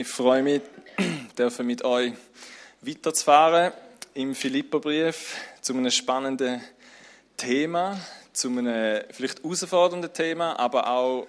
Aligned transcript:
Ich 0.00 0.08
freue 0.08 0.42
mich, 0.42 0.62
dürfen 1.36 1.66
mit 1.66 1.84
euch 1.84 2.14
weiterzufahren 2.80 3.70
im 4.14 4.34
Philipperbrief 4.34 5.36
zu 5.60 5.74
einem 5.74 5.90
spannenden 5.90 6.62
Thema, 7.36 8.00
zu 8.32 8.48
einem 8.48 9.02
vielleicht 9.10 9.42
herausfordernden 9.42 10.10
Thema, 10.10 10.58
aber 10.58 10.88
auch 10.88 11.26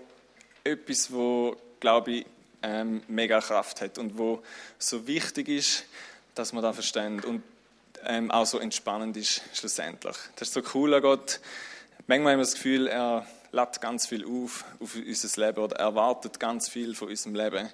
etwas, 0.63 1.11
wo 1.11 1.57
glaube 1.81 2.11
ich 2.11 2.25
ähm, 2.63 3.03
mega 3.09 3.41
Kraft 3.41 3.81
hat 3.81 3.97
und 3.97 4.17
wo 4.17 4.41
so 4.79 5.05
wichtig 5.05 5.49
ist, 5.49 5.83
dass 6.33 6.53
man 6.53 6.63
da 6.63 6.71
versteht 6.71 7.25
und 7.25 7.43
ähm, 8.05 8.31
auch 8.31 8.45
so 8.45 8.57
entspannend 8.57 9.17
ist 9.17 9.41
schlussendlich. 9.53 10.15
Das 10.37 10.47
ist 10.47 10.53
so 10.53 10.61
cool 10.73 10.93
an 10.93 11.01
Gott. 11.01 11.41
Manchmal 12.07 12.31
haben 12.31 12.39
wir 12.39 12.45
das 12.45 12.53
Gefühl, 12.53 12.87
er 12.87 13.27
lädt 13.51 13.81
ganz 13.81 14.07
viel 14.07 14.23
auf 14.23 14.63
auf 14.79 14.95
unser 14.95 15.45
Leben 15.45 15.59
oder 15.59 15.75
erwartet 15.75 16.39
ganz 16.39 16.69
viel 16.69 16.95
von 16.95 17.09
unserem 17.09 17.35
Leben. 17.35 17.69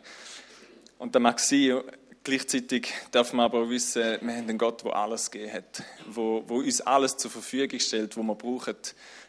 Und 0.98 1.14
das 1.14 1.22
mag 1.22 1.40
sein, 1.40 1.82
gleichzeitig 2.24 2.94
darf 3.12 3.34
man 3.34 3.46
aber 3.46 3.62
auch 3.62 3.70
wissen, 3.70 4.02
wir 4.02 4.34
haben 4.34 4.50
einen 4.50 4.58
Gott, 4.58 4.84
der 4.84 4.96
alles 4.96 5.32
gegeben 5.32 5.54
hat, 5.54 5.84
wo, 6.08 6.44
wo 6.48 6.58
uns 6.58 6.82
alles 6.82 7.18
zur 7.18 7.32
Verfügung 7.32 7.80
stellt, 7.80 8.18
was 8.18 8.24
wir 8.24 8.36
brauchen 8.36 8.76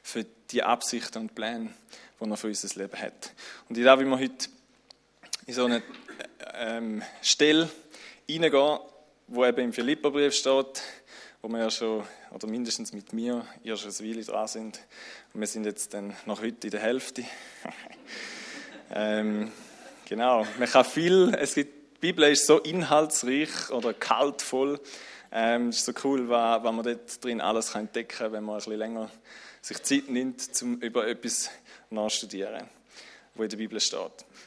für 0.02 0.24
die 0.50 0.62
Absichten 0.62 1.18
und 1.18 1.34
Pläne, 1.34 1.70
die 2.20 2.28
er 2.28 2.36
für 2.36 2.48
unser 2.48 2.80
Leben 2.80 3.00
hat. 3.00 3.32
Und 3.68 3.78
ich 3.78 3.84
darf 3.84 4.00
immer 4.00 4.18
heute 4.18 4.48
in 5.46 5.54
so 5.54 5.66
eine 5.66 5.82
ähm, 6.54 7.02
Stelle 7.22 7.68
reingehen, 8.28 8.78
wo 9.28 9.44
eben 9.44 9.64
im 9.64 9.72
Philipperbrief 9.72 10.34
steht, 10.34 10.82
wo 11.40 11.48
wir 11.48 11.58
ja 11.58 11.70
schon, 11.70 12.02
oder 12.32 12.48
mindestens 12.48 12.92
mit 12.92 13.12
mir, 13.12 13.46
ihr 13.62 13.76
schon 13.76 13.92
eine 13.96 14.08
Weile 14.08 14.24
dran 14.24 14.48
sind. 14.48 14.80
Und 15.32 15.40
wir 15.40 15.46
sind 15.46 15.66
jetzt 15.66 15.94
dann 15.94 16.16
noch 16.26 16.42
heute 16.42 16.66
in 16.66 16.70
der 16.70 16.80
Hälfte. 16.80 17.24
ähm, 18.94 19.52
genau, 20.08 20.46
man 20.58 20.68
kann 20.68 20.84
viel, 20.84 21.34
es 21.38 21.54
gibt, 21.54 21.74
die 21.96 22.00
Bibel 22.00 22.30
ist 22.30 22.46
so 22.46 22.58
inhaltsreich 22.58 23.70
oder 23.70 23.92
kaltvoll. 23.92 24.80
Ähm, 25.32 25.68
es 25.68 25.78
ist 25.78 25.84
so 25.84 25.92
cool, 26.04 26.28
was, 26.28 26.62
was 26.62 26.72
man 26.72 26.84
dort 26.84 27.24
drin 27.24 27.40
alles 27.40 27.72
kann 27.72 27.82
entdecken 27.82 28.18
kann, 28.18 28.32
wenn 28.32 28.44
man 28.44 28.54
ein 28.54 28.58
bisschen 28.58 28.78
länger 28.78 29.10
sich 29.60 29.82
Zeit 29.82 30.08
nimmt, 30.08 30.48
um 30.62 30.80
über 30.80 31.06
etwas 31.06 31.50
nachzustudieren, 31.90 32.68
wo 33.34 33.42
in 33.42 33.48
der 33.48 33.56
Bibel 33.56 33.80
steht. 33.80 34.00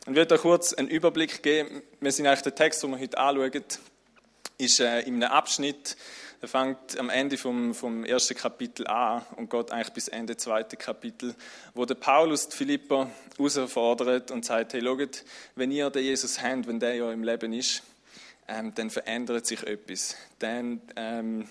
Und 0.05 0.13
ich 0.13 0.15
werde 0.15 0.35
euch 0.35 0.41
kurz 0.41 0.73
einen 0.73 0.87
Überblick 0.87 1.43
geben. 1.43 1.83
Wir 1.99 2.11
sind 2.11 2.25
eigentlich 2.25 2.41
der 2.41 2.55
Text, 2.55 2.81
den 2.83 2.91
wir 2.91 2.99
heute 2.99 3.17
anschauen, 3.17 3.63
ist 4.57 4.79
äh, 4.79 5.01
in 5.01 5.15
einem 5.15 5.31
Abschnitt, 5.31 5.97
er 6.41 6.47
fängt 6.47 6.97
am 6.97 7.11
Ende 7.11 7.37
vom, 7.37 7.75
vom 7.75 8.03
ersten 8.03 8.35
Kapitel 8.35 8.87
an 8.87 9.23
und 9.35 9.51
geht 9.51 9.71
eigentlich 9.71 9.93
bis 9.93 10.07
Ende 10.07 10.35
zweite 10.37 10.75
Kapitel, 10.75 11.35
wo 11.75 11.85
der 11.85 11.93
Paulus 11.93 12.49
die 12.49 12.57
Philipper 12.57 13.11
herausfordert 13.37 14.31
und 14.31 14.43
sagt, 14.43 14.73
hey, 14.73 14.81
schaut, 14.81 15.23
wenn 15.55 15.69
ihr 15.69 15.91
den 15.91 16.03
Jesus 16.03 16.41
habt, 16.41 16.65
wenn 16.65 16.79
der 16.79 16.95
ja 16.95 17.11
im 17.11 17.23
Leben 17.23 17.53
ist, 17.53 17.83
ähm, 18.47 18.73
dann 18.73 18.89
verändert 18.89 19.45
sich 19.45 19.61
etwas. 19.67 20.15
Dann, 20.39 20.81
ähm, 20.95 21.47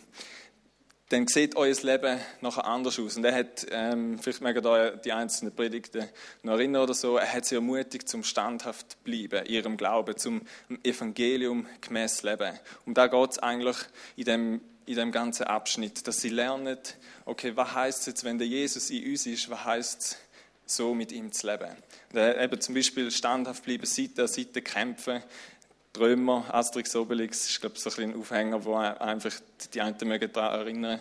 dann 1.09 1.29
sieht 1.29 1.55
euer 1.55 1.75
Leben 1.83 2.19
nachher 2.41 2.65
anders 2.65 2.99
aus. 2.99 3.17
Und 3.17 3.25
er 3.25 3.35
hat, 3.35 3.67
ähm, 3.71 4.19
vielleicht 4.19 4.41
mögen 4.41 4.63
da 4.63 4.91
die 4.91 5.13
einzelnen 5.13 5.55
Predigten 5.55 6.09
noch 6.43 6.55
erinnern 6.55 6.83
oder 6.83 6.95
so, 6.95 7.17
er 7.17 7.33
hat 7.33 7.45
sie 7.45 7.55
ermutigt, 7.55 8.09
zum 8.09 8.25
standhaft 8.25 9.03
bleiben, 9.05 9.47
ihrem 9.47 9.77
Glauben, 9.77 10.17
zum 10.17 10.43
Evangelium 10.83 11.69
gemäß 11.81 12.25
leben. 12.25 12.59
Um 12.87 12.95
da 12.95 13.07
geht 13.07 13.31
es 13.31 13.39
eigentlich 13.39 13.77
in 14.17 14.25
dem, 14.25 14.61
in 14.91 14.97
dem 14.97 15.13
ganzen 15.13 15.45
Abschnitt, 15.45 16.09
dass 16.09 16.21
sie 16.21 16.31
lernen, 16.31 16.77
okay, 17.25 17.53
was 17.55 17.75
heißt 17.75 18.01
es 18.01 18.07
jetzt, 18.07 18.25
wenn 18.25 18.39
der 18.39 18.49
Jesus 18.49 18.91
in 18.91 19.09
uns 19.09 19.25
ist, 19.25 19.49
was 19.49 19.65
heißt 19.65 20.03
es, 20.03 20.17
so 20.67 20.95
mit 20.95 21.13
ihm 21.13 21.31
zu 21.31 21.47
leben. 21.47 21.71
Und 22.13 22.19
eben 22.19 22.61
zum 22.61 22.75
Beispiel 22.75 23.09
standhaft 23.13 23.65
bleiben, 23.65 23.87
Seite 23.87 24.23
an 24.23 24.29
Seite 24.29 24.63
kämpfen, 24.63 25.23
Römer, 25.97 26.53
Asterix 26.53 26.97
Obelix, 26.97 27.49
ist 27.49 27.61
glaube 27.61 27.77
ich 27.77 27.83
so 27.83 27.91
ein, 27.91 28.11
ein 28.11 28.19
Aufhänger, 28.19 28.65
wo 28.65 28.75
einfach 28.75 29.33
die 29.73 29.81
einen 29.81 29.97
mögen 30.03 30.33
daran 30.33 30.61
erinnern. 30.61 31.01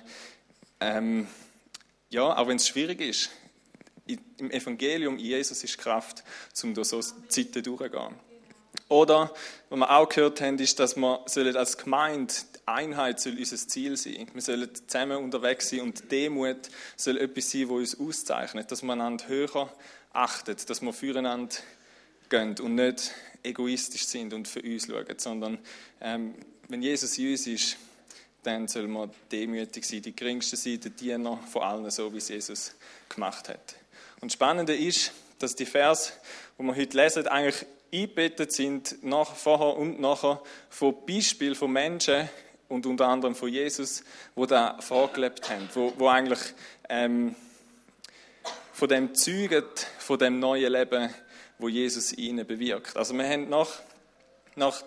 Ähm, 0.79 1.27
ja, 2.11 2.37
auch 2.37 2.47
wenn 2.47 2.57
es 2.57 2.67
schwierig 2.67 3.01
ist, 3.01 3.31
im 4.05 4.51
Evangelium 4.51 5.17
in 5.17 5.25
Jesus 5.25 5.63
ist 5.63 5.79
Kraft, 5.79 6.23
um 6.63 6.75
durch 6.75 6.89
so 6.89 7.01
Zeiten 7.01 7.63
durchzugehen. 7.63 8.15
Oder, 8.87 9.33
was 9.69 9.79
wir 9.79 9.89
auch 9.91 10.09
gehört 10.09 10.41
haben, 10.41 10.59
ist, 10.59 10.79
dass 10.79 10.95
wir 10.95 11.23
als 11.55 11.77
Gemeinde, 11.77 12.33
Einheit 12.73 13.19
soll 13.19 13.37
unser 13.37 13.57
Ziel 13.57 13.97
sein. 13.97 14.27
Wir 14.33 14.41
sollen 14.41 14.69
zusammen 14.73 15.17
unterwegs 15.17 15.69
sein 15.69 15.81
und 15.81 16.11
Demut 16.11 16.69
soll 16.95 17.17
etwas 17.17 17.51
sein, 17.51 17.69
was 17.69 17.93
uns 17.95 17.99
auszeichnet, 17.99 18.71
dass 18.71 18.83
wir 18.83 18.93
einander 18.93 19.27
höher 19.27 19.73
achtet, 20.13 20.69
dass 20.69 20.81
wir 20.81 20.93
füreinander 20.93 21.55
gehen 22.29 22.59
und 22.59 22.75
nicht 22.75 23.11
egoistisch 23.43 24.05
sind 24.05 24.33
und 24.33 24.47
für 24.47 24.61
uns 24.61 24.87
schauen, 24.87 25.17
sondern 25.17 25.59
ähm, 26.01 26.35
wenn 26.67 26.81
Jesus 26.81 27.17
in 27.17 27.31
uns 27.31 27.47
ist, 27.47 27.77
dann 28.43 28.67
soll 28.67 28.87
man 28.87 29.11
demütig 29.31 29.85
sein, 29.85 30.01
die 30.01 30.15
geringste 30.15 30.55
sein, 30.55 30.79
der 30.79 30.91
Diener 30.91 31.37
von 31.51 31.61
allen, 31.61 31.89
so 31.91 32.13
wie 32.13 32.17
es 32.17 32.29
Jesus 32.29 32.73
gemacht 33.09 33.49
hat. 33.49 33.75
Und 34.21 34.31
das 34.31 34.33
Spannende 34.33 34.75
ist, 34.75 35.11
dass 35.39 35.55
die 35.55 35.65
Vers, 35.65 36.13
die 36.57 36.63
wir 36.63 36.75
heute 36.75 36.97
lesen, 36.97 37.27
eigentlich 37.27 37.65
eingebettet 37.91 38.51
sind, 38.51 39.03
nach, 39.03 39.35
vorher 39.35 39.75
und 39.77 39.99
nachher, 39.99 40.41
von 40.69 40.95
Beispielen 41.05 41.55
von 41.55 41.71
Menschen 41.71 42.29
und 42.69 42.85
unter 42.85 43.07
anderem 43.07 43.35
von 43.35 43.49
Jesus, 43.49 44.03
wo 44.35 44.45
da 44.45 44.79
vorgelebt 44.79 45.49
haben, 45.49 45.67
wo, 45.73 45.91
wo 45.97 46.07
eigentlich 46.07 46.39
ähm, 46.87 47.35
von 48.71 48.87
dem 48.87 49.13
zeugen, 49.13 49.65
von 49.97 50.17
dem 50.17 50.39
neuen 50.39 50.71
Leben, 50.71 51.13
wo 51.57 51.67
Jesus 51.67 52.13
ihnen 52.13 52.47
bewirkt. 52.47 52.95
Also 52.95 53.13
wir 53.13 53.27
haben 53.27 53.49
noch, 53.49 53.71
noch, 54.55 54.81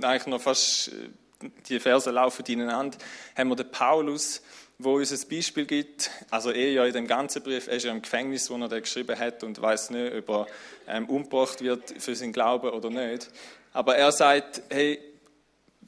eigentlich 0.00 0.26
noch 0.26 0.40
fast, 0.40 0.88
äh, 0.88 1.48
die 1.68 1.80
Verse 1.80 2.10
laufen 2.10 2.44
ineinander, 2.46 2.96
haben 3.36 3.48
wir 3.48 3.56
den 3.56 3.70
Paulus, 3.70 4.42
wo 4.78 4.96
uns 4.96 5.10
ein 5.10 5.28
Beispiel 5.28 5.64
gibt, 5.64 6.10
also 6.30 6.50
er 6.50 6.70
ja 6.70 6.84
in 6.84 6.92
dem 6.92 7.06
ganzen 7.06 7.42
Brief, 7.42 7.66
er 7.66 7.76
ist 7.76 7.84
ja 7.84 7.92
im 7.92 8.02
Gefängnis, 8.02 8.50
wo 8.50 8.56
er 8.56 8.68
den 8.68 8.82
geschrieben 8.82 9.18
hat 9.18 9.42
und 9.42 9.60
weiß 9.60 9.90
nicht, 9.90 10.14
ob 10.14 10.28
er 10.28 10.46
ähm, 10.86 11.08
umgebracht 11.08 11.62
wird 11.62 11.94
für 11.98 12.14
seinen 12.14 12.32
Glauben 12.32 12.68
oder 12.68 12.90
nicht. 12.90 13.30
Aber 13.72 13.96
er 13.96 14.12
sagt, 14.12 14.62
hey, 14.68 15.00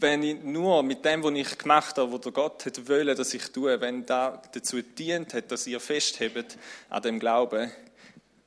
wenn 0.01 0.23
ich 0.23 0.43
nur 0.43 0.83
mit 0.83 1.05
dem, 1.05 1.23
was 1.23 1.33
ich 1.33 1.59
gemacht 1.59 1.99
habe, 1.99 2.13
was 2.13 2.33
Gott 2.33 2.65
hat 2.67 2.89
wollen, 2.89 3.17
dass 3.17 3.35
ich 3.35 3.51
tue, 3.51 3.81
wenn 3.81 4.07
da 4.07 4.41
dazu 4.53 4.81
dient 4.81 5.35
hat, 5.35 5.51
dass 5.51 5.67
ihr 5.67 5.81
festhebt 5.81 6.57
an 6.89 7.03
dem 7.03 7.19
Glauben, 7.19 7.71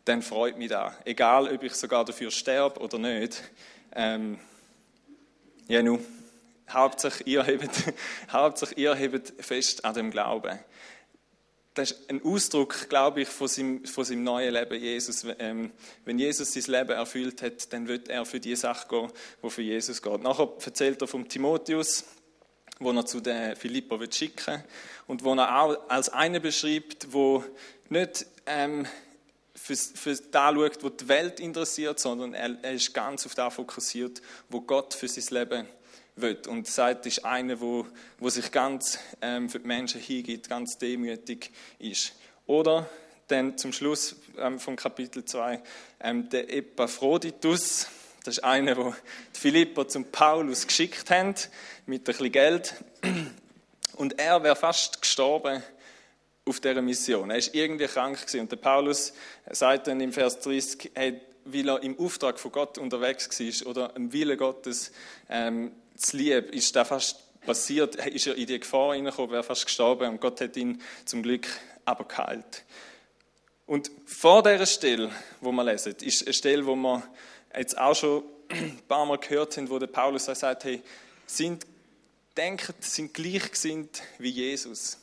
dann 0.06 0.22
freut 0.22 0.57
mich 0.57 0.69
das. 0.69 0.94
Egal, 1.06 1.53
ob 1.53 1.61
ich 1.63 1.73
sogar 1.73 2.06
dafür 2.06 2.31
sterbe 2.31 2.79
oder 2.79 2.97
nicht. 2.97 3.44
Ähm, 3.94 4.40
ja, 5.67 5.84
nun, 5.84 6.03
Hauptsache 6.69 7.23
ihr 7.25 7.44
hebt 7.44 9.34
fest 9.40 9.84
an 9.85 9.94
dem 9.94 10.11
Glauben. 10.11 10.57
Das 11.74 11.92
ist 11.92 12.09
ein 12.09 12.22
Ausdruck, 12.24 12.90
glaube 12.90 13.22
ich, 13.22 13.30
von 13.30 13.48
seinem, 13.48 13.86
von 13.86 14.04
seinem 14.04 14.24
neuen 14.24 14.54
Leben, 14.54 14.78
Jesus. 14.78 15.26
Ähm, 15.40 15.72
wenn 16.04 16.20
Jesus 16.20 16.52
sein 16.52 16.64
Leben 16.68 16.92
erfüllt 16.92 17.42
hat, 17.42 17.72
dann 17.72 17.88
wird 17.88 18.09
er 18.09 18.26
für 18.26 18.42
die 18.42 18.58
Sache 18.58 18.88
gehen, 18.90 19.09
die 19.42 19.50
für 19.50 19.62
Jesus 19.62 20.02
geht. 20.02 20.22
Nachher 20.22 20.52
erzählt 20.66 21.02
er 21.02 21.08
vom 21.08 21.30
Timotheus, 21.30 22.04
wo 22.80 22.92
er 22.92 23.06
zu 23.06 23.22
den 23.22 23.56
Philippa 23.56 24.00
wird 24.00 24.14
schicken 24.14 24.62
und 25.08 25.24
wo 25.24 25.34
er 25.34 25.62
auch 25.62 25.90
als 25.90 26.09
einen 26.09 26.42
beschreibt, 26.42 27.14
wo 27.14 27.44
nicht 27.88 28.26
ähm, 28.46 28.86
für, 29.56 29.76
für 29.76 30.16
das 30.16 30.53
schaut, 30.53 30.84
was 30.84 30.97
die 31.00 31.08
Welt 31.08 31.40
interessiert, 31.40 32.00
sondern 32.00 32.34
er, 32.34 32.58
er 32.64 32.74
ist 32.74 32.94
ganz 32.94 33.26
auf 33.26 33.35
das 33.35 33.53
fokussiert, 33.53 34.22
wo 34.50 34.59
Gott 34.59 34.94
für 34.94 35.08
sein 35.08 35.24
Leben 35.40 35.67
will. 36.16 36.37
Und 36.47 36.67
sagt, 36.67 37.05
ist 37.05 37.25
einer, 37.25 37.59
wo, 37.59 37.85
wo 38.19 38.29
sich 38.29 38.52
ganz 38.52 38.99
ähm, 39.22 39.49
für 39.49 39.59
die 39.59 39.67
Menschen 39.67 40.02
hingibt, 40.02 40.49
ganz 40.49 40.78
demütig 40.78 41.52
ist. 41.79 42.13
Oder 42.46 42.90
dann 43.28 43.58
zum 43.58 43.72
Schluss 43.72 44.16
ähm, 44.37 44.59
vom 44.59 44.75
Kapitel 44.75 45.23
2, 45.23 45.61
ähm, 46.02 46.29
der 46.29 46.53
Epaphroditus, 46.53 47.87
das 48.23 48.37
ist 48.37 48.43
einer, 48.43 48.78
wo 48.78 48.93
die 49.35 49.40
Philipper 49.40 49.87
zum 49.87 50.05
Paulus 50.05 50.67
geschickt 50.67 51.09
haben, 51.09 51.34
mit 51.85 52.02
ein 52.02 52.03
bisschen 52.03 52.31
Geld. 52.31 52.75
Und 53.96 54.19
er 54.19 54.43
wäre 54.43 54.55
fast 54.55 55.02
gestorben 55.02 55.64
auf 56.46 56.59
dieser 56.59 56.81
Mission. 56.81 57.31
Er 57.31 57.37
ist 57.37 57.55
irgendwie 57.55 57.87
krank 57.87 58.19
gewesen. 58.19 58.41
Und 58.41 58.52
der 58.52 58.57
Paulus 58.57 59.14
sagt 59.49 59.87
dann 59.87 60.02
im 60.02 60.11
Vers 60.11 60.40
30, 60.40 60.91
hey, 60.93 61.22
weil 61.46 61.69
er 61.69 61.81
im 61.84 61.97
Auftrag 61.99 62.40
von 62.40 62.52
Gott 62.52 62.78
unterwegs 62.78 63.40
war 63.40 63.67
oder 63.67 63.96
im 63.96 64.14
Willen 64.14 64.37
Gottes 64.37 64.91
ähm, 65.29 65.72
zu 66.02 66.18
lieb, 66.18 66.53
ist 66.53 66.76
da 66.76 66.86
fast 66.86 67.18
passiert, 67.42 67.96
ist 67.96 68.28
er 68.28 68.36
in 68.36 68.46
die 68.46 68.59
Gefahr 68.59 68.94
hineingekommen, 68.94 69.32
wäre 69.32 69.44
fast 69.44 69.66
gestorben 69.66 70.09
und 70.09 70.22
Gott 70.22 70.42
hat 70.42 70.56
ihn 70.58 70.82
zum 71.06 71.24
Glück 71.24 71.48
aber 71.86 72.06
geheilt. 72.06 72.64
Und 73.66 73.90
vor 74.06 74.44
dieser 74.44 74.66
Stelle, 74.66 75.12
wo 75.40 75.52
wir 75.52 75.64
lesen, 75.64 75.96
ist 76.02 76.24
eine 76.24 76.34
Stelle, 76.34 76.66
wo 76.66 76.76
wir 76.76 77.03
jetzt 77.56 77.78
auch 77.78 77.96
schon 77.96 78.24
ein 78.50 78.80
paar 78.88 79.06
Mal 79.06 79.18
gehört 79.18 79.56
haben, 79.58 79.70
wo 79.70 79.80
der 79.80 79.88
Paulus 79.88 80.26
sagt, 80.26 80.66
hey, 80.66 80.82
sind, 81.26 81.66
denken, 82.36 82.76
sind 82.80 83.14
gleichgesinnt 83.14 84.02
wie 84.18 84.30
Jesus. 84.30 84.98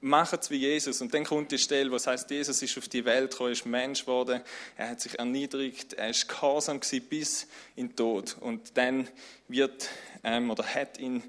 Macht 0.00 0.40
es 0.40 0.50
wie 0.50 0.56
Jesus. 0.56 1.00
Und 1.00 1.12
dann 1.12 1.24
kommt 1.24 1.52
die 1.52 1.58
Stelle, 1.58 1.90
wo 1.90 1.96
es 1.96 2.06
heißt, 2.06 2.30
Jesus 2.30 2.62
ist 2.62 2.76
auf 2.78 2.88
die 2.88 3.04
Welt 3.04 3.32
gekommen, 3.32 3.52
ist 3.52 3.66
Mensch 3.66 4.02
geworden, 4.02 4.42
er 4.76 4.90
hat 4.90 5.00
sich 5.00 5.18
erniedrigt, 5.18 5.94
er 5.94 6.10
ist 6.10 6.28
gehorsam 6.28 6.80
gewesen 6.80 7.06
bis 7.08 7.46
in 7.76 7.88
den 7.88 7.96
Tod. 7.96 8.36
Und 8.40 8.76
dann 8.76 9.08
wird, 9.48 9.88
ähm, 10.24 10.50
oder 10.50 10.64
hat 10.64 10.98
ihn 10.98 11.22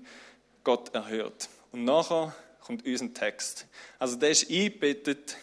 Gott 0.64 0.94
erhört. 0.96 1.50
Und 1.72 1.86
nachher 1.86 2.34
kommt 2.62 2.86
unser 2.86 3.14
Text. 3.14 3.68
Also 4.00 4.16
der 4.16 4.32
ist 4.32 4.50
eingebettet 4.50 5.38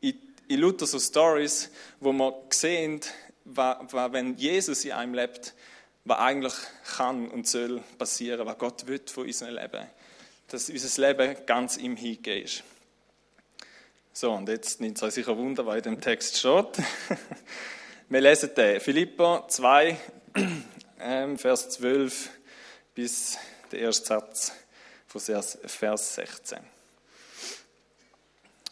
in, 0.00 0.18
in 0.48 0.60
Luther 0.60 0.86
so 0.86 0.98
Stories, 0.98 1.70
wo 2.00 2.12
man 2.12 2.32
sehen, 2.50 3.00
wenn 3.44 4.36
Jesus 4.36 4.84
in 4.84 4.92
einem 4.92 5.14
lebt, 5.14 5.54
was 6.04 6.18
eigentlich 6.18 6.54
kann 6.96 7.28
und 7.28 7.46
soll 7.46 7.82
passieren, 7.98 8.46
was 8.46 8.58
Gott 8.58 8.86
will 8.86 9.00
von 9.06 9.26
unserem 9.26 9.54
Leben. 9.54 9.86
Dass 10.48 10.70
unser 10.70 11.08
Leben 11.08 11.36
ganz 11.46 11.76
ihm 11.76 11.96
hingehen 11.96 12.44
ist. 12.44 12.62
So, 14.12 14.32
und 14.32 14.48
jetzt 14.48 14.80
nimmt 14.80 14.96
es 14.96 15.02
euch 15.02 15.14
sicher 15.14 15.36
Wunder, 15.36 15.66
was 15.66 15.76
in 15.76 15.82
dem 15.82 16.00
Text 16.00 16.38
steht. 16.38 16.78
Wir 18.08 18.20
lesen 18.20 18.50
den. 18.56 18.80
Philippa 18.80 19.46
2, 19.48 19.98
ähm, 21.00 21.36
Vers 21.36 21.68
12 21.70 22.30
bis 22.96 23.36
der 23.70 23.80
erste 23.80 24.06
Satz 24.06 24.52
von 25.06 25.20
Vers 25.20 26.14
16. 26.14 26.58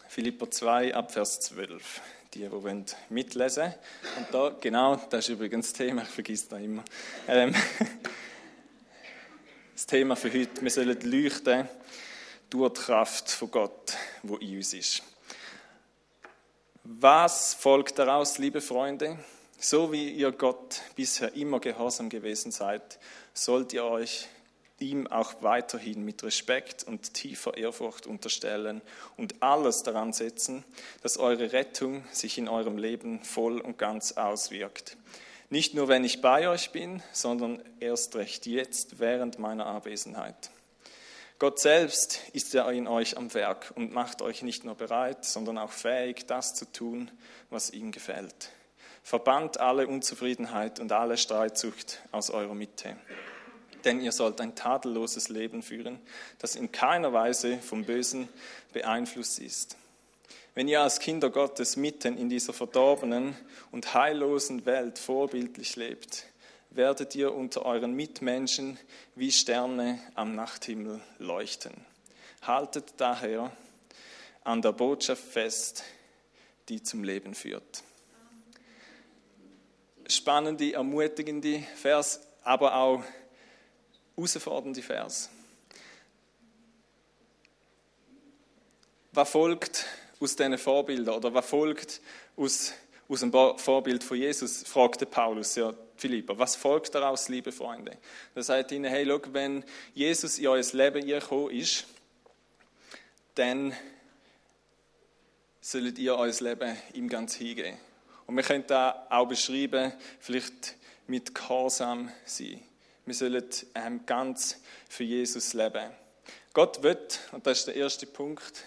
Philippa 0.09 0.51
2, 0.51 0.95
ab 0.95 1.13
Vers 1.13 1.41
12 1.41 2.01
die, 2.33 2.49
die 2.49 2.85
mitlesen 3.11 3.65
wollen. 3.65 3.75
Und 4.17 4.27
da, 4.33 4.57
genau, 4.59 4.97
das 5.11 5.27
ist 5.27 5.29
übrigens 5.29 5.69
das 5.69 5.75
Thema, 5.75 6.03
ich 6.03 6.09
vergesse 6.09 6.49
das 6.49 6.61
immer. 6.61 6.83
Ähm, 7.29 7.55
das 9.75 9.87
Thema 9.87 10.17
für 10.17 10.33
heute, 10.33 10.63
wir 10.63 10.71
sollen 10.71 10.99
leuchten 11.03 11.69
durch 12.49 12.73
die 12.73 12.81
Kraft 12.81 13.31
von 13.31 13.51
Gott, 13.51 13.95
wo 14.23 14.39
in 14.39 14.57
uns 14.57 14.73
ist. 14.73 15.03
Was 16.85 17.53
folgt 17.53 17.99
daraus, 17.99 18.39
liebe 18.39 18.63
Freunde? 18.63 19.19
So 19.59 19.93
wie 19.93 20.11
ihr 20.11 20.33
Gott 20.33 20.83
bisher 20.95 21.35
immer 21.35 21.61
gehorsam 21.61 22.09
gewesen 22.09 22.53
seid, 22.53 22.99
sollt 23.33 23.73
ihr 23.73 23.85
euch 23.85 24.29
ihm 24.79 25.07
auch 25.07 25.43
weiterhin 25.43 26.05
mit 26.05 26.23
Respekt 26.23 26.85
und 26.85 27.15
tiefer 27.15 27.57
Ehrfurcht 27.57 28.07
unterstellen 28.07 28.83
und 29.17 29.43
alles 29.43 29.83
daran 29.83 30.13
setzen, 30.13 30.65
dass 31.03 31.17
eure 31.17 31.53
Rettung 31.53 32.05
sich 32.13 32.39
in 32.39 32.49
eurem 32.49 32.77
Leben 32.77 33.23
voll 33.23 33.61
und 33.61 33.79
ganz 33.79 34.13
auswirkt. 34.13 34.97
Nicht 35.51 35.75
nur, 35.75 35.89
wenn 35.89 36.05
ich 36.05 36.21
bei 36.21 36.49
euch 36.49 36.73
bin, 36.73 37.03
sondern 37.13 37.63
erst 37.79 38.17
recht 38.17 38.47
jetzt 38.47 38.99
während 38.99 39.39
meiner 39.39 39.67
Abwesenheit. 39.67 40.51
Gott 41.39 41.59
selbst 41.59 42.21
ist 42.33 42.55
ja 42.55 42.71
in 42.71 42.87
euch 42.87 43.17
am 43.17 43.33
Werk 43.35 43.73
und 43.75 43.93
macht 43.93 44.23
euch 44.23 44.43
nicht 44.43 44.65
nur 44.65 44.75
bereit, 44.75 45.25
sondern 45.25 45.59
auch 45.59 45.73
fähig, 45.73 46.27
das 46.27 46.55
zu 46.55 46.65
tun, 46.71 47.11
was 47.51 47.71
ihm 47.71 47.93
gefällt. 47.93 48.51
Verbannt 49.05 49.61
alle 49.61 49.87
Unzufriedenheit 49.87 50.81
und 50.81 50.91
alle 50.91 51.17
Streitsucht 51.17 52.03
aus 52.11 52.31
eurer 52.31 52.55
Mitte 52.55 52.97
denn 53.85 54.01
ihr 54.01 54.13
sollt 54.13 54.41
ein 54.41 54.55
tadelloses 54.55 55.29
Leben 55.29 55.63
führen, 55.63 55.99
das 56.39 56.57
in 56.57 56.73
keiner 56.73 57.13
Weise 57.13 57.59
vom 57.59 57.85
Bösen 57.85 58.29
beeinflusst 58.73 59.39
ist. 59.39 59.77
Wenn 60.55 60.69
ihr 60.69 60.81
als 60.81 61.01
Kinder 61.01 61.31
Gottes 61.31 61.77
mitten 61.77 62.17
in 62.17 62.29
dieser 62.29 62.53
verdorbenen 62.53 63.37
und 63.73 63.95
heillosen 63.95 64.67
Welt 64.67 64.99
vorbildlich 64.99 65.77
lebt, 65.77 66.27
werdet 66.71 67.15
ihr 67.15 67.35
unter 67.35 67.65
euren 67.67 67.95
Mitmenschen 67.95 68.79
wie 69.15 69.33
Sterne 69.33 69.99
am 70.15 70.35
Nachthimmel 70.35 71.01
leuchten. 71.19 71.73
Haltet 72.43 72.95
daher 72.99 73.51
an 74.45 74.63
der 74.63 74.73
Botschaft 74.73 75.25
fest, 75.25 75.85
die 76.69 76.83
zum 76.83 77.05
Leben 77.05 77.35
führt. 77.35 77.83
Spannende, 80.17 80.73
ermutigende 80.73 81.63
Vers, 81.77 82.21
aber 82.43 82.75
auch 82.75 83.03
herausfordernde 84.17 84.83
Vers. 84.83 85.31
Was 89.13 89.31
folgt 89.31 89.87
aus 90.21 90.37
diesen 90.37 90.59
Vorbildern 90.59 91.15
oder 91.17 91.33
was 91.33 91.47
folgt 91.47 92.01
aus, 92.37 92.73
aus 93.09 93.21
dem 93.21 93.33
Vorbild 93.33 94.03
von 94.03 94.17
Jesus, 94.17 94.63
fragte 94.65 95.07
Paulus 95.07 95.55
ja 95.55 95.73
Philippa. 95.97 96.37
Was 96.37 96.57
folgt 96.57 96.95
daraus, 96.95 97.29
liebe 97.29 97.53
Freunde? 97.53 97.97
Er 98.35 98.43
sagt 98.43 98.73
ihnen, 98.73 98.91
hey, 98.91 99.07
schau, 99.07 99.21
wenn 99.33 99.65
Jesus 99.95 100.39
in 100.39 100.49
euer 100.49 100.65
Leben 100.73 101.07
gekommen 101.07 101.51
ist, 101.51 101.87
dann 103.35 103.75
sollt 105.61 105.99
ihr 105.99 106.17
euer 106.17 106.35
Leben 106.41 106.77
ihm 106.95 107.09
ganz 107.09 107.35
hingehen. 107.35 107.79
Und 108.27 108.37
wir 108.37 108.43
können 108.43 108.67
da 108.67 109.07
auch 109.11 109.27
beschreiben, 109.27 109.93
vielleicht 110.21 110.77
mit 111.07 111.35
Gehorsam 111.35 112.11
sein. 112.25 112.61
Wir 113.05 113.15
sollen 113.15 113.45
ähm, 113.75 114.07
ganz 114.07 114.61
für 114.89 115.05
Jesus 115.05 115.53
leben. 115.53 115.91
Gott 116.55 116.83
wird, 116.83 117.21
und 117.33 117.47
das 117.47 117.59
ist 117.59 117.67
der 117.67 117.77
erste 117.77 118.07
Punkt, 118.07 118.67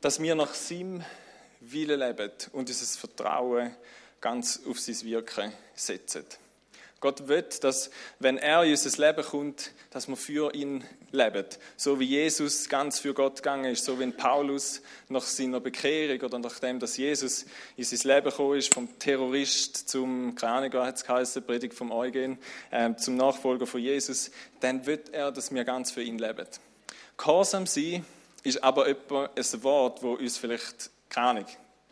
dass 0.00 0.20
wir 0.20 0.34
nach 0.34 0.54
seinem 0.54 1.04
Willen 1.60 2.00
leben 2.00 2.30
und 2.52 2.68
unser 2.68 2.98
Vertrauen 2.98 3.74
ganz 4.20 4.60
auf 4.66 4.80
sein 4.80 5.00
Wirken 5.02 5.52
setzen. 5.74 6.24
Gott 7.04 7.28
will, 7.28 7.44
dass, 7.60 7.90
wenn 8.18 8.38
er 8.38 8.64
in 8.64 8.70
unser 8.70 9.06
Leben 9.06 9.22
kommt, 9.22 9.72
dass 9.90 10.08
wir 10.08 10.16
für 10.16 10.54
ihn 10.54 10.82
leben. 11.12 11.44
So 11.76 12.00
wie 12.00 12.06
Jesus 12.06 12.70
ganz 12.70 12.98
für 12.98 13.12
Gott 13.12 13.36
gegangen 13.36 13.66
ist, 13.66 13.84
so 13.84 14.00
wie 14.00 14.10
Paulus 14.10 14.80
nach 15.10 15.20
seiner 15.20 15.60
Bekehrung 15.60 16.18
oder 16.22 16.38
nachdem, 16.38 16.78
dass 16.78 16.96
Jesus 16.96 17.44
in 17.76 17.84
sein 17.84 18.10
Leben 18.10 18.30
gekommen 18.30 18.56
ist, 18.56 18.72
vom 18.72 18.88
Terrorist 18.98 19.86
zum, 19.86 20.34
keine 20.34 20.52
Ahnung, 20.54 20.72
hat 20.82 20.96
es 20.96 21.04
geheißen, 21.04 21.44
Predigt 21.44 21.74
vom 21.74 21.92
Eugen, 21.92 22.38
äh, 22.70 22.94
zum 22.96 23.18
Nachfolger 23.18 23.66
von 23.66 23.82
Jesus, 23.82 24.30
dann 24.60 24.86
will 24.86 25.04
er, 25.12 25.30
dass 25.30 25.52
wir 25.52 25.62
ganz 25.64 25.90
für 25.90 26.02
ihn 26.02 26.16
leben. 26.16 26.46
Gehorsam 27.18 27.66
sein 27.66 28.06
ist 28.44 28.64
aber 28.64 28.88
etwa 28.88 29.28
ein 29.36 29.62
Wort, 29.62 30.02
wo 30.02 30.14
uns 30.14 30.38
vielleicht, 30.38 30.88
keine 31.10 31.26
Ahnung, 31.26 31.46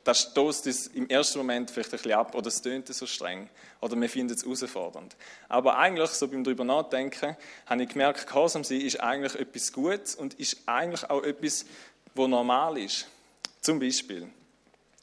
das 0.04 0.22
stoßt 0.22 0.66
es 0.66 0.88
im 0.88 1.08
ersten 1.08 1.38
Moment 1.38 1.70
vielleicht 1.70 1.92
ein 1.92 1.98
bisschen 1.98 2.12
ab 2.12 2.34
oder 2.34 2.48
es 2.48 2.60
tönt 2.60 2.88
so 2.88 3.06
streng 3.06 3.48
oder 3.80 4.00
wir 4.00 4.08
finden 4.08 4.34
es 4.34 4.42
herausfordernd. 4.42 5.16
Aber 5.48 5.78
eigentlich, 5.78 6.10
so 6.10 6.28
beim 6.28 6.42
darüber 6.42 6.64
nachdenken, 6.64 7.36
habe 7.66 7.82
ich 7.82 7.88
gemerkt, 7.88 8.26
Gehorsam 8.26 8.64
sein 8.64 8.80
ist 8.80 9.00
eigentlich 9.00 9.34
etwas 9.36 9.72
Gutes 9.72 10.14
und 10.14 10.34
ist 10.34 10.62
eigentlich 10.66 11.08
auch 11.08 11.22
etwas, 11.22 11.66
was 12.14 12.28
normal 12.28 12.78
ist. 12.78 13.06
Zum 13.60 13.78
Beispiel 13.78 14.28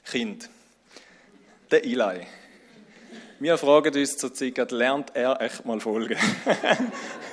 Kind, 0.03 0.50
der 1.72 1.84
Eli. 1.86 2.27
Wir 3.39 3.58
fragen 3.58 3.96
uns 3.96 4.18
zur 4.18 4.34
Zeit, 4.34 4.72
lernt 4.72 5.15
er 5.15 5.39
echt 5.39 5.65
mal 5.65 5.79
folgen? 5.79 6.18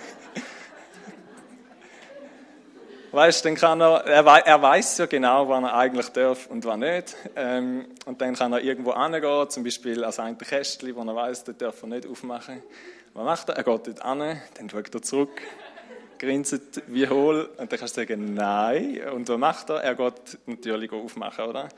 Weißt, 3.16 3.46
dann 3.46 3.54
kann 3.54 3.80
er, 3.80 4.04
er, 4.04 4.26
er 4.26 4.60
weiß 4.60 4.98
ja 4.98 5.06
genau, 5.06 5.48
wann 5.48 5.64
er 5.64 5.74
eigentlich 5.74 6.10
darf 6.10 6.48
und 6.48 6.66
wann 6.66 6.80
nicht. 6.80 7.16
Ähm, 7.34 7.86
und 8.04 8.20
dann 8.20 8.34
kann 8.34 8.52
er 8.52 8.60
irgendwo 8.60 8.94
hingehen, 8.94 9.48
zum 9.48 9.64
Beispiel 9.64 10.04
an 10.04 10.12
ein 10.18 10.36
Kästchen, 10.36 10.94
wo 10.94 11.00
er 11.00 11.16
weiß, 11.16 11.44
dort 11.44 11.62
darf 11.62 11.80
er 11.80 11.88
nicht 11.88 12.06
aufmachen. 12.06 12.62
Was 13.14 13.24
macht 13.24 13.48
er? 13.48 13.56
Er 13.56 13.64
geht 13.64 13.86
dort 13.86 14.04
hin, 14.04 14.40
dann 14.58 14.68
schaut 14.68 14.94
er 14.94 15.00
zurück, 15.00 15.40
grinset 16.18 16.82
wie 16.88 17.08
hohl, 17.08 17.48
und 17.56 17.72
dann 17.72 17.78
kannst 17.78 17.96
du 17.96 18.02
sagen, 18.02 18.34
nein. 18.34 19.00
Und 19.14 19.30
was 19.30 19.38
macht 19.38 19.70
er? 19.70 19.76
Er 19.76 19.94
geht 19.94 20.38
natürlich 20.44 20.92
aufmachen, 20.92 21.46
oder? 21.46 21.70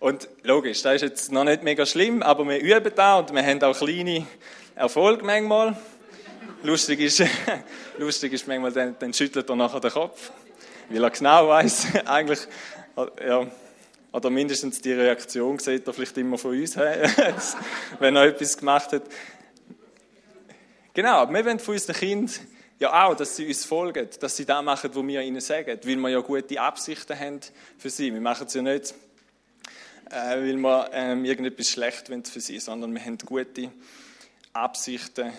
Und 0.00 0.28
logisch, 0.42 0.82
das 0.82 0.96
ist 0.96 1.02
jetzt 1.02 1.32
noch 1.32 1.44
nicht 1.44 1.62
mega 1.62 1.86
schlimm, 1.86 2.22
aber 2.22 2.46
wir 2.46 2.60
üben 2.60 2.92
da 2.94 3.20
und 3.20 3.34
wir 3.34 3.42
haben 3.42 3.62
auch 3.62 3.78
kleine 3.78 4.26
Erfolge 4.74 5.24
manchmal. 5.24 5.78
Lustig 6.62 7.00
ist, 7.00 7.22
lustig 7.98 8.34
ist 8.34 8.46
manchmal, 8.46 8.72
dann, 8.72 8.96
dann 8.98 9.14
schüttelt 9.14 9.48
er 9.48 9.56
nachher 9.56 9.80
den 9.80 9.90
Kopf 9.90 10.30
weil 10.88 11.02
er 11.02 11.10
genau 11.10 11.48
weiß, 11.48 11.86
eigentlich, 12.06 12.40
ja, 13.26 13.46
oder 14.12 14.30
mindestens 14.30 14.80
die 14.80 14.92
Reaktion 14.92 15.58
sieht 15.58 15.86
er 15.86 15.92
vielleicht 15.92 16.16
immer 16.18 16.38
von 16.38 16.52
uns, 16.52 16.76
wenn 17.98 18.16
er 18.16 18.24
etwas 18.24 18.56
gemacht 18.56 18.92
hat. 18.92 19.02
Genau, 20.92 21.28
wir 21.28 21.44
wollen 21.44 21.58
von 21.58 21.74
unseren 21.74 21.96
Kindern 21.96 22.30
ja 22.78 23.06
auch, 23.06 23.16
dass 23.16 23.34
sie 23.34 23.46
uns 23.46 23.64
folgen, 23.64 24.08
dass 24.20 24.36
sie 24.36 24.44
das 24.44 24.62
machen, 24.62 24.90
was 24.94 25.06
wir 25.06 25.20
ihnen 25.20 25.40
sagen, 25.40 25.78
weil 25.82 25.96
wir 25.96 26.08
ja 26.10 26.20
gute 26.20 26.60
Absichten 26.60 27.18
haben 27.18 27.40
für 27.78 27.90
sie. 27.90 28.12
Wir 28.12 28.20
machen 28.20 28.46
es 28.46 28.54
ja 28.54 28.62
nicht, 28.62 28.94
äh, 30.10 30.36
weil 30.36 30.56
wir 30.56 30.90
ähm, 30.92 31.24
irgendetwas 31.24 31.70
schlecht 31.70 32.10
wollen 32.10 32.24
für 32.24 32.40
sie, 32.40 32.60
sondern 32.60 32.94
wir 32.94 33.04
haben 33.04 33.18
gute 33.18 33.70
Absichten 34.52 35.32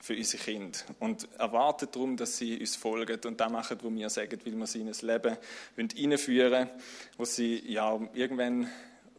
für 0.00 0.16
unsere 0.16 0.42
Kinder 0.42 0.78
und 0.98 1.28
erwarten 1.38 1.88
darum, 1.92 2.16
dass 2.16 2.38
sie 2.38 2.58
uns 2.58 2.74
folgen 2.74 3.20
und 3.26 3.38
das 3.38 3.52
machen, 3.52 3.78
was 3.82 3.92
wir 3.92 4.10
sagen, 4.10 4.40
weil 4.44 4.56
wir 4.56 4.66
sie 4.66 4.80
in 4.80 4.88
ein 4.88 4.94
Leben 5.02 5.36
einführen 5.76 6.52
wollen, 6.52 6.70
wo 7.18 7.24
sie 7.24 7.62
ja, 7.70 8.00
irgendwann 8.14 8.70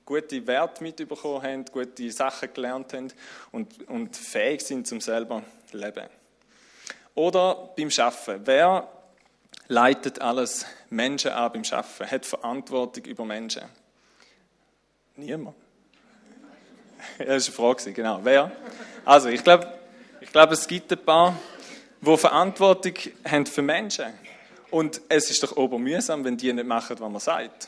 gute 0.05 0.45
Werte 0.47 0.83
mitbekommen 0.83 1.43
haben, 1.43 1.65
gute 1.65 2.11
Sachen 2.11 2.51
gelernt 2.53 2.93
haben 2.93 3.13
und, 3.51 3.87
und 3.87 4.17
fähig 4.17 4.61
sind 4.61 4.87
zum 4.87 4.99
selber 4.99 5.43
leben. 5.71 6.09
Oder 7.13 7.73
beim 7.77 7.91
Schaffen. 7.91 8.41
Wer 8.45 8.87
leitet 9.67 10.19
alles 10.19 10.65
Menschen 10.89 11.31
an 11.31 11.51
beim 11.53 11.63
Schaffen, 11.63 12.09
hat 12.09 12.25
Verantwortung 12.25 13.05
über 13.05 13.23
Menschen. 13.23 13.63
Niemand. 15.15 15.55
Das 17.17 17.57
war 17.57 17.65
eine 17.69 17.75
Frage, 17.75 17.93
genau. 17.93 18.19
Wer? 18.23 18.51
Also, 19.05 19.29
ich 19.29 19.43
glaube, 19.43 19.80
ich 20.21 20.31
glaube, 20.31 20.53
es 20.53 20.67
gibt 20.67 20.91
ein 20.91 20.99
paar, 20.99 21.35
die 21.99 22.17
Verantwortung 22.17 22.93
haben 23.27 23.45
für 23.45 23.61
Menschen. 23.61 24.05
Und 24.69 25.01
es 25.09 25.29
ist 25.29 25.43
doch 25.43 25.57
obermühsam, 25.57 26.23
wenn 26.23 26.37
die 26.37 26.53
nicht 26.53 26.65
machen, 26.65 26.95
was 26.99 27.11
man 27.11 27.19
sagt. 27.19 27.67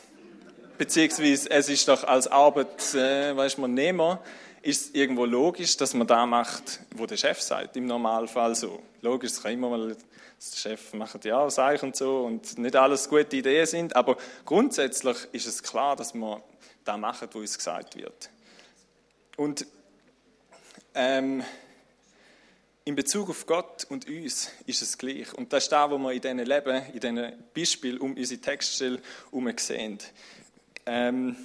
Beziehungsweise, 0.77 1.49
es 1.49 1.67
ist 1.67 1.87
doch 1.87 2.03
als 2.03 2.27
Arbeitnehmer, 2.27 4.21
äh, 4.63 4.69
ist 4.69 4.85
es 4.85 4.95
irgendwo 4.95 5.25
logisch, 5.25 5.75
dass 5.77 5.93
man 5.93 6.07
da 6.07 6.25
macht, 6.25 6.79
wo 6.95 7.05
der 7.05 7.17
Chef 7.17 7.41
sagt. 7.41 7.75
Im 7.75 7.85
Normalfall 7.85 8.55
so. 8.55 8.81
Logisch, 9.01 9.31
es 9.31 9.43
kann 9.43 9.53
immer 9.53 9.69
mal 9.69 9.89
der 9.89 10.57
Chef 10.57 10.93
macht 10.93 11.25
ja, 11.25 11.47
ich 11.73 11.83
und 11.83 11.95
so 11.95 12.25
und 12.25 12.57
nicht 12.57 12.75
alles 12.75 13.09
gute 13.09 13.35
Ideen 13.35 13.65
sind, 13.65 13.95
aber 13.95 14.17
grundsätzlich 14.45 15.17
ist 15.31 15.47
es 15.47 15.63
klar, 15.63 15.95
dass 15.95 16.13
man 16.13 16.41
da 16.83 16.97
macht, 16.97 17.33
wo 17.33 17.41
es 17.41 17.57
gesagt 17.57 17.95
wird. 17.95 18.29
Und 19.37 19.65
ähm, 20.95 21.43
in 22.85 22.95
Bezug 22.95 23.29
auf 23.29 23.45
Gott 23.45 23.85
und 23.85 24.07
uns 24.07 24.49
ist 24.65 24.81
es 24.81 24.97
gleich. 24.97 25.33
Und 25.33 25.53
das 25.53 25.63
ist 25.63 25.71
das, 25.71 25.89
was 25.89 25.99
wir 25.99 26.11
in 26.11 26.21
diesen 26.21 26.39
Leben, 26.39 26.83
in 26.93 26.99
diesen 26.99 27.43
Beispielen 27.53 27.97
um 27.99 28.15
unsere 28.15 28.41
Textstelle 28.41 28.99
herum 29.31 29.53
sehen. 29.57 29.99
Ähm, 30.85 31.35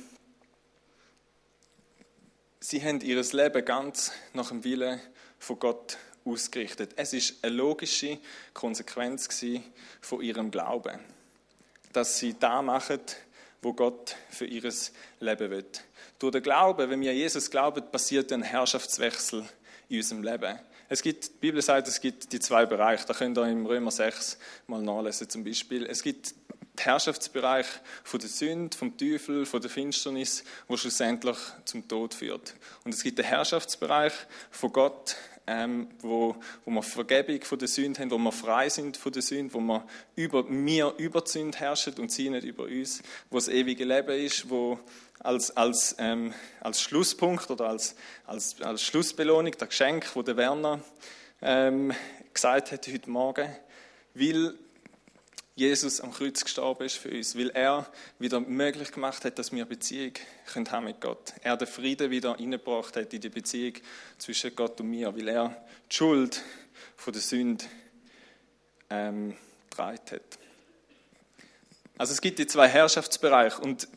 sie 2.58 2.82
haben 2.82 3.00
ihr 3.00 3.22
Leben 3.22 3.64
ganz 3.64 4.12
nach 4.32 4.48
dem 4.48 4.64
Willen 4.64 5.00
von 5.38 5.58
Gott 5.60 5.96
ausgerichtet. 6.24 6.92
Es 6.96 7.12
ist 7.12 7.44
eine 7.44 7.54
logische 7.54 8.18
Konsequenz 8.52 9.28
von 10.00 10.20
ihrem 10.20 10.50
Glauben, 10.50 10.98
dass 11.92 12.18
sie 12.18 12.34
da 12.34 12.62
machen, 12.62 13.00
wo 13.62 13.72
Gott 13.72 14.16
für 14.28 14.44
ihr 14.44 14.72
Leben 15.20 15.50
will. 15.50 15.66
Durch 16.18 16.32
den 16.32 16.42
Glauben, 16.42 16.90
wenn 16.90 17.00
wir 17.00 17.14
Jesus 17.14 17.48
glauben, 17.48 17.88
passiert 17.92 18.32
ein 18.32 18.42
Herrschaftswechsel 18.42 19.48
in 19.88 19.98
unserem 19.98 20.22
Leben. 20.24 20.58
Es 20.88 21.02
gibt, 21.02 21.26
die 21.26 21.38
Bibel 21.40 21.60
sagt, 21.60 21.86
es 21.86 22.00
gibt 22.00 22.32
die 22.32 22.40
zwei 22.40 22.64
Bereiche. 22.64 23.04
Da 23.06 23.12
könnt 23.12 23.36
ihr 23.36 23.46
im 23.46 23.66
Römer 23.66 23.90
6 23.90 24.38
mal 24.66 24.80
nachlesen 24.80 25.28
zum 25.28 25.44
Beispiel. 25.44 25.84
Es 25.84 26.02
gibt 26.02 26.34
den 26.78 26.84
Herrschaftsbereich 26.84 27.66
von 28.04 28.20
der 28.20 28.28
Sünde, 28.28 28.76
vom 28.76 28.96
Teufel, 28.96 29.44
von 29.44 29.60
der 29.60 29.70
Finsternis, 29.70 30.44
wo 30.66 30.76
schlussendlich 30.76 31.36
zum 31.64 31.86
Tod 31.86 32.14
führt. 32.14 32.54
Und 32.84 32.94
es 32.94 33.02
gibt 33.02 33.18
den 33.18 33.26
Herrschaftsbereich 33.26 34.14
von 34.50 34.72
Gott, 34.72 35.16
ähm, 35.48 35.88
wo, 36.00 36.36
wo 36.64 36.70
wir 36.70 36.82
Vergebung 36.82 37.42
von 37.42 37.58
der 37.58 37.68
Sünde 37.68 38.00
haben, 38.00 38.10
wo 38.10 38.18
wir 38.18 38.32
frei 38.32 38.68
sind 38.68 38.98
von 38.98 39.12
der 39.12 39.22
Sünde, 39.22 39.54
wo 39.54 39.60
wir 39.60 39.84
über 40.14 40.44
mir 40.44 40.94
über 40.98 41.22
die 41.22 41.30
Sünde 41.30 41.58
herrschen 41.58 41.94
und 41.98 42.12
sie 42.12 42.28
nicht 42.28 42.44
über 42.44 42.64
uns, 42.64 43.02
wo 43.30 43.38
das 43.38 43.48
ewige 43.48 43.84
Leben 43.84 44.10
ist, 44.10 44.50
wo 44.50 44.78
als, 45.20 45.56
als, 45.56 45.96
ähm, 45.98 46.34
als 46.60 46.80
Schlusspunkt 46.82 47.50
oder 47.50 47.68
als, 47.68 47.96
als, 48.26 48.60
als 48.60 48.82
Schlussbelohnung, 48.82 49.54
das 49.58 49.70
Geschenk, 49.70 50.14
wo 50.14 50.22
der 50.22 50.36
Werner 50.36 50.80
ähm, 51.40 51.92
gesagt 52.34 52.70
hat 52.70 52.86
heute 52.86 53.10
Morgen, 53.10 53.48
weil 54.14 54.54
Jesus 55.58 56.00
am 56.00 56.12
Kreuz 56.12 56.44
gestorben 56.44 56.84
ist 56.84 56.98
für 56.98 57.10
uns, 57.10 57.36
weil 57.36 57.50
er 57.50 57.90
wieder 58.20 58.38
möglich 58.38 58.92
gemacht 58.92 59.24
hat, 59.24 59.40
dass 59.40 59.50
wir 59.50 59.64
Beziehung 59.64 60.12
können 60.52 60.70
haben 60.70 60.84
mit 60.84 61.00
Gott. 61.00 61.34
Er 61.42 61.56
den 61.56 61.66
Frieden 61.66 62.12
wieder 62.12 62.36
hineingebracht 62.36 62.96
hat 62.96 63.12
in 63.12 63.20
die 63.20 63.28
Beziehung 63.28 63.74
zwischen 64.18 64.54
Gott 64.54 64.80
und 64.80 64.88
mir, 64.88 65.12
weil 65.16 65.26
er 65.26 65.66
die 65.90 65.96
Schuld 65.96 66.42
von 66.96 67.12
der 67.12 67.22
Sünde 67.22 67.64
ähm, 68.88 69.36
getragen 69.68 69.98
hat. 70.12 70.38
Also 71.98 72.12
es 72.12 72.20
gibt 72.20 72.38
die 72.38 72.46
zwei 72.46 72.68
Herrschaftsbereiche 72.68 73.60
und 73.60 73.88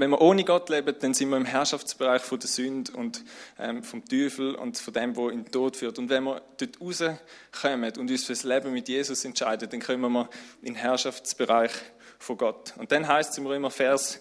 wenn 0.00 0.10
wir 0.10 0.20
ohne 0.22 0.44
Gott 0.44 0.70
leben, 0.70 0.94
dann 0.98 1.12
sind 1.12 1.28
wir 1.28 1.36
im 1.36 1.44
Herrschaftsbereich 1.44 2.22
von 2.22 2.40
der 2.40 2.48
Sünde 2.48 2.92
und 2.92 3.22
ähm, 3.58 3.82
vom 3.82 4.02
Teufel 4.02 4.54
und 4.54 4.78
von 4.78 4.94
dem, 4.94 5.14
wo 5.14 5.28
in 5.28 5.44
den 5.44 5.52
Tod 5.52 5.76
führt. 5.76 5.98
Und 5.98 6.08
wenn 6.08 6.24
wir 6.24 6.40
dort 6.56 6.80
rauskommen 6.80 7.92
und 7.98 8.10
uns 8.10 8.24
für 8.24 8.32
das 8.32 8.44
Leben 8.44 8.72
mit 8.72 8.88
Jesus 8.88 9.24
entscheiden, 9.26 9.68
dann 9.68 9.80
kommen 9.80 10.10
wir 10.10 10.30
in 10.62 10.68
den 10.68 10.74
Herrschaftsbereich 10.76 11.72
von 12.18 12.38
Gott. 12.38 12.72
Und 12.78 12.90
dann 12.92 13.06
heißt 13.06 13.32
es 13.32 13.38
im 13.38 13.46
Römer, 13.46 13.70
Vers, 13.70 14.20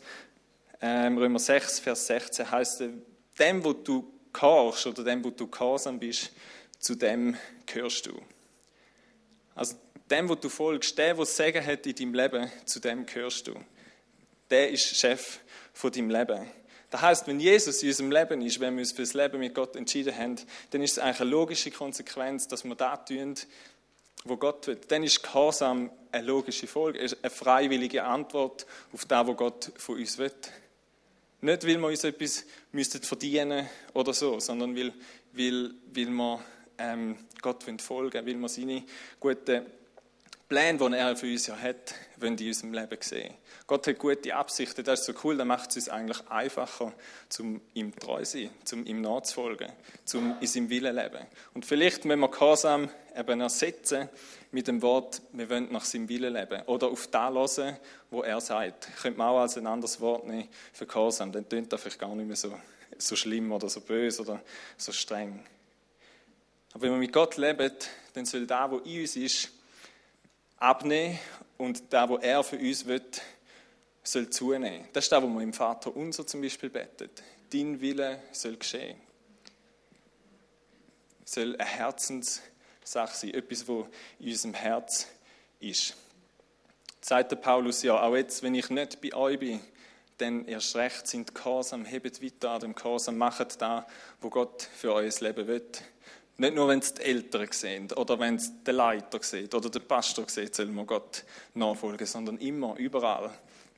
ähm, 0.81 1.17
Römer 1.17 1.39
6, 1.39 1.79
Vers 1.79 2.07
16, 2.07 2.51
heißt 2.51 2.83
dem, 3.39 3.63
wo 3.63 3.71
du 3.71 4.12
gehorchst 4.33 4.86
oder 4.86 5.05
dem, 5.05 5.24
wo 5.24 5.29
du 5.29 5.48
gehorsam 5.48 5.98
bist, 5.98 6.31
zu 6.77 6.95
dem 6.95 7.38
gehörst 7.65 8.05
du. 8.05 8.19
Also 9.55 9.75
dem, 10.12 10.27
wo 10.27 10.36
du 10.36 10.50
folgst, 10.50 10.98
der, 10.98 11.13
der 11.13 11.25
Segen 11.25 11.65
hat 11.65 11.86
in 11.88 11.95
deinem 11.95 12.13
Leben, 12.15 12.51
zu 12.65 12.81
dem 12.81 13.05
gehörst 13.05 13.48
du. 13.48 13.53
Der 14.50 14.71
ist 14.71 14.98
Chef 14.98 15.39
von 15.79 15.93
deinem 15.93 16.09
Leben. 16.09 16.45
Das 16.89 17.01
heißt, 17.01 17.27
wenn 17.27 17.39
Jesus 17.39 17.81
in 17.83 17.89
unserem 17.89 18.12
Leben 18.12 18.41
ist, 18.41 18.59
wenn 18.59 18.75
wir 18.75 18.81
uns 18.81 18.91
für 18.91 19.03
das 19.03 19.13
Leben 19.13 19.39
mit 19.39 19.55
Gott 19.55 19.77
entschieden 19.77 20.13
haben, 20.13 20.36
dann 20.71 20.81
ist 20.81 20.93
es 20.93 21.00
eigentlich 21.00 21.21
eine 21.21 21.29
logische 21.29 21.71
Konsequenz, 21.71 22.50
dass 22.50 22.65
wir 22.65 22.75
das 22.75 23.05
tun, 23.05 23.36
wo 24.25 24.36
Gott 24.36 24.67
will. 24.67 24.77
Dann 24.89 25.03
ist 25.03 25.24
Gehorsam 25.24 25.89
eine 26.12 26.27
logische 26.27 26.67
Folge, 26.67 27.00
eine 27.00 27.29
freiwillige 27.29 28.03
Antwort 28.03 28.65
auf 28.91 29.05
das, 29.05 29.25
was 29.25 29.38
Gott 29.38 29.71
von 29.77 29.95
uns 29.95 30.17
will. 30.17 30.33
Nicht, 31.41 31.65
weil 31.65 31.77
wir 31.77 31.88
uns 31.88 32.03
etwas 32.03 32.43
müssten 32.74 33.01
verdienen 33.01 33.69
oder 33.93 34.13
so, 34.13 34.38
sondern 34.41 34.75
weil, 34.75 34.91
weil, 35.31 35.71
weil 35.93 36.09
wir 36.09 36.43
ähm, 36.77 37.17
Gott 37.41 37.63
folgen 37.63 38.13
wollen, 38.13 38.25
weil 38.25 38.36
wir 38.36 38.50
seine 38.50 38.83
guten 39.21 39.65
Pläne, 40.50 40.79
die 40.79 40.98
er 40.98 41.15
für 41.15 41.27
uns 41.27 41.46
ja 41.46 41.56
hat, 41.56 41.94
wollen 42.18 42.36
in 42.36 42.48
unserem 42.48 42.74
Leben 42.74 42.98
sehen. 43.01 43.36
Gott 43.68 43.86
hat 43.86 44.00
gute 44.00 44.36
Absichten, 44.36 44.84
das 44.84 45.01
ist 45.01 45.06
so 45.06 45.13
cool, 45.24 45.38
dann 45.38 45.48
macht 45.48 45.70
es 45.70 45.75
uns 45.75 45.89
eigentlich 45.89 46.27
einfacher, 46.27 46.91
zum 47.29 47.62
ihm 47.75 47.96
treu 47.96 48.24
zu 48.24 48.39
sein, 48.39 48.50
zum 48.65 48.84
ihm 48.84 49.00
nachzufolgen, 49.01 49.72
zum 50.06 50.36
in 50.41 50.48
seinem 50.48 50.72
Willen 50.72 50.96
leben. 50.96 51.24
Und 51.53 51.68
vielleicht 51.68 52.03
müssen 52.03 52.22
wir 52.22 52.32
Gehorsam 52.32 52.89
eben 53.15 53.41
ersetzen 53.41 54.10
mit 54.51 54.68
dem 54.68 54.82
Wort, 54.82 55.22
wir 55.34 55.51
wollen 55.51 55.72
nach 55.72 55.86
seinem 55.86 56.10
Willen 56.10 56.34
leben. 56.34 56.63
Oder 56.63 56.88
auf 56.88 57.06
das 57.06 57.58
hören, 57.58 57.77
wo 58.10 58.24
er 58.24 58.41
sagt. 58.41 58.89
Könnte 59.03 59.20
man 59.20 59.27
auch 59.27 59.41
als 59.41 59.56
ein 59.56 59.68
anderes 59.68 60.01
Wort 60.01 60.25
nehmen 60.25 60.48
für 60.74 60.88
Gehorsam, 60.88 61.32
dann 61.32 61.48
tönt 61.48 61.72
das 61.72 61.79
vielleicht 61.79 62.00
gar 62.00 62.15
nicht 62.15 62.25
mehr 62.25 62.36
so, 62.36 62.58
so 62.98 63.15
schlimm 63.15 63.51
oder 63.51 63.70
so 63.70 63.82
böse 63.82 64.24
oder 64.24 64.41
so 64.77 64.91
streng. 64.91 65.46
Aber 66.74 66.82
wenn 66.82 66.91
wir 66.94 66.98
mit 66.98 67.13
Gott 67.13 67.38
leben, 67.38 67.72
dann 68.13 68.25
soll 68.25 68.48
da, 68.48 68.72
wo 68.72 68.79
in 68.79 69.01
uns 69.01 69.15
ist, 69.15 69.51
abnehmen 70.59 71.19
und 71.57 71.81
da, 71.91 72.07
wo 72.09 72.17
er 72.17 72.43
für 72.43 72.57
uns 72.57 72.85
will, 72.85 73.01
soll 74.03 74.29
zunehmen. 74.29 74.87
Das 74.93 75.05
ist 75.05 75.11
das, 75.11 75.21
was 75.21 75.29
man 75.29 75.43
im 75.43 75.53
Vater 75.53 75.95
unser 75.95 76.25
zum 76.25 76.41
Beispiel 76.41 76.69
betet. 76.69 77.23
Dein 77.51 77.79
Wille 77.81 78.21
soll 78.31 78.57
geschehen. 78.57 78.97
Soll 81.25 81.55
eine 81.55 81.69
Herzenssache 81.69 83.15
sein, 83.15 83.33
etwas, 83.33 83.67
wo 83.67 83.87
in 84.19 84.29
unserem 84.29 84.53
Herz 84.53 85.07
ist. 85.59 85.95
Sagt 87.01 87.31
der 87.31 87.37
Paulus 87.37 87.83
ja, 87.83 88.01
auch 88.01 88.15
jetzt, 88.15 88.43
wenn 88.43 88.55
ich 88.55 88.69
nicht 88.69 89.01
bei 89.01 89.13
euch 89.13 89.39
bin, 89.39 89.59
dann 90.17 90.45
erst 90.45 90.75
recht 90.75 91.07
sind 91.07 91.33
Gehorsam, 91.33 91.85
hebt 91.85 92.21
weiter 92.21 92.51
an 92.51 92.59
dem 92.59 92.75
Gehorsam, 92.75 93.17
macht 93.17 93.61
da, 93.61 93.87
wo 94.21 94.29
Gott 94.29 94.63
für 94.63 94.93
euer 94.93 95.11
Leben 95.19 95.47
will. 95.47 95.71
Nicht 96.39 96.55
nur, 96.55 96.69
wenn 96.69 96.79
es 96.79 96.93
die 96.93 97.01
Eltern 97.01 97.51
sehen 97.51 97.91
oder 97.91 98.17
wenn 98.17 98.36
es 98.36 98.63
der 98.63 98.74
Leiter 98.74 99.22
sieht 99.22 99.53
oder 99.53 99.69
der 99.69 99.81
Pastor 99.81 100.24
sieht, 100.29 100.55
soll 100.55 100.67
man 100.67 100.88
Gott 100.88 101.25
nachfolgen, 101.53 102.08
sondern 102.08 102.38
immer, 102.38 102.77
überall 102.77 103.29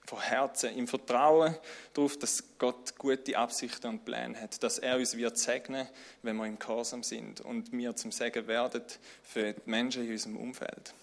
von 0.05 0.21
Herzen, 0.21 0.77
im 0.77 0.87
Vertrauen 0.87 1.55
darauf, 1.91 2.19
dass 2.19 2.43
Gott 2.59 2.95
gute 2.99 3.35
Absichten 3.35 3.87
und 3.87 4.05
Pläne 4.05 4.39
hat, 4.39 4.61
dass 4.61 4.77
er 4.77 4.97
uns 4.97 5.17
wird 5.17 5.39
segnen, 5.39 5.87
wenn 6.21 6.35
wir 6.35 6.45
im 6.45 6.59
Gehorsam 6.59 7.01
sind 7.01 7.41
und 7.41 7.71
wir 7.71 7.95
zum 7.95 8.11
Segen 8.11 8.45
werden 8.45 8.83
für 9.23 9.53
die 9.53 9.61
Menschen 9.65 10.05
in 10.05 10.11
unserem 10.11 10.37
Umfeld. 10.37 10.93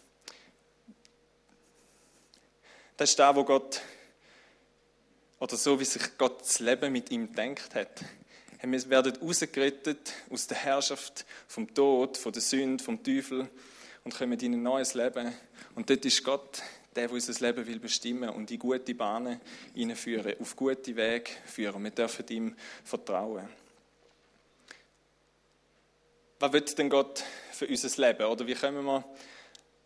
Das 2.97 3.11
ist 3.11 3.19
da, 3.19 3.35
wo 3.35 3.43
Gott, 3.43 3.81
oder 5.41 5.57
so 5.57 5.81
wie 5.81 5.85
sich 5.85 6.17
Gott 6.19 6.41
das 6.41 6.61
Leben 6.61 6.93
mit 6.93 7.11
ihm 7.11 7.33
denkt 7.35 7.75
hat. 7.75 8.05
Wir 8.61 8.91
werden 8.91 9.17
rausgerettet 9.17 10.13
aus 10.31 10.47
der 10.49 10.57
Herrschaft 10.57 11.25
vom 11.47 11.73
Tod, 11.73 12.17
von 12.17 12.33
der 12.33 12.43
Sünde, 12.43 12.83
vom 12.83 13.03
Teufel 13.03 13.49
und 14.05 14.15
kommen 14.15 14.39
in 14.41 14.55
ein 14.55 14.63
neues 14.63 14.95
Leben. 14.95 15.33
Und 15.75 15.89
dort 15.89 16.05
ist 16.05 16.25
Gott 16.25 16.63
der, 16.97 17.07
der 17.07 17.15
unser 17.15 17.47
Leben 17.47 17.67
will 17.67 17.79
bestimmen 17.79 18.29
und 18.31 18.51
in 18.51 18.59
gute 18.59 18.95
Bahnen 18.95 19.41
hineinführen, 19.73 20.35
auf 20.41 20.57
gute 20.57 20.97
Wege 20.97 21.31
führen. 21.47 21.85
Wir 21.85 21.93
dürfen 21.93 22.27
ihm 22.29 22.57
vertrauen. 22.83 23.49
Was 26.41 26.53
will 26.53 26.61
denn 26.61 26.91
Gott 26.91 27.25
für 27.53 27.69
unser 27.69 28.07
Leben? 28.07 28.25
Oder 28.25 28.47
wie 28.47 28.55
kommen 28.55 28.85
wir 28.85 29.05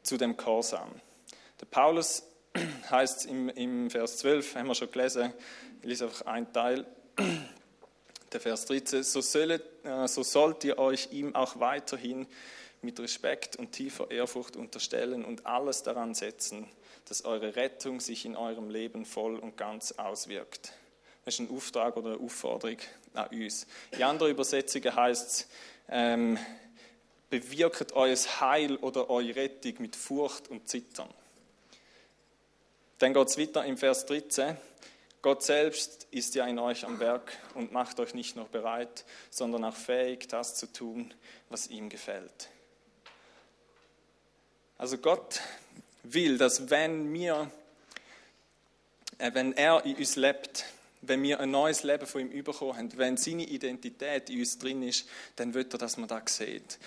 zu 0.02 0.16
dem 0.16 0.36
Gehorsam? 0.36 0.90
Der 1.60 1.66
Paulus 1.66 2.22
heißt 2.90 3.26
im, 3.26 3.50
im 3.50 3.90
Vers 3.90 4.18
12, 4.18 4.56
haben 4.56 4.68
wir 4.68 4.74
schon 4.74 4.90
gelesen, 4.90 5.32
ich 5.82 5.88
lese 5.88 6.04
einfach 6.04 6.26
einen 6.26 6.52
Teil, 6.52 6.86
der 8.32 8.40
Vers 8.40 8.66
13, 8.66 9.02
so, 9.02 9.20
sollet, 9.20 9.62
äh, 9.84 10.06
so 10.08 10.22
sollt 10.22 10.64
ihr 10.64 10.78
euch 10.78 11.08
ihm 11.12 11.34
auch 11.34 11.60
weiterhin 11.60 12.26
mit 12.82 12.98
Respekt 12.98 13.56
und 13.56 13.72
tiefer 13.72 14.10
Ehrfurcht 14.10 14.56
unterstellen 14.56 15.24
und 15.24 15.46
alles 15.46 15.82
daran 15.82 16.14
setzen, 16.14 16.66
dass 17.08 17.24
eure 17.24 17.56
Rettung 17.56 18.00
sich 18.00 18.24
in 18.24 18.36
eurem 18.36 18.70
Leben 18.70 19.04
voll 19.04 19.36
und 19.36 19.56
ganz 19.56 19.92
auswirkt. 19.92 20.72
Das 21.24 21.34
ist 21.34 21.40
ein 21.40 21.56
Auftrag 21.56 21.96
oder 21.96 22.14
eine 22.14 22.20
Aufforderung 22.20 22.78
an 23.14 23.28
uns. 23.28 23.66
In 23.92 24.02
anderen 24.02 24.32
Übersetzungen 24.32 24.94
heißt 24.94 25.28
es, 25.28 25.48
ähm, 25.88 26.38
bewirkt 27.30 27.92
euer 27.92 28.16
Heil 28.16 28.76
oder 28.76 29.08
eure 29.08 29.36
Rettung 29.36 29.74
mit 29.78 29.94
Furcht 29.94 30.48
und 30.48 30.68
Zittern. 30.68 31.08
Dann 32.98 33.14
geht 33.14 33.28
es 33.28 33.38
weiter 33.38 33.64
im 33.64 33.76
Vers 33.76 34.06
13. 34.06 34.56
Gott 35.22 35.44
selbst 35.44 36.08
ist 36.10 36.34
ja 36.34 36.46
in 36.46 36.58
euch 36.58 36.84
am 36.84 36.98
Werk 36.98 37.32
und 37.54 37.70
macht 37.70 38.00
euch 38.00 38.12
nicht 38.12 38.34
nur 38.34 38.46
bereit, 38.46 39.04
sondern 39.30 39.64
auch 39.64 39.76
fähig, 39.76 40.26
das 40.28 40.56
zu 40.56 40.66
tun, 40.66 41.14
was 41.48 41.68
ihm 41.68 41.88
gefällt. 41.88 42.48
Also 44.78 44.98
Gott 44.98 45.40
will, 46.02 46.38
dass 46.38 46.70
wenn 46.70 47.12
wir, 47.14 47.48
äh, 49.18 49.32
wenn 49.32 49.52
er 49.52 49.84
in 49.84 49.94
uns 49.94 50.16
lebt, 50.16 50.64
wenn 51.02 51.22
wir 51.22 51.38
ein 51.38 51.52
neues 51.52 51.84
Leben 51.84 52.06
von 52.06 52.32
ihm 52.32 52.42
bekommen 52.42 52.76
haben, 52.76 52.98
wenn 52.98 53.16
seine 53.16 53.44
Identität 53.44 54.28
in 54.28 54.40
uns 54.40 54.58
drin 54.58 54.82
ist, 54.82 55.08
dann 55.36 55.54
wird 55.54 55.72
er, 55.72 55.78
dass 55.78 55.98
man 55.98 56.08
das 56.08 56.36
sieht. 56.36 56.80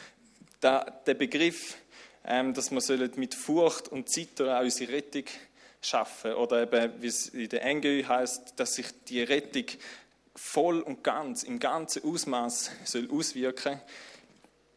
Da, 0.60 0.84
der 1.06 1.14
Begriff, 1.14 1.78
ähm, 2.26 2.54
dass 2.54 2.70
wir 2.70 3.10
mit 3.16 3.34
Furcht 3.34 3.88
und 3.88 4.10
Zittern 4.10 4.50
auch 4.50 4.64
unsere 4.64 4.92
Rettung 4.92 5.24
schaffen 5.86 6.34
oder 6.34 6.64
eben, 6.64 7.02
wie 7.02 7.08
es 7.08 7.30
in 7.30 7.50
der 7.50 7.64
Engel 7.64 8.08
heißt, 8.08 8.54
dass 8.58 8.76
sich 8.76 8.88
die 9.08 9.22
Rettung 9.22 9.66
voll 10.36 10.82
und 10.82 11.04
ganz, 11.04 11.44
im 11.44 11.60
ganzen 11.60 12.04
Ausmaß 12.04 12.72
soll 12.84 13.10
auswirken, 13.12 13.80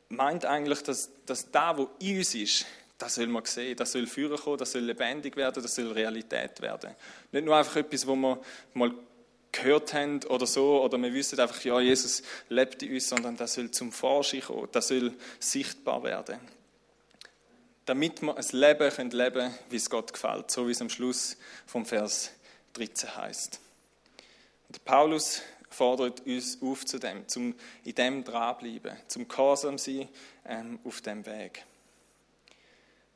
meint 0.08 0.44
eigentlich, 0.44 0.82
dass, 0.82 1.10
dass 1.26 1.50
da, 1.50 1.76
wo 1.76 1.90
in 1.98 2.18
uns 2.18 2.34
ist, 2.34 2.66
das 2.96 3.14
soll 3.14 3.28
man 3.28 3.44
sehen, 3.44 3.76
das 3.76 3.92
soll 3.92 4.06
führen 4.06 4.38
das 4.58 4.72
soll 4.72 4.82
lebendig 4.82 5.36
werden, 5.36 5.62
das 5.62 5.74
soll 5.74 5.92
Realität 5.92 6.60
werden. 6.60 6.94
Nicht 7.30 7.44
nur 7.44 7.56
einfach 7.56 7.76
etwas, 7.76 8.06
wo 8.06 8.16
wir 8.16 8.40
mal 8.74 8.92
gehört 9.52 9.94
haben 9.94 10.20
oder 10.24 10.46
so, 10.46 10.82
oder 10.82 10.98
wir 10.98 11.12
wissen 11.12 11.38
einfach, 11.38 11.62
ja, 11.64 11.80
Jesus 11.80 12.22
lebt 12.48 12.82
in 12.82 12.94
uns, 12.94 13.08
sondern 13.08 13.36
das 13.36 13.54
soll 13.54 13.70
zum 13.70 13.92
Vorschein 13.92 14.42
kommen, 14.42 14.68
das 14.72 14.88
soll 14.88 15.14
sichtbar 15.38 16.02
werden. 16.02 16.38
Damit 17.88 18.20
wir 18.20 18.36
ein 18.36 18.44
Leben 18.50 18.90
können 18.90 19.10
leben 19.12 19.32
können, 19.32 19.58
wie 19.70 19.76
es 19.76 19.88
Gott 19.88 20.12
gefällt, 20.12 20.50
so 20.50 20.68
wie 20.68 20.72
es 20.72 20.82
am 20.82 20.90
Schluss 20.90 21.38
vom 21.64 21.86
Vers 21.86 22.32
13 22.74 23.16
heißt. 23.16 23.60
Und 24.68 24.84
Paulus 24.84 25.40
fordert 25.70 26.20
uns 26.26 26.60
auf 26.60 26.84
zu 26.84 26.98
dem, 26.98 27.26
zum 27.28 27.54
in 27.84 27.94
dem 27.94 28.24
dranbleiben, 28.24 28.94
zum 29.06 29.26
Gehorsam 29.26 29.78
sein 29.78 30.06
ähm, 30.44 30.78
auf 30.84 31.00
dem 31.00 31.24
Weg. 31.24 31.64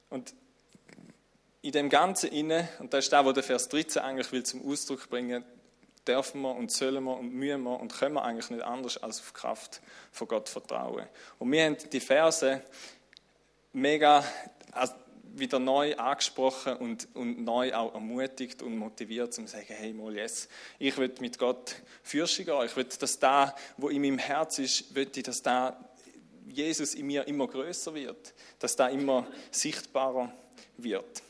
Und 0.09 0.33
in 1.61 1.73
dem 1.73 1.91
Ganzen 1.91 2.31
inne, 2.31 2.67
und 2.79 2.95
das 2.95 3.05
ist 3.05 3.12
das, 3.12 3.26
was 3.26 3.35
der 3.35 3.43
Vers 3.43 3.69
13 3.69 4.00
eigentlich 4.00 4.33
will 4.33 4.43
zum 4.43 4.67
Ausdruck 4.67 5.11
bringen, 5.11 5.45
dürfen 6.09 6.41
wir 6.41 6.57
und 6.57 6.73
sollen 6.73 7.05
wir 7.05 7.19
und 7.19 7.31
müssen 7.35 7.62
wir 7.64 7.79
und 7.79 7.93
können 7.93 8.14
wir 8.14 8.25
eigentlich 8.25 8.49
nicht 8.49 8.62
anders 8.62 8.97
als 8.97 9.21
auf 9.21 9.35
Kraft 9.35 9.83
von 10.12 10.29
Gott 10.29 10.49
vertrauen. 10.49 11.07
Und 11.38 11.52
wir 11.52 11.62
haben 11.62 11.76
die 11.93 12.00
Verse 12.00 12.62
mega 13.75 14.25
wieder 15.35 15.59
neu 15.59 15.97
angesprochen 15.97 16.76
und, 16.76 17.09
und 17.14 17.45
neu 17.45 17.75
auch 17.75 17.95
ermutigt 17.95 18.62
und 18.62 18.76
motiviert, 18.76 19.37
um 19.38 19.47
zu 19.47 19.52
sagen, 19.52 19.67
hey, 19.69 19.93
mal 19.93 20.14
yes, 20.14 20.49
ich 20.79 20.97
will 20.99 21.12
mit 21.21 21.38
Gott 21.38 21.76
Fürste 22.02 22.45
gehen. 22.45 22.67
Ich 22.67 22.76
will, 22.76 22.85
dass 22.85 23.19
da, 23.19 23.55
wo 23.76 23.88
in 23.88 24.02
meinem 24.02 24.19
Herz 24.19 24.59
ist, 24.59 24.95
will 24.95 25.11
ich, 25.14 25.23
dass 25.23 25.43
da 25.43 25.88
Jesus 26.47 26.94
in 26.94 27.07
mir 27.07 27.27
immer 27.27 27.47
größer 27.47 27.94
wird, 27.94 28.35
dass 28.59 28.77
da 28.77 28.88
immer 28.88 29.27
sichtbarer 29.51 30.33
wird. 30.77 31.23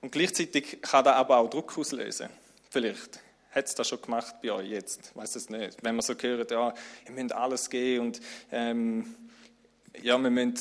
Und 0.00 0.12
gleichzeitig 0.12 0.80
kann 0.82 1.04
da 1.04 1.14
aber 1.14 1.38
auch 1.38 1.50
Druck 1.50 1.76
auslösen. 1.76 2.28
Vielleicht 2.70 3.20
hat 3.50 3.66
es 3.66 3.74
das 3.74 3.88
schon 3.88 4.02
gemacht 4.02 4.36
bei 4.42 4.52
euch 4.52 4.68
jetzt, 4.68 5.14
weiß 5.16 5.36
es 5.36 5.48
nicht. 5.50 5.82
Wenn 5.82 5.96
man 5.96 6.02
so 6.02 6.14
hört, 6.14 6.50
ja, 6.50 6.74
ihr 7.06 7.12
müsst 7.12 7.32
alles 7.32 7.70
geben 7.70 8.06
und 8.06 8.20
ähm, 8.52 9.14
ja, 10.02 10.18
wir 10.18 10.30
müssen 10.30 10.54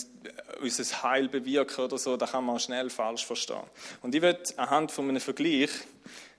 unser 0.62 1.04
Heil 1.04 1.30
bewirken 1.30 1.86
oder 1.86 1.98
so, 1.98 2.18
da 2.18 2.26
kann 2.26 2.46
man 2.46 2.60
schnell 2.60 2.90
falsch 2.90 3.26
verstehen. 3.26 3.62
Und 4.02 4.16
ich 4.16 4.22
würde 4.22 4.44
anhand 4.58 4.92
von 4.92 5.08
einem 5.08 5.22
Vergleich 5.22 5.70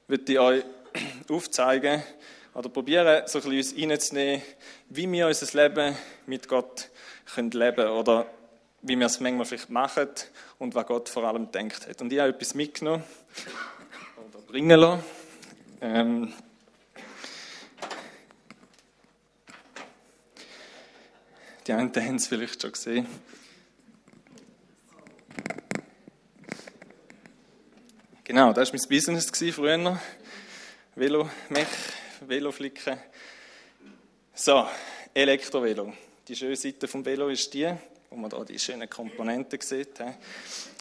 würde 0.07 0.33
ich 0.33 0.39
euch 0.39 0.65
aufzeigen, 1.29 2.03
oder 2.59 2.69
probieren, 2.71 3.23
so 3.27 3.39
ein 3.39 3.51
bisschen 3.51 3.79
uns 3.79 3.91
reinzunehmen, 3.91 4.43
wie 4.89 5.11
wir 5.13 5.29
unser 5.29 5.63
Leben 5.63 5.95
mit 6.27 6.49
Gott 6.49 6.91
leben 7.37 7.51
können 7.53 7.91
oder 7.91 8.27
wie 8.83 8.97
wir 8.97 9.07
es 9.07 9.21
manchmal 9.21 9.47
vielleicht 9.47 9.71
machen 9.71 10.09
und 10.59 10.75
was 10.75 10.87
Gott 10.87 11.09
vor 11.09 11.23
allem 11.25 11.53
denkt 11.53 11.87
hat. 11.89 12.01
Und 12.01 12.13
ich 12.13 12.19
habe 12.19 12.31
etwas 12.31 12.55
mitgenommen 12.55 13.05
oder 14.29 14.41
bringen 14.41 14.81
lassen. 14.81 15.05
Ähm, 15.81 16.33
die 21.69 21.75
einen 21.75 21.95
haben 21.95 22.17
es 22.17 22.27
vielleicht 22.27 22.63
schon 22.63 22.73
gesehen. 22.73 23.07
Genau, 28.25 28.55
das 28.55 28.73
war 28.73 28.79
mein 28.81 28.89
Business 28.89 29.31
früher. 29.55 30.01
Velo, 30.95 31.29
Mech, 31.51 31.67
Veloflicken. 32.27 32.99
So, 34.35 34.67
Elektrovelo. 35.13 35.93
Die 36.27 36.37
schöne 36.37 36.57
Seite 36.57 36.89
vom 36.89 37.05
Velo 37.05 37.29
ist 37.29 37.53
die, 37.53 37.71
wo 38.09 38.17
man 38.17 38.31
hier 38.31 38.45
die 38.47 38.59
schönen 38.59 38.89
Komponenten 38.89 39.61
sieht. 39.61 40.01
Ist 40.01 40.01
ein 40.01 40.15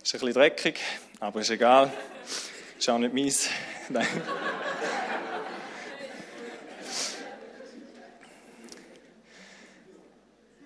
bisschen 0.03 0.33
dreckig, 0.33 0.79
aber 1.19 1.41
ist 1.41 1.49
egal. 1.49 1.91
Ist 2.79 2.89
auch 2.89 2.97
nicht 2.97 3.13
meins. 3.13 3.49
Nein. 3.89 4.07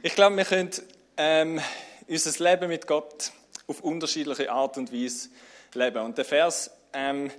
Ich 0.03 0.15
glaube, 0.15 0.35
wir 0.35 0.45
können 0.45 0.71
ähm, 1.15 1.61
unser 2.07 2.43
Leben 2.43 2.69
mit 2.69 2.87
Gott 2.87 3.31
auf 3.67 3.81
unterschiedliche 3.81 4.51
Art 4.51 4.75
und 4.79 4.91
Weise 4.91 5.29
leben. 5.75 6.03
Und 6.03 6.17
der 6.17 6.25
Vers 6.25 6.71
ähm, 6.91 7.29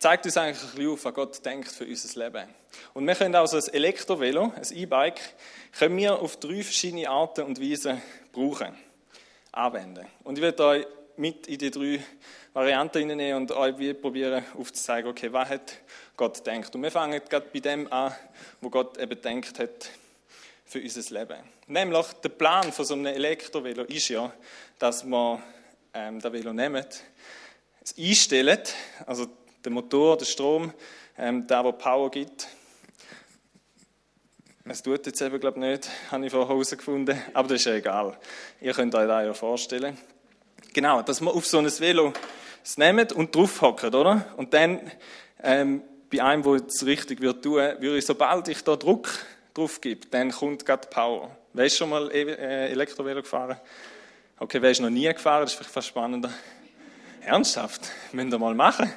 zeigt 0.00 0.24
uns 0.26 0.36
eigentlich 0.36 0.60
ein 0.60 0.70
bisschen 0.70 0.90
auf, 0.90 1.04
was 1.04 1.14
Gott 1.14 1.46
denkt 1.46 1.70
für 1.70 1.84
unser 1.84 2.24
Leben. 2.24 2.48
Und 2.94 3.06
wir 3.06 3.14
können 3.14 3.36
also 3.36 3.58
ein 3.58 3.74
Elektrovelo, 3.74 4.52
ein 4.56 4.76
E-Bike, 4.76 5.20
können 5.78 5.96
wir 5.98 6.20
auf 6.20 6.36
drei 6.36 6.64
verschiedene 6.64 7.08
Arten 7.08 7.42
und 7.42 7.60
Weisen 7.60 8.02
brauchen, 8.32 8.74
anwenden. 9.52 10.04
Und 10.24 10.38
ich 10.38 10.42
werde 10.42 10.64
euch 10.64 10.86
mit 11.16 11.46
in 11.46 11.58
die 11.58 11.70
drei 11.70 12.02
Varianten 12.54 12.98
hineinnehmen 12.98 13.42
und 13.42 13.52
euch 13.52 14.00
probieren 14.00 14.44
aufzuzeigen, 14.58 15.08
okay, 15.08 15.32
was 15.32 15.48
hat 15.48 15.74
Gott 16.16 16.44
denkt. 16.44 16.74
Und 16.74 16.82
wir 16.82 16.90
fangen 16.90 17.20
gerade 17.28 17.46
bei 17.52 17.60
dem 17.60 17.92
an, 17.92 18.12
wo 18.60 18.68
Gott 18.68 18.98
eben 18.98 19.22
denkt 19.22 19.60
hat 19.60 19.90
für 20.72 20.80
unser 20.80 21.18
Leben. 21.18 21.36
Nämlich, 21.66 22.06
der 22.24 22.30
Plan 22.30 22.72
von 22.72 22.84
so 22.86 22.94
einem 22.94 23.06
Elektrovelo 23.06 23.84
ist 23.84 24.08
ja, 24.08 24.32
dass 24.78 25.04
wir 25.04 25.42
ähm, 25.92 26.18
das 26.18 26.32
Velo 26.32 26.54
nehmen, 26.54 26.82
es 27.84 27.98
einstellen, 27.98 28.58
also 29.04 29.26
der 29.62 29.70
Motor, 29.70 30.16
der 30.16 30.24
Strom, 30.24 30.72
ähm, 31.18 31.46
der, 31.46 31.62
der 31.62 31.72
Power 31.72 32.10
gibt. 32.10 32.48
Es 34.64 34.82
tut 34.82 35.04
jetzt 35.04 35.20
eben, 35.20 35.38
glaube 35.38 35.58
ich, 35.58 35.66
nicht, 35.66 35.90
habe 36.10 36.24
ich 36.24 36.32
vorher 36.32 36.48
herausgefunden, 36.48 37.20
aber 37.34 37.48
das 37.48 37.60
ist 37.60 37.66
ja 37.66 37.74
egal. 37.74 38.16
Ihr 38.60 38.72
könnt 38.72 38.94
euch 38.94 39.06
das 39.06 39.24
ja 39.26 39.34
vorstellen. 39.34 39.98
Genau, 40.72 41.02
dass 41.02 41.20
man 41.20 41.34
auf 41.34 41.46
so 41.46 41.58
ein 41.58 41.66
Velo 41.66 42.14
es 42.64 42.78
nehmt 42.78 43.12
und 43.12 43.34
draufhocken, 43.34 43.94
oder? 43.94 44.24
Und 44.38 44.54
dann, 44.54 44.90
ähm, 45.42 45.82
bei 46.10 46.22
einem, 46.22 46.44
wo 46.46 46.54
es 46.54 46.86
richtig 46.86 47.20
wird 47.20 47.42
tun, 47.42 47.56
würde 47.56 47.98
ich, 47.98 48.06
sobald 48.06 48.48
ich 48.48 48.62
da 48.64 48.76
Druck 48.76 49.10
drauf 49.54 49.80
gebe, 49.80 50.06
dann 50.08 50.30
kommt 50.30 50.64
gerade 50.64 50.88
Power. 50.88 51.36
Wer 51.52 51.66
ist 51.66 51.76
schon 51.76 51.90
mal 51.90 52.10
äh, 52.10 52.70
Elektrovelo 52.70 53.22
gefahren? 53.22 53.58
Okay, 54.38 54.60
wer 54.60 54.70
ist 54.70 54.80
noch 54.80 54.90
nie 54.90 55.12
gefahren? 55.12 55.42
Das 55.42 55.52
ist 55.52 55.56
vielleicht 55.56 55.72
fast 55.72 55.88
spannender. 55.88 56.30
Ernsthaft? 57.20 57.90
Müsst 58.12 58.32
ihr 58.32 58.38
mal 58.38 58.54
machen. 58.54 58.92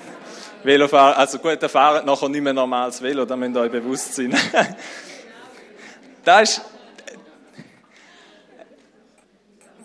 Velofahrer, 0.64 1.16
also 1.16 1.38
gut, 1.38 1.60
der 1.62 1.68
fahrt 1.68 2.04
nachher 2.04 2.28
nicht 2.28 2.42
mehr 2.42 2.52
normales 2.52 3.00
Velo, 3.00 3.24
da 3.24 3.36
müsst 3.36 3.56
ihr 3.56 3.60
euch 3.60 3.70
bewusst 3.70 4.14
sein. 4.14 4.36
das 6.24 6.50
ist, 6.50 6.62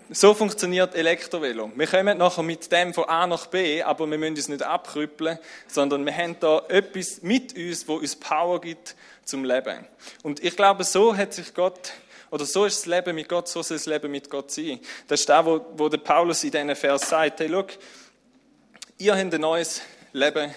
so 0.10 0.34
funktioniert 0.34 0.96
Elektrovelo. 0.96 1.72
Wir 1.76 1.88
kommen 1.88 2.18
nachher 2.18 2.44
mit 2.44 2.72
dem 2.72 2.94
von 2.94 3.06
A 3.06 3.26
nach 3.28 3.48
B, 3.48 3.82
aber 3.84 4.10
wir 4.10 4.18
müssen 4.18 4.36
uns 4.36 4.50
nicht 4.50 4.64
abkrüppeln, 4.64 5.40
sondern 5.68 6.06
wir 6.06 6.16
haben 6.16 6.38
da 6.40 6.62
etwas 6.70 7.22
mit 7.22 7.56
uns, 7.56 7.88
wo 7.88 7.96
uns 7.96 8.16
Power 8.16 8.62
gibt 8.62 8.96
zum 9.26 9.44
Leben. 9.44 9.86
Und 10.24 10.44
ich 10.44 10.56
glaube, 10.56 10.84
so 10.84 11.16
hat 11.16 11.34
sich 11.34 11.54
Gott, 11.54 11.94
oder 12.32 12.46
so 12.46 12.66
ist 12.66 12.80
das 12.80 12.86
Leben 12.86 13.16
mit 13.16 13.30
Gott, 13.30 13.48
so 13.48 13.62
soll 13.62 13.78
das 13.78 13.86
Leben 13.86 14.12
mit 14.12 14.30
Gott 14.30 14.52
sein. 14.52 14.80
Das 15.08 15.22
ist 15.22 15.30
das, 15.30 15.46
wo, 15.46 15.66
wo 15.76 15.90
der 15.90 15.98
Paulus 15.98 16.44
in 16.44 16.52
diesen 16.52 16.76
Vers 16.76 17.10
sagt, 17.10 17.40
hey, 17.40 17.50
schau, 17.50 17.66
ihr 18.98 19.16
habt 19.16 19.34
ein 19.34 19.42
neues 19.42 19.82
Leben 20.14 20.54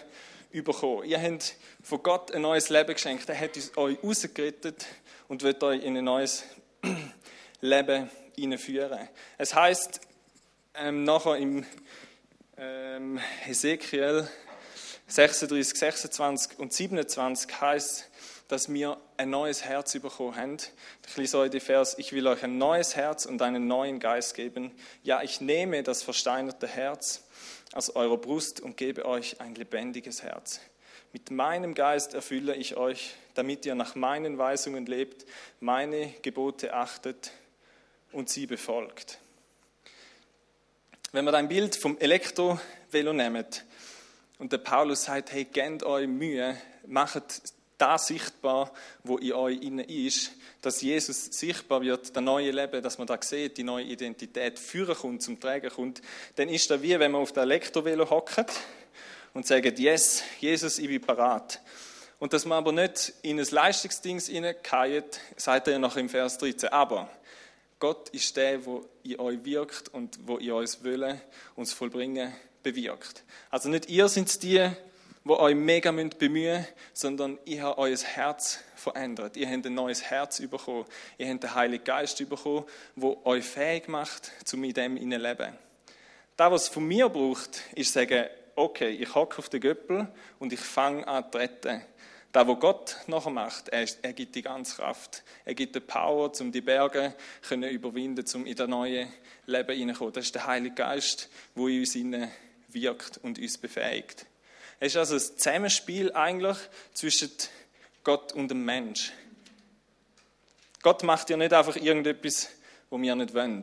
bekommen. 0.52 1.04
Ihr 1.04 1.20
habt 1.20 1.54
von 1.82 2.02
Gott 2.02 2.32
ein 2.32 2.42
neues 2.42 2.68
Leben 2.68 2.94
geschenkt. 2.94 3.28
Er 3.28 3.38
hat 3.38 3.56
euch 3.76 3.98
rausgerettet 4.02 4.86
und 5.28 5.42
wird 5.42 5.62
euch 5.62 5.82
in 5.82 5.96
ein 5.96 6.04
neues 6.04 6.44
Leben 7.60 8.10
hineinführen. 8.34 9.08
Es 9.36 9.54
heißt 9.54 10.00
ähm, 10.74 11.04
nachher 11.04 11.36
im, 11.36 11.66
ähm, 12.56 13.18
Hesekiel 13.40 14.28
36, 15.06 15.78
26 15.78 16.58
und 16.58 16.72
27 16.72 17.60
heißt, 17.60 18.08
dass 18.48 18.72
wir 18.72 18.96
ein 19.18 19.30
neues 19.30 19.64
Herz 19.64 19.92
bekommen 19.98 20.34
haben. 20.34 20.56
Ich 21.06 21.16
lese 21.16 21.38
heute 21.38 21.50
die 21.50 21.60
Vers, 21.60 21.96
ich 21.98 22.12
will 22.12 22.26
euch 22.26 22.42
ein 22.42 22.56
neues 22.56 22.96
Herz 22.96 23.26
und 23.26 23.40
einen 23.42 23.66
neuen 23.66 24.00
Geist 24.00 24.34
geben. 24.34 24.72
Ja, 25.02 25.22
ich 25.22 25.42
nehme 25.42 25.82
das 25.82 26.02
versteinerte 26.02 26.66
Herz 26.66 27.24
aus 27.72 27.90
eurer 27.90 28.16
Brust 28.16 28.60
und 28.60 28.78
gebe 28.78 29.04
euch 29.04 29.40
ein 29.40 29.54
lebendiges 29.54 30.22
Herz. 30.22 30.60
Mit 31.12 31.30
meinem 31.30 31.74
Geist 31.74 32.14
erfülle 32.14 32.54
ich 32.54 32.76
euch, 32.76 33.14
damit 33.34 33.66
ihr 33.66 33.74
nach 33.74 33.94
meinen 33.94 34.38
Weisungen 34.38 34.86
lebt, 34.86 35.26
meine 35.60 36.12
Gebote 36.22 36.74
achtet 36.74 37.30
und 38.12 38.30
sie 38.30 38.46
befolgt. 38.46 39.18
Wenn 41.12 41.24
man 41.24 41.34
ein 41.34 41.48
Bild 41.48 41.76
vom 41.76 41.98
Elektrovelo 41.98 43.12
nimmt 43.12 43.64
und 44.38 44.52
der 44.52 44.58
Paulus 44.58 45.04
sagt, 45.04 45.32
hey, 45.32 45.44
gebt 45.44 45.82
euch 45.82 46.06
Mühe, 46.06 46.56
macht 46.86 47.42
das 47.78 48.08
sichtbar, 48.08 48.72
wo 49.04 49.16
in 49.18 49.32
euch 49.32 49.62
innen 49.62 49.88
ist, 49.88 50.32
dass 50.60 50.82
Jesus 50.82 51.26
sichtbar 51.26 51.80
wird, 51.80 52.14
das 52.14 52.22
neue 52.22 52.50
Leben, 52.50 52.82
dass 52.82 52.98
man 52.98 53.06
da 53.06 53.18
sieht, 53.20 53.56
die 53.56 53.62
neue 53.62 53.84
Identität 53.84 54.58
führen 54.58 54.96
kommt, 54.96 55.22
zum 55.22 55.38
Tragen 55.38 55.70
kommt, 55.70 56.02
dann 56.36 56.48
ist 56.48 56.70
das 56.70 56.82
wie, 56.82 56.98
wenn 56.98 57.12
man 57.12 57.22
auf 57.22 57.32
der 57.32 57.44
Elektrovelo 57.44 58.10
hockt 58.10 58.52
und 59.34 59.46
sagt, 59.46 59.78
yes, 59.78 60.22
Jesus, 60.40 60.78
ich 60.78 60.88
bin 60.88 61.00
parat. 61.00 61.60
Und 62.18 62.32
dass 62.32 62.44
man 62.44 62.58
aber 62.58 62.72
nicht 62.72 63.14
in 63.22 63.38
ein 63.38 63.46
Leistungsding 63.48 64.20
hineingeht, 64.20 65.20
sagt 65.36 65.68
er 65.68 65.74
ja 65.74 65.78
noch 65.78 65.96
im 65.96 66.08
Vers 66.08 66.38
13. 66.38 66.70
Aber 66.70 67.08
Gott 67.78 68.08
ist 68.08 68.36
der, 68.36 68.58
der 68.58 68.80
in 69.04 69.20
euch 69.20 69.44
wirkt 69.44 69.88
und 69.94 70.18
wo 70.26 70.38
in 70.38 70.50
uns 70.50 70.82
Willen 70.82 71.20
uns 71.54 71.72
vollbringen 71.72 72.34
bewirkt. 72.64 73.22
Also 73.50 73.68
nicht 73.68 73.88
ihr 73.88 74.08
sind 74.08 74.42
die, 74.42 74.68
die 75.28 75.32
euch 75.34 75.54
mega 75.54 75.92
bemühen 75.92 76.66
sondern 76.94 77.38
ich 77.44 77.60
habe 77.60 77.78
euer 77.78 77.96
Herz 77.96 78.60
verändert. 78.74 79.36
Ihr 79.36 79.48
habt 79.48 79.66
ein 79.66 79.74
neues 79.74 80.02
Herz 80.02 80.40
bekommen. 80.40 80.86
Ihr 81.18 81.28
habt 81.28 81.42
den 81.42 81.54
Heiligen 81.54 81.84
Geist 81.84 82.28
bekommen, 82.28 82.64
der 82.96 83.26
euch 83.26 83.44
fähig 83.44 83.88
macht, 83.88 84.32
zu 84.44 84.56
mit 84.56 84.76
dem 84.76 84.96
in 84.96 85.10
leben. 85.10 85.52
Das, 86.36 86.50
was 86.50 86.62
es 86.64 86.68
von 86.68 86.86
mir 86.86 87.08
braucht, 87.08 87.62
ist 87.74 87.92
sagen, 87.92 88.26
okay, 88.54 88.90
ich 88.90 89.14
hocke 89.14 89.38
auf 89.38 89.48
den 89.48 89.60
Göppel 89.60 90.08
und 90.38 90.52
ich 90.52 90.60
fange 90.60 91.06
an 91.06 91.24
zu 91.30 91.38
retten. 91.38 91.82
Das, 92.32 92.46
was 92.46 92.60
Gott 92.60 92.96
nachher 93.06 93.30
macht, 93.30 93.68
er, 93.70 93.86
er, 94.02 94.12
gibt 94.12 94.34
die 94.34 94.42
ganze 94.42 94.76
Kraft. 94.76 95.24
Er 95.44 95.54
gibt 95.54 95.74
die 95.74 95.80
Power, 95.80 96.30
um 96.40 96.52
die 96.52 96.60
Berge 96.60 97.14
zu 97.42 97.54
überwinden, 97.54 98.24
um 98.34 98.46
in 98.46 98.54
das 98.54 98.68
neue 98.68 99.08
Leben 99.46 99.76
hineinzukommen. 99.76 100.12
Das 100.12 100.26
ist 100.26 100.34
der 100.34 100.46
Heilige 100.46 100.74
Geist, 100.74 101.30
der 101.56 101.66
in 101.66 101.80
uns 101.80 102.30
wirkt 102.68 103.18
und 103.18 103.38
uns 103.38 103.58
befähigt. 103.58 104.26
Es 104.80 104.92
ist 104.92 104.96
also 104.96 105.16
ein 105.16 105.20
Zusammenspiel 105.20 106.12
eigentlich 106.12 106.56
zwischen 106.94 107.32
Gott 108.04 108.32
und 108.32 108.48
dem 108.48 108.64
Mensch. 108.64 109.12
Gott 110.82 111.02
macht 111.02 111.30
ja 111.30 111.36
nicht 111.36 111.52
einfach 111.52 111.74
irgendetwas, 111.74 112.48
was 112.88 113.00
wir 113.00 113.14
nicht 113.16 113.34
wollen. 113.34 113.62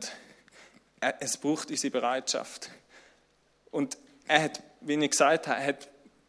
Es 1.20 1.38
braucht 1.38 1.70
unsere 1.70 1.90
Bereitschaft. 1.90 2.70
Und 3.70 3.96
er 4.28 4.42
hat, 4.42 4.62
wie 4.82 4.94
ich 4.94 5.10
gesagt 5.10 5.46
habe, 5.46 5.58
er, 5.58 5.66
hat, 5.68 5.88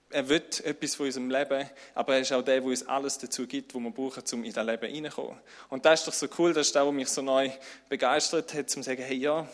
er 0.09 0.29
will 0.29 0.43
etwas 0.63 0.95
von 0.95 1.07
unserem 1.07 1.29
Leben, 1.29 1.69
aber 1.93 2.15
er 2.15 2.21
ist 2.21 2.31
auch 2.31 2.41
der, 2.41 2.61
der 2.61 2.63
uns 2.63 2.87
alles 2.87 3.17
dazu 3.17 3.45
gibt, 3.45 3.75
was 3.75 3.81
wir 3.81 3.91
brauchen, 3.91 4.23
um 4.31 4.43
in 4.45 4.53
das 4.53 4.65
Leben 4.65 4.89
hineinzukommen. 4.89 5.37
Und 5.69 5.85
das 5.85 5.99
ist 5.99 6.07
doch 6.07 6.13
so 6.13 6.27
cool, 6.37 6.53
das 6.53 6.67
ist 6.67 6.75
das, 6.75 6.85
was 6.85 6.93
mich 6.93 7.09
so 7.09 7.21
neu 7.21 7.51
begeistert 7.89 8.53
hat, 8.53 8.63
um 8.63 8.67
zu 8.67 8.83
sagen, 8.83 9.03
hey 9.03 9.17
ja, 9.17 9.47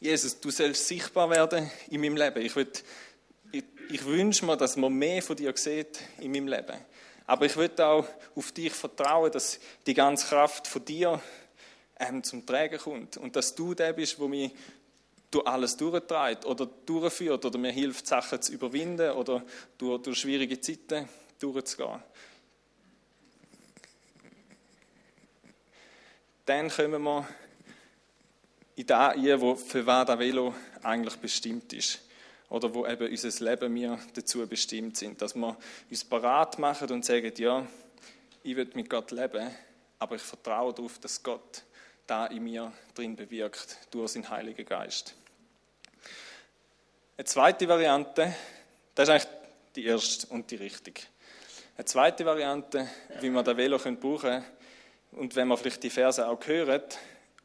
Jesus, 0.00 0.38
du 0.40 0.50
sollst 0.50 0.86
sichtbar 0.86 1.30
werden 1.30 1.70
in 1.88 2.00
meinem 2.00 2.16
Leben. 2.16 2.42
Ich, 2.42 2.54
will, 2.54 2.70
ich, 3.52 3.64
ich 3.90 4.04
wünsche 4.04 4.44
mir, 4.44 4.56
dass 4.56 4.76
man 4.76 4.92
mehr 4.92 5.22
von 5.22 5.36
dir 5.36 5.52
sieht 5.56 6.00
in 6.18 6.32
meinem 6.32 6.48
Leben. 6.48 6.76
Aber 7.26 7.46
ich 7.46 7.56
will 7.56 7.70
auch 7.80 8.06
auf 8.34 8.52
dich 8.52 8.72
vertrauen, 8.72 9.32
dass 9.32 9.58
die 9.86 9.94
ganze 9.94 10.26
Kraft 10.28 10.66
von 10.66 10.84
dir 10.84 11.20
ähm, 11.98 12.22
zum 12.22 12.46
Tragen 12.46 12.78
kommt 12.78 13.16
und 13.16 13.34
dass 13.34 13.54
du 13.54 13.74
der 13.74 13.92
bist, 13.92 14.18
wo 14.18 14.28
mich 14.28 14.52
durch 15.30 15.46
alles 15.46 15.76
durchtreibt 15.76 16.44
oder 16.44 16.66
durchführt 16.66 17.44
oder 17.44 17.58
mir 17.58 17.72
hilft, 17.72 18.06
Sachen 18.06 18.40
zu 18.40 18.52
überwinden 18.52 19.10
oder 19.12 19.44
durch, 19.76 20.02
durch 20.02 20.18
schwierige 20.18 20.60
Zeiten 20.60 21.08
durchzugehen. 21.40 22.02
Dann 26.44 26.70
kommen 26.70 27.02
wir 27.02 27.28
in 28.76 28.86
das 28.86 29.16
ein, 29.16 29.56
für 29.56 29.84
was 29.84 30.06
das 30.06 30.18
Velo 30.18 30.54
eigentlich 30.82 31.16
bestimmt 31.16 31.72
ist. 31.72 32.05
Oder 32.48 32.72
wo 32.72 32.86
eben 32.86 33.10
unser 33.10 33.44
Leben 33.44 33.74
wir 33.74 33.98
dazu 34.14 34.46
bestimmt 34.46 34.96
sind. 34.96 35.20
Dass 35.20 35.34
wir 35.34 35.56
uns 35.90 36.04
parat 36.04 36.58
machen 36.58 36.90
und 36.90 37.04
sagen, 37.04 37.32
ja, 37.36 37.66
ich 38.42 38.56
will 38.56 38.70
mit 38.74 38.88
Gott 38.88 39.10
leben, 39.10 39.50
aber 39.98 40.16
ich 40.16 40.22
vertraue 40.22 40.72
darauf, 40.72 40.98
dass 40.98 41.22
Gott 41.22 41.64
da 42.06 42.26
in 42.26 42.44
mir 42.44 42.72
drin 42.94 43.16
bewirkt, 43.16 43.78
durch 43.90 44.12
seinen 44.12 44.30
Heiligen 44.30 44.64
Geist. 44.64 45.14
Eine 47.16 47.24
zweite 47.24 47.66
Variante, 47.66 48.34
das 48.94 49.08
ist 49.08 49.10
eigentlich 49.10 49.32
die 49.74 49.84
erste 49.86 50.26
und 50.28 50.50
die 50.50 50.56
richtige. 50.56 51.00
Eine 51.76 51.84
zweite 51.84 52.24
Variante, 52.24 52.88
wie 53.20 53.30
man 53.30 53.44
das 53.44 53.56
Velo 53.56 53.78
brauchen 53.78 54.20
können, 54.20 54.44
und 55.12 55.34
wenn 55.34 55.48
man 55.48 55.56
vielleicht 55.56 55.82
die 55.82 55.90
Verse 55.90 56.26
auch 56.26 56.46
hört, 56.46 56.98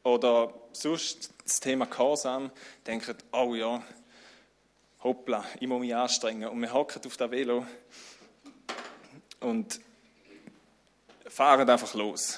oder 0.03 0.53
sonst 0.73 1.31
das 1.43 1.59
Thema 1.59 1.85
Gehorsam, 1.85 2.51
denkt, 2.85 3.15
oh 3.31 3.55
ja, 3.55 3.81
hoppla, 5.03 5.43
ich 5.59 5.67
muss 5.67 5.79
mich 5.79 5.95
anstrengen. 5.95 6.49
Und 6.49 6.61
wir 6.61 6.73
hocken 6.73 7.01
auf 7.05 7.17
das 7.17 7.31
Velo 7.31 7.65
und 9.39 9.79
fahren 11.27 11.69
einfach 11.69 11.93
los 11.93 12.37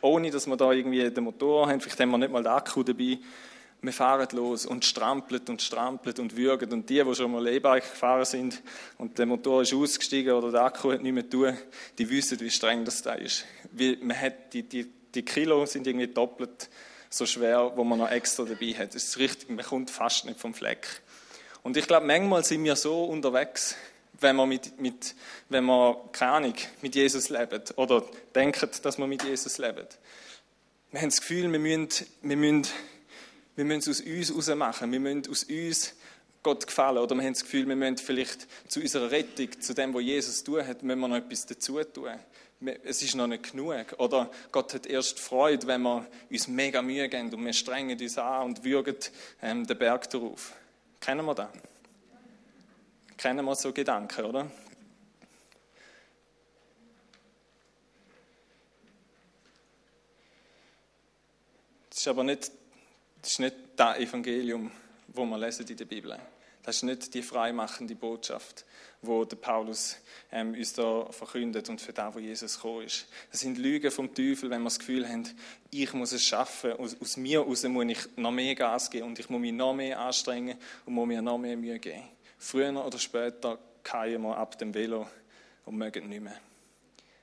ohne 0.00 0.30
dass 0.30 0.46
wir 0.46 0.56
da 0.56 0.72
irgendwie 0.72 1.10
den 1.10 1.24
Motor 1.24 1.68
haben, 1.68 1.80
vielleicht 1.80 2.00
haben 2.00 2.10
wir 2.10 2.18
nicht 2.18 2.32
mal 2.32 2.42
den 2.42 2.52
Akku 2.52 2.82
dabei. 2.82 3.18
Wir 3.80 3.92
fahren 3.92 4.26
los 4.32 4.66
und 4.66 4.84
strampeln 4.84 5.42
und 5.48 5.62
strampeln 5.62 6.16
und 6.18 6.36
würgen. 6.36 6.72
Und 6.72 6.90
die, 6.90 7.02
die 7.02 7.14
schon 7.14 7.30
mal 7.30 7.46
E-Bike 7.46 7.88
gefahren 7.88 8.24
sind 8.24 8.60
und 8.98 9.18
der 9.18 9.26
Motor 9.26 9.62
ist 9.62 9.72
ausgestiegen 9.72 10.32
oder 10.32 10.50
der 10.50 10.62
Akku 10.62 10.92
hat 10.92 11.02
nicht 11.02 11.12
mehr 11.12 11.28
tun, 11.28 11.56
die 11.96 12.10
wissen, 12.10 12.40
wie 12.40 12.50
streng 12.50 12.84
das 12.84 13.02
da 13.02 13.14
ist. 13.14 13.44
Weil 13.70 13.98
man 14.00 14.20
hat 14.20 14.52
die, 14.52 14.64
die, 14.64 14.90
die 15.14 15.24
Kilo 15.24 15.64
sind 15.66 15.86
irgendwie 15.86 16.08
doppelt 16.08 16.68
so 17.08 17.24
schwer, 17.24 17.72
wo 17.76 17.84
man 17.84 18.00
noch 18.00 18.10
extra 18.10 18.44
dabei 18.44 18.74
hat. 18.74 18.94
Das 18.94 19.04
ist 19.04 19.18
richtig, 19.18 19.48
man 19.48 19.64
kommt 19.64 19.90
fast 19.90 20.24
nicht 20.24 20.40
vom 20.40 20.54
Fleck. 20.54 21.00
Und 21.68 21.76
ich 21.76 21.86
glaube, 21.86 22.06
manchmal 22.06 22.42
sind 22.44 22.64
wir 22.64 22.76
so 22.76 23.04
unterwegs, 23.04 23.76
wenn 24.20 24.36
man, 24.36 24.48
mit, 24.48 24.80
mit, 24.80 25.14
wenn 25.50 25.64
man 25.64 25.96
keine 26.12 26.32
Ahnung, 26.32 26.54
mit 26.80 26.94
Jesus 26.94 27.28
lebt 27.28 27.76
oder 27.76 28.02
denkt, 28.34 28.86
dass 28.86 28.96
man 28.96 29.06
mit 29.06 29.22
Jesus 29.22 29.58
lebt. 29.58 29.98
Wir 30.90 31.02
haben 31.02 31.10
das 31.10 31.20
Gefühl, 31.20 31.52
wir 31.52 31.58
müssen, 31.58 32.06
wir 32.22 32.36
müssen, 32.38 32.66
wir 33.54 33.66
müssen 33.66 33.90
es 33.90 34.00
aus 34.00 34.06
uns 34.06 34.30
heraus 34.30 34.56
machen. 34.56 34.92
Wir 34.92 34.98
müssen 34.98 35.30
aus 35.30 35.42
uns 35.44 35.94
Gott 36.42 36.66
gefallen. 36.66 36.96
Oder 36.96 37.14
wir 37.14 37.22
haben 37.24 37.34
das 37.34 37.42
Gefühl, 37.42 37.68
wir 37.68 37.76
müssen 37.76 37.98
vielleicht 37.98 38.46
zu 38.66 38.80
unserer 38.80 39.10
Rettung, 39.10 39.60
zu 39.60 39.74
dem, 39.74 39.92
was 39.92 40.02
Jesus 40.02 40.44
tun 40.44 40.66
hat, 40.66 40.82
müssen 40.82 41.00
wir 41.00 41.08
noch 41.08 41.16
etwas 41.16 41.44
dazu 41.44 41.84
tun. 41.84 42.12
Es 42.82 43.02
ist 43.02 43.14
noch 43.14 43.26
nicht 43.26 43.50
genug. 43.50 43.94
Oder 43.98 44.30
Gott 44.52 44.72
hat 44.72 44.86
erst 44.86 45.20
Freude, 45.20 45.66
wenn 45.66 45.82
wir 45.82 46.06
uns 46.30 46.48
mega 46.48 46.80
Mühe 46.80 47.10
geben 47.10 47.34
und 47.34 47.44
wir 47.44 47.52
strengen 47.52 48.00
uns 48.00 48.16
an 48.16 48.46
und 48.46 48.64
würgen 48.64 48.96
ähm, 49.42 49.66
den 49.66 49.76
Berg 49.76 50.08
darauf. 50.08 50.54
Kennen 51.00 51.24
wir 51.24 51.34
das? 51.34 51.48
Kennen 53.16 53.44
wir 53.44 53.54
so 53.54 53.72
Gedanken, 53.72 54.24
oder? 54.24 54.50
Das 61.88 61.98
ist 61.98 62.08
aber 62.08 62.22
nicht 62.22 62.52
das, 63.22 63.30
ist 63.32 63.40
nicht 63.40 63.56
das 63.74 63.98
Evangelium, 63.98 64.70
wo 65.08 65.24
wir 65.24 65.38
lesen 65.38 65.66
in 65.66 65.76
der 65.76 65.84
Bibel. 65.84 66.18
Das 66.62 66.76
ist 66.76 66.82
nicht 66.82 67.14
die 67.14 67.22
freimachende 67.22 67.94
Botschaft, 67.94 68.64
wo 69.02 69.24
der 69.24 69.36
Paulus 69.36 69.96
ähm, 70.30 70.54
uns 70.54 70.72
da 70.74 71.06
verkündet 71.10 71.68
und 71.68 71.80
für 71.80 71.92
das, 71.92 72.14
wo 72.14 72.18
Jesus 72.18 72.56
gekommen 72.56 72.84
ist. 72.84 73.06
Das 73.30 73.40
sind 73.40 73.58
Lügen 73.58 73.90
vom 73.90 74.14
Teufel, 74.14 74.50
wenn 74.50 74.62
wir 74.62 74.66
das 74.66 74.78
Gefühl 74.78 75.08
haben, 75.08 75.24
ich 75.70 75.92
muss 75.92 76.12
es 76.12 76.24
schaffen, 76.24 76.72
aus, 76.72 76.96
aus 77.00 77.16
mir 77.16 77.40
heraus 77.40 77.62
muss 77.64 77.86
ich 77.86 78.16
noch 78.16 78.32
mehr 78.32 78.54
Gas 78.54 78.90
geben 78.90 79.08
und 79.08 79.18
ich 79.18 79.30
muss 79.30 79.40
mich 79.40 79.52
noch 79.52 79.74
mehr 79.74 79.98
anstrengen 79.98 80.58
und 80.84 80.94
muss 80.94 81.06
mir 81.06 81.22
noch 81.22 81.38
mehr 81.38 81.56
Mühe 81.56 81.78
geben. 81.78 82.02
Früher 82.38 82.84
oder 82.84 82.98
später 82.98 83.58
fallen 83.88 84.20
wir 84.20 84.36
ab 84.36 84.58
dem 84.58 84.74
Velo 84.74 85.08
und 85.64 85.76
mögen 85.76 86.08
nicht 86.08 86.22
mehr. 86.22 86.38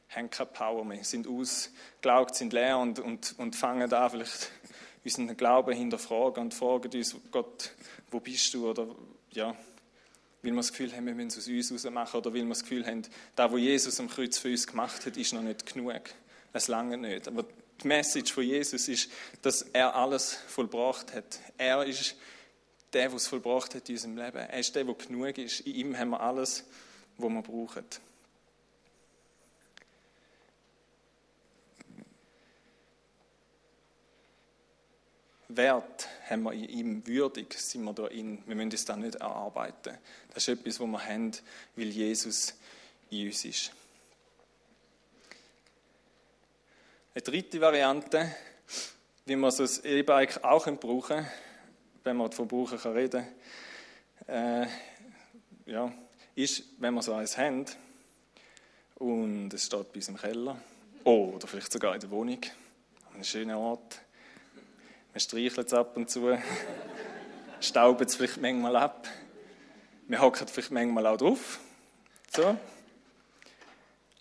Haben 0.09 0.29
keine 0.29 0.49
Power 0.49 0.83
mehr, 0.83 1.03
sind 1.03 1.27
ausgelaugt, 1.27 2.35
sind 2.35 2.53
leer 2.53 2.79
und, 2.79 2.99
und, 2.99 3.35
und 3.37 3.55
fangen 3.55 3.91
an, 3.93 4.09
vielleicht 4.09 4.49
unseren 5.03 5.37
Glauben 5.37 5.73
hinterfragen 5.73 6.43
und 6.43 6.53
fragen 6.53 6.91
uns, 6.91 7.15
Gott, 7.31 7.71
wo 8.09 8.19
bist 8.19 8.53
du? 8.53 8.69
Oder 8.69 8.87
ja, 9.35 9.55
weil 10.41 10.51
wir 10.51 10.57
das 10.57 10.71
Gefühl 10.71 10.95
haben, 10.95 11.05
wir 11.07 11.15
müssen 11.15 11.27
es 11.27 11.37
aus 11.37 11.71
uns 11.71 11.83
heraus 11.83 11.93
machen 11.93 12.17
oder 12.17 12.33
weil 12.33 12.43
wir 12.43 12.49
das 12.49 12.61
Gefühl 12.61 12.85
haben, 12.85 13.01
das, 13.35 13.51
was 13.51 13.59
Jesus 13.59 13.99
am 13.99 14.09
Kreuz 14.09 14.37
für 14.37 14.49
uns 14.49 14.67
gemacht 14.67 15.05
hat, 15.05 15.17
ist 15.17 15.33
noch 15.33 15.41
nicht 15.41 15.73
genug. 15.73 16.01
Es 16.53 16.67
lange 16.67 16.97
nicht. 16.97 17.27
Aber 17.27 17.45
die 17.83 17.87
Message 17.87 18.31
von 18.31 18.43
Jesus 18.43 18.87
ist, 18.87 19.11
dass 19.41 19.63
er 19.63 19.95
alles 19.95 20.37
vollbracht 20.47 21.13
hat. 21.13 21.39
Er 21.57 21.83
ist 21.83 22.15
der, 22.93 23.09
der 23.09 23.17
es 23.17 23.27
vollbracht 23.27 23.75
hat 23.75 23.89
in 23.89 23.95
unserem 23.95 24.17
Leben. 24.17 24.37
Er 24.37 24.59
ist 24.59 24.73
der, 24.75 24.83
der 24.85 24.93
genug 24.93 25.37
ist. 25.37 25.61
In 25.61 25.75
ihm 25.75 25.97
haben 25.97 26.11
wir 26.11 26.21
alles, 26.21 26.63
was 27.17 27.29
wir 27.29 27.41
brauchen. 27.41 27.83
Wert 35.47 36.07
haben 36.29 36.43
wir 36.43 36.53
in 36.53 36.69
ihm, 36.69 37.07
würdig 37.07 37.53
sind 37.53 37.83
wir 37.83 37.93
da 37.93 38.07
in. 38.07 38.41
Wir 38.47 38.55
müssen 38.55 38.71
es 38.71 38.85
da 38.85 38.95
nicht 38.95 39.15
erarbeiten. 39.15 39.97
Das 40.33 40.47
ist 40.47 40.59
etwas, 40.59 40.79
was 40.79 40.87
wir 40.87 41.05
haben, 41.05 41.31
weil 41.75 41.87
Jesus 41.87 42.55
in 43.09 43.27
uns 43.27 43.45
ist. 43.45 43.71
Eine 47.13 47.21
dritte 47.21 47.61
Variante, 47.61 48.35
wie 49.25 49.35
man 49.35 49.51
so 49.51 49.63
ein 49.63 49.69
E-Bike 49.83 50.43
auch 50.43 50.65
brauchen 50.77 51.25
wenn 52.05 52.17
man 52.17 52.31
von 52.31 52.47
Brauchen 52.47 52.77
kann 52.77 52.93
reden 52.93 53.25
äh, 54.27 54.67
ja, 55.65 55.91
ist, 56.35 56.63
wenn 56.77 56.93
wir 56.93 57.01
so 57.01 57.13
eins 57.13 57.37
haben 57.37 57.65
und 58.95 59.51
es 59.53 59.65
steht 59.65 59.91
bei 59.91 59.95
uns 59.95 60.07
im 60.07 60.17
Keller 60.17 60.55
oder 61.03 61.47
vielleicht 61.47 61.71
sogar 61.71 61.95
in 61.95 62.01
der 62.01 62.11
Wohnung, 62.11 62.39
an 63.07 63.15
einem 63.15 63.23
schönen 63.23 63.55
Ort, 63.55 64.01
man 65.15 65.21
streichelt 65.21 65.67
es 65.67 65.73
ab 65.73 65.95
und 65.95 66.09
zu, 66.09 66.37
staubt 67.61 68.01
es 68.01 68.15
vielleicht 68.17 68.41
manchmal 68.41 68.75
ab. 68.75 69.07
Wir 70.09 70.19
hocken 70.19 70.45
vielleicht 70.45 70.71
manchmal 70.71 71.07
auch 71.07 71.15
drauf. 71.15 71.61
So. 72.35 72.57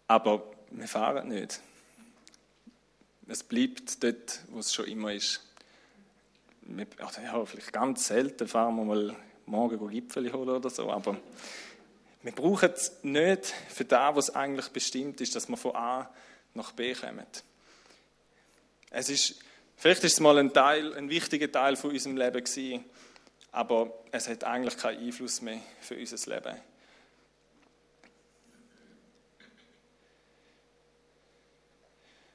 Aber 0.07 0.53
wir 0.71 0.87
fahren 0.87 1.31
nicht. 1.31 1.61
Es 3.27 3.43
bleibt 3.43 4.05
dort, 4.05 4.39
wo 4.51 4.61
es 4.61 4.73
schon 4.73 4.87
immer 4.87 5.13
ist. 5.13 5.41
Wir, 6.63 6.87
also 6.99 7.21
ja, 7.21 7.45
vielleicht 7.45 7.73
ganz 7.73 8.07
selten 8.07 8.47
fahren 8.47 8.77
wir 8.77 8.85
mal 8.85 9.17
morgen 9.47 9.89
Gipfel 9.89 10.33
holen 10.33 10.51
oder 10.51 10.71
so, 10.71 10.93
aber 10.93 11.17
wir 12.23 12.33
brauchen 12.33 12.71
es 12.73 12.93
nicht 13.03 13.47
für 13.47 13.85
das, 13.85 14.15
was 14.15 14.31
eigentlich 14.31 14.69
bestimmt 14.69 15.21
ist, 15.21 15.35
dass 15.35 15.49
wir 15.49 15.57
von 15.57 15.75
A 15.75 16.09
nach 16.55 16.71
B 16.71 16.95
kommen. 16.95 17.27
Es 18.91 19.09
ist 19.11 19.44
Vielleicht 19.77 20.05
ist 20.05 20.15
es 20.15 20.21
mal 20.21 20.39
ein 20.39 20.53
Teil, 20.53 20.95
ein 20.95 21.11
wichtiger 21.11 21.51
Teil 21.51 21.77
von 21.77 21.91
unserem 21.91 22.17
Leben 22.17 22.43
gewesen, 22.43 22.85
aber 23.53 23.93
es 24.11 24.29
hat 24.29 24.45
eigentlich 24.45 24.77
keinen 24.77 25.05
Einfluss 25.05 25.41
mehr 25.41 25.61
für 25.81 25.97
unser 25.97 26.35
Leben. 26.35 26.57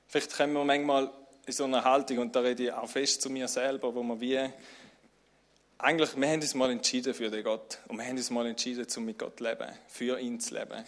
Vielleicht 0.07 0.35
kommen 0.35 0.53
wir 0.53 0.63
manchmal 0.63 1.11
in 1.45 1.53
so 1.53 1.65
einer 1.65 1.83
Haltung, 1.83 2.19
und 2.19 2.35
da 2.35 2.39
rede 2.39 2.63
ich 2.63 2.73
auch 2.73 2.89
fest 2.89 3.21
zu 3.21 3.29
mir 3.29 3.47
selber, 3.47 3.93
wo 3.93 4.01
wir 4.03 4.19
wie, 4.19 4.49
eigentlich, 5.77 6.15
wir 6.15 6.27
haben 6.27 6.41
uns 6.41 6.53
mal 6.55 6.71
entschieden 6.71 7.13
für 7.13 7.29
den 7.29 7.43
Gott 7.43 7.79
und 7.87 7.97
wir 7.97 8.05
haben 8.05 8.17
uns 8.17 8.29
mal 8.29 8.45
entschieden, 8.45 8.85
um 8.97 9.05
mit 9.05 9.17
Gott 9.17 9.37
zu 9.37 9.43
leben, 9.43 9.67
für 9.87 10.19
ihn 10.19 10.39
zu 10.39 10.55
leben 10.55 10.83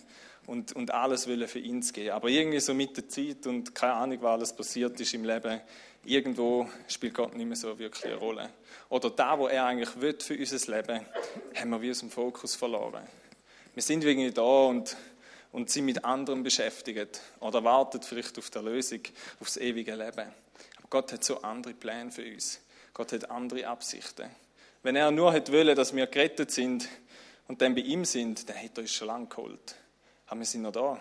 und, 0.47 0.73
und 0.73 0.91
alles 0.91 1.25
für 1.25 1.59
ihn 1.59 1.81
zu 1.81 1.93
geben. 1.93 2.11
Aber 2.11 2.29
irgendwie 2.29 2.59
so 2.59 2.73
mit 2.73 2.97
der 2.97 3.07
Zeit 3.07 3.47
und 3.47 3.73
keine 3.73 3.93
Ahnung, 3.93 4.17
was 4.21 4.31
alles 4.31 4.55
passiert 4.55 4.99
ist 4.99 5.13
im 5.13 5.23
Leben, 5.23 5.61
irgendwo 6.05 6.67
spielt 6.87 7.13
Gott 7.13 7.35
nicht 7.35 7.45
mehr 7.45 7.55
so 7.55 7.77
wirklich 7.77 8.05
eine 8.05 8.15
Rolle. 8.15 8.49
Oder 8.89 9.09
da, 9.09 9.37
wo 9.37 9.47
er 9.47 9.65
eigentlich 9.65 9.99
will 10.01 10.17
für 10.19 10.37
unser 10.37 10.75
Leben, 10.75 11.05
haben 11.55 11.69
wir 11.69 11.81
wie 11.81 11.91
aus 11.91 11.99
dem 11.99 12.09
Fokus 12.09 12.55
verloren. 12.55 13.03
Wir 13.73 13.83
sind 13.83 14.03
irgendwie 14.03 14.31
da 14.31 14.41
und, 14.41 14.97
und 15.51 15.69
sind 15.69 15.85
mit 15.85 16.03
anderem 16.03 16.43
beschäftigt 16.43 17.21
oder 17.39 17.63
warten 17.63 18.01
vielleicht 18.01 18.37
auf 18.37 18.49
die 18.49 18.59
Lösung, 18.59 19.01
auf 19.39 19.47
das 19.47 19.57
ewige 19.57 19.95
Leben. 19.95 20.27
Aber 20.77 20.87
Gott 20.89 21.13
hat 21.13 21.23
so 21.23 21.41
andere 21.41 21.73
Pläne 21.73 22.11
für 22.11 22.25
uns. 22.25 22.61
Gott 22.93 23.13
hat 23.13 23.31
andere 23.31 23.67
Absichten. 23.67 24.29
Wenn 24.83 24.95
er 24.95 25.11
nur 25.11 25.31
hätte 25.31 25.53
wollen, 25.53 25.75
dass 25.75 25.95
wir 25.95 26.07
gerettet 26.07 26.51
sind 26.51 26.89
und 27.47 27.61
dann 27.61 27.75
bei 27.75 27.81
ihm 27.81 28.03
sind, 28.03 28.49
dann 28.49 28.57
hätte 28.57 28.81
er 28.81 28.83
uns 28.83 28.91
schon 28.93 29.07
lange 29.07 29.27
geholt. 29.27 29.75
Aber 30.27 30.39
wir 30.39 30.45
sind 30.45 30.63
noch 30.63 30.71
da. 30.71 30.99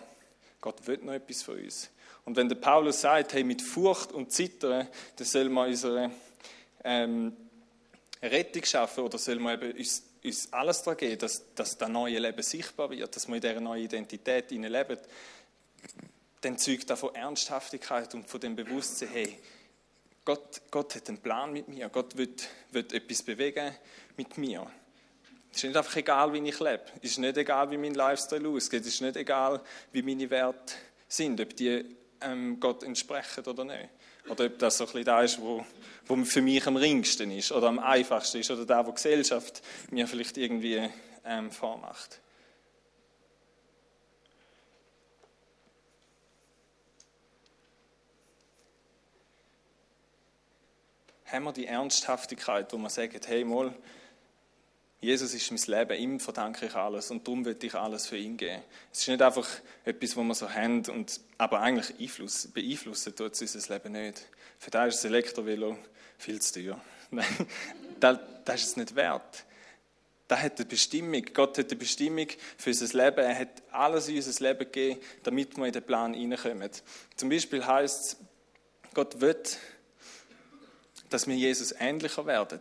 Gott 0.60 0.86
will 0.86 0.98
noch 0.98 1.14
etwas 1.14 1.42
von 1.42 1.58
uns. 1.58 1.90
Und 2.24 2.36
wenn 2.36 2.48
der 2.48 2.56
Paulus 2.56 3.00
sagt, 3.00 3.32
hey, 3.32 3.44
mit 3.44 3.62
Furcht 3.62 4.12
und 4.12 4.32
Zittern, 4.32 4.86
dann 5.16 5.26
soll 5.26 5.48
man 5.48 5.68
unsere 5.68 6.10
ähm, 6.84 7.36
Rettung 8.22 8.64
schaffen 8.64 9.04
oder 9.04 9.18
soll 9.18 9.38
man 9.38 9.60
eben 9.60 9.76
uns, 9.78 10.04
uns 10.22 10.52
alles 10.52 10.82
daran 10.82 10.98
geben, 10.98 11.18
dass, 11.18 11.42
dass 11.54 11.78
das 11.78 11.88
neue 11.88 12.18
Leben 12.18 12.42
sichtbar 12.42 12.90
wird, 12.90 13.14
dass 13.16 13.28
wir 13.28 13.36
in 13.36 13.40
dieser 13.40 13.60
neuen 13.60 13.84
Identität 13.84 14.50
leben, 14.50 14.98
dann 16.42 16.58
zeugt 16.58 16.88
das 16.88 17.00
von 17.00 17.14
Ernsthaftigkeit 17.14 18.14
und 18.14 18.28
von 18.28 18.40
dem 18.40 18.56
Bewusstsein, 18.56 19.08
hey, 19.12 19.38
Gott, 20.24 20.60
Gott 20.70 20.94
hat 20.94 21.08
einen 21.08 21.18
Plan 21.18 21.52
mit 21.52 21.68
mir, 21.68 21.88
Gott 21.88 22.16
will, 22.16 22.34
will 22.72 22.86
etwas 22.92 23.22
bewegen 23.22 23.74
mit 24.16 24.36
mir. 24.38 24.66
Es 25.50 25.58
ist 25.58 25.64
nicht 25.64 25.76
einfach 25.76 25.96
egal, 25.96 26.32
wie 26.32 26.48
ich 26.48 26.60
lebe. 26.60 26.84
Es 27.02 27.12
ist 27.12 27.18
nicht 27.18 27.36
egal, 27.36 27.70
wie 27.70 27.76
mein 27.76 27.94
Lifestyle 27.94 28.48
aussieht. 28.48 28.82
Es 28.82 28.94
ist 28.94 29.00
nicht 29.00 29.16
egal, 29.16 29.60
wie 29.92 30.02
meine 30.02 30.30
Werte 30.30 30.74
sind, 31.08 31.40
ob 31.40 31.56
die 31.56 31.84
ähm, 32.20 32.60
Gott 32.60 32.82
entsprechen 32.82 33.44
oder 33.44 33.64
nicht. 33.64 33.88
Oder 34.28 34.46
ob 34.46 34.58
das 34.58 34.78
so 34.78 34.84
ein 34.84 34.86
bisschen 34.86 35.04
das 35.04 35.32
ist, 35.32 35.40
wo, 35.40 35.64
wo 36.06 36.16
für 36.24 36.42
mich 36.42 36.66
am 36.66 36.76
ringsten 36.76 37.30
ist 37.30 37.52
oder 37.52 37.68
am 37.68 37.78
einfachsten 37.78 38.38
ist 38.38 38.50
oder 38.50 38.66
da, 38.66 38.86
wo 38.86 38.92
Gesellschaft 38.92 39.62
mir 39.90 40.06
vielleicht 40.06 40.36
irgendwie 40.36 40.88
ähm, 41.24 41.50
vormacht. 41.50 42.20
Haben 51.26 51.44
wir 51.44 51.52
die 51.52 51.66
Ernsthaftigkeit, 51.66 52.72
wo 52.72 52.78
man 52.78 52.90
sagt, 52.90 53.28
hey, 53.28 53.44
mal, 53.44 53.72
Jesus 55.00 55.32
ist 55.32 55.50
mein 55.50 55.78
Leben, 55.78 55.98
ihm 55.98 56.20
verdanke 56.20 56.66
ich 56.66 56.74
alles 56.74 57.10
und 57.10 57.26
darum 57.26 57.44
will 57.46 57.56
ich 57.62 57.74
alles 57.74 58.06
für 58.06 58.18
ihn 58.18 58.36
geben. 58.36 58.62
Es 58.92 59.00
ist 59.00 59.08
nicht 59.08 59.22
einfach 59.22 59.48
etwas, 59.84 60.14
wo 60.14 60.22
wir 60.22 60.34
so 60.34 60.50
haben, 60.50 60.84
und, 60.90 61.20
aber 61.38 61.60
eigentlich 61.60 61.98
Einfluss, 61.98 62.48
beeinflussen 62.48 63.16
tut 63.16 63.32
es 63.32 63.54
unser 63.54 63.74
Leben 63.74 63.92
nicht. 63.92 64.26
Für 64.58 64.70
das 64.70 64.94
ist 64.94 65.04
das 65.04 65.10
Elektrovelo 65.10 65.78
viel 66.18 66.40
zu 66.42 66.60
teuer. 66.60 66.80
das, 68.00 68.18
das 68.44 68.60
ist 68.60 68.68
es 68.68 68.76
nicht 68.76 68.94
wert. 68.94 69.44
Das 70.28 70.42
hat 70.42 70.58
eine 70.58 70.66
Bestimmung. 70.66 71.24
Gott 71.32 71.56
hat 71.56 71.70
eine 71.70 71.76
Bestimmung 71.76 72.26
für 72.58 72.70
unser 72.70 73.04
Leben. 73.04 73.24
Er 73.24 73.38
hat 73.38 73.62
alles 73.72 74.06
in 74.08 74.16
unser 74.16 74.44
Leben 74.44 74.58
gegeben, 74.60 75.00
damit 75.22 75.56
wir 75.56 75.64
in 75.64 75.72
den 75.72 75.82
Plan 75.82 76.12
hineinkommen. 76.12 76.70
Zum 77.16 77.30
Beispiel 77.30 77.66
heißt 77.66 78.00
es, 78.04 78.16
Gott 78.92 79.20
will, 79.20 79.42
dass 81.08 81.26
wir 81.26 81.34
Jesus 81.34 81.74
ähnlicher 81.80 82.26
werden. 82.26 82.60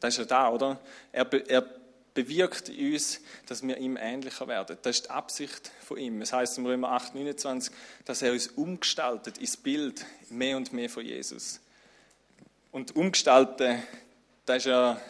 Das 0.00 0.14
ist 0.14 0.18
ja 0.18 0.24
da, 0.26 0.50
oder? 0.50 0.78
Er, 1.10 1.50
er 1.50 1.77
bewirkt 2.14 2.68
in 2.68 2.92
uns, 2.92 3.20
dass 3.46 3.62
wir 3.62 3.76
ihm 3.78 3.96
ähnlicher 3.96 4.48
werden. 4.48 4.76
Das 4.82 4.96
ist 4.96 5.06
die 5.06 5.10
Absicht 5.10 5.70
von 5.86 5.98
ihm. 5.98 6.20
Es 6.20 6.32
heißt 6.32 6.58
im 6.58 6.66
Römer 6.66 6.90
8, 6.90 7.14
29, 7.14 7.72
dass 8.04 8.22
er 8.22 8.32
uns 8.32 8.48
umgestaltet 8.48 9.38
ins 9.38 9.56
Bild 9.56 10.04
mehr 10.30 10.56
und 10.56 10.72
mehr 10.72 10.90
von 10.90 11.04
Jesus. 11.04 11.60
Und 12.72 12.96
umgestalten, 12.96 13.82
das 14.46 14.58
ist 14.58 14.66
ja, 14.66 15.00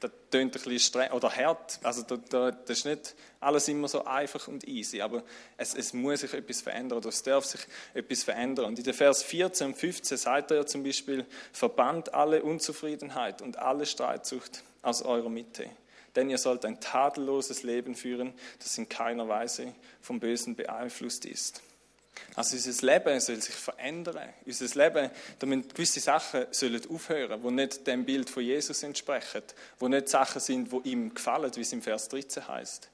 das 0.00 0.10
tönt 0.30 0.54
ein 0.56 0.62
bisschen 0.62 0.78
streng 0.78 1.10
oder 1.12 1.34
hart. 1.34 1.80
Also 1.82 2.02
da, 2.02 2.16
da, 2.16 2.50
das 2.50 2.78
ist 2.78 2.84
nicht 2.84 3.14
alles 3.40 3.68
immer 3.68 3.88
so 3.88 4.04
einfach 4.04 4.46
und 4.48 4.68
easy, 4.68 5.00
aber 5.00 5.22
es, 5.56 5.74
es 5.74 5.92
muss 5.94 6.20
sich 6.20 6.34
etwas 6.34 6.60
verändern 6.60 6.98
oder 6.98 7.08
es 7.08 7.22
darf 7.22 7.44
sich 7.44 7.60
etwas 7.94 8.22
verändern. 8.22 8.66
Und 8.66 8.78
in 8.78 8.84
den 8.84 8.94
Vers 8.94 9.22
14 9.22 9.68
und 9.68 9.76
15 9.76 10.18
sagt 10.18 10.50
er 10.50 10.58
ja 10.58 10.66
zum 10.66 10.82
Beispiel, 10.82 11.24
verbannt 11.52 12.12
alle 12.12 12.42
Unzufriedenheit 12.42 13.40
und 13.40 13.56
alle 13.58 13.86
Streitsucht 13.86 14.62
aus 14.82 15.02
eurer 15.02 15.30
Mitte 15.30 15.70
denn 16.16 16.30
ihr 16.30 16.38
sollt 16.38 16.64
ein 16.64 16.80
tadelloses 16.80 17.62
Leben 17.62 17.94
führen, 17.94 18.32
das 18.58 18.76
in 18.78 18.88
keiner 18.88 19.28
Weise 19.28 19.74
vom 20.00 20.20
Bösen 20.20 20.56
beeinflusst 20.56 21.24
ist. 21.24 21.62
Also 22.34 22.56
unser 22.56 22.86
Leben 22.86 23.20
soll 23.20 23.40
sich 23.40 23.54
verändern. 23.54 24.28
Unser 24.46 24.66
Leben, 24.82 25.10
damit 25.38 25.74
gewisse 25.74 26.00
Sachen 26.00 26.46
sollen 26.50 26.80
aufhören, 26.88 27.42
die 27.42 27.50
nicht 27.50 27.86
dem 27.86 28.04
Bild 28.04 28.30
von 28.30 28.42
Jesus 28.42 28.82
entsprechen, 28.82 29.42
wo 29.78 29.88
nicht 29.88 30.08
Sachen 30.08 30.40
sind, 30.40 30.72
die 30.72 30.90
ihm 30.90 31.14
gefallen, 31.14 31.50
wie 31.54 31.60
es 31.60 31.72
im 31.72 31.82
Vers 31.82 32.08
13 32.08 32.46
heißt. 32.46 32.88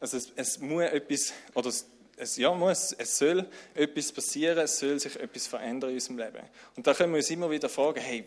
Also 0.00 0.16
es, 0.16 0.32
es 0.34 0.58
muss 0.58 0.84
etwas, 0.84 1.32
oder 1.54 1.70
es, 2.16 2.36
ja, 2.36 2.52
muss, 2.54 2.92
es 2.92 3.18
soll 3.18 3.46
etwas 3.74 4.12
passieren, 4.12 4.58
es 4.58 4.78
soll 4.78 4.98
sich 4.98 5.16
etwas 5.16 5.46
verändern 5.46 5.90
in 5.90 5.96
unserem 5.96 6.18
Leben. 6.18 6.42
Und 6.76 6.86
da 6.86 6.94
können 6.94 7.12
wir 7.12 7.18
uns 7.18 7.30
immer 7.30 7.50
wieder 7.50 7.68
fragen, 7.68 8.00
hey, 8.00 8.24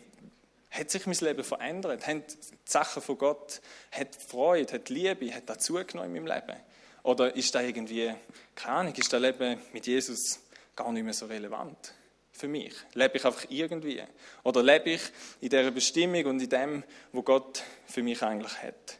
hat 0.74 0.90
sich 0.90 1.06
mein 1.06 1.16
Leben 1.16 1.44
verändert? 1.44 2.06
Haben 2.06 2.24
die 2.26 2.34
Sachen 2.64 3.00
von 3.00 3.16
Gott, 3.16 3.60
hat 3.92 4.14
Freude, 4.16 4.74
hat 4.74 4.88
Liebe, 4.88 5.32
hat 5.32 5.48
das 5.48 5.58
zugenommen 5.58 6.16
in 6.16 6.24
meinem 6.24 6.34
Leben? 6.34 6.58
Oder 7.04 7.36
ist 7.36 7.54
da 7.54 7.60
irgendwie, 7.60 8.12
keine 8.54 8.76
Ahnung, 8.76 8.94
ist 8.94 9.12
das 9.12 9.20
Leben 9.20 9.60
mit 9.72 9.86
Jesus 9.86 10.40
gar 10.74 10.90
nicht 10.90 11.04
mehr 11.04 11.12
so 11.12 11.26
relevant 11.26 11.94
für 12.32 12.48
mich? 12.48 12.74
Lebe 12.94 13.18
ich 13.18 13.24
einfach 13.24 13.44
irgendwie? 13.48 14.02
Oder 14.42 14.62
lebe 14.62 14.90
ich 14.90 15.02
in 15.40 15.50
dieser 15.50 15.70
Bestimmung 15.70 16.24
und 16.26 16.42
in 16.42 16.48
dem, 16.48 16.84
wo 17.12 17.22
Gott 17.22 17.62
für 17.86 18.02
mich 18.02 18.22
eigentlich 18.22 18.62
hat? 18.62 18.98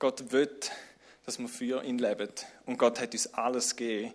Gott 0.00 0.32
will 0.32 0.50
dass 1.24 1.38
wir 1.38 1.48
für 1.48 1.82
ihn 1.84 1.98
leben. 1.98 2.28
Und 2.66 2.78
Gott 2.78 3.00
hat 3.00 3.12
uns 3.12 3.32
alles 3.34 3.76
gegeben, 3.76 4.12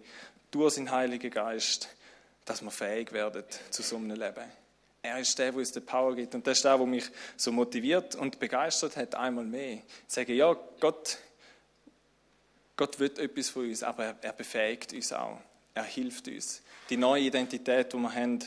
durch 0.51 0.75
seinen 0.75 0.91
Heiligen 0.91 1.31
Geist, 1.31 1.89
dass 2.45 2.61
wir 2.61 2.71
fähig 2.71 3.11
werden 3.11 3.43
zu 3.69 3.81
so 3.81 3.97
einem 3.97 4.11
Leben. 4.11 4.45
Er 5.01 5.19
ist 5.19 5.37
der, 5.37 5.51
der 5.51 5.59
uns 5.59 5.71
die 5.71 5.79
Power 5.79 6.15
gibt. 6.15 6.35
Und 6.35 6.45
das 6.47 6.57
ist 6.57 6.65
der, 6.65 6.77
der 6.77 6.85
mich 6.85 7.09
so 7.35 7.51
motiviert 7.51 8.15
und 8.15 8.39
begeistert 8.39 8.97
hat, 8.97 9.15
einmal 9.15 9.45
mehr. 9.45 9.79
Sagen, 10.07 10.35
ja, 10.35 10.53
Gott, 10.79 11.17
Gott 12.75 12.99
will 12.99 13.11
etwas 13.17 13.49
von 13.49 13.67
uns, 13.67 13.83
aber 13.83 14.05
er, 14.05 14.15
er 14.21 14.33
befähigt 14.33 14.93
uns 14.93 15.13
auch. 15.13 15.39
Er 15.73 15.83
hilft 15.83 16.27
uns. 16.27 16.61
Die 16.89 16.97
neue 16.97 17.23
Identität, 17.23 17.93
die 17.93 17.97
wir 17.97 18.13
haben, 18.13 18.39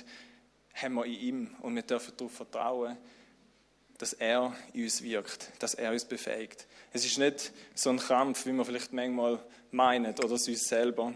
haben 0.74 0.94
wir 0.94 1.04
in 1.04 1.12
ihm. 1.12 1.56
Und 1.60 1.74
wir 1.76 1.82
dürfen 1.82 2.12
darauf 2.16 2.32
vertrauen, 2.32 2.96
dass 4.00 4.14
er 4.14 4.56
in 4.72 4.84
uns 4.84 5.02
wirkt, 5.02 5.50
dass 5.58 5.74
er 5.74 5.92
uns 5.92 6.06
befähigt. 6.06 6.66
Es 6.90 7.04
ist 7.04 7.18
nicht 7.18 7.52
so 7.74 7.90
ein 7.90 7.98
Kampf, 7.98 8.46
wie 8.46 8.52
wir 8.52 8.64
vielleicht 8.64 8.94
manchmal 8.94 9.38
meinen 9.72 10.14
oder 10.14 10.32
es 10.32 10.48
uns 10.48 10.66
selber 10.66 11.12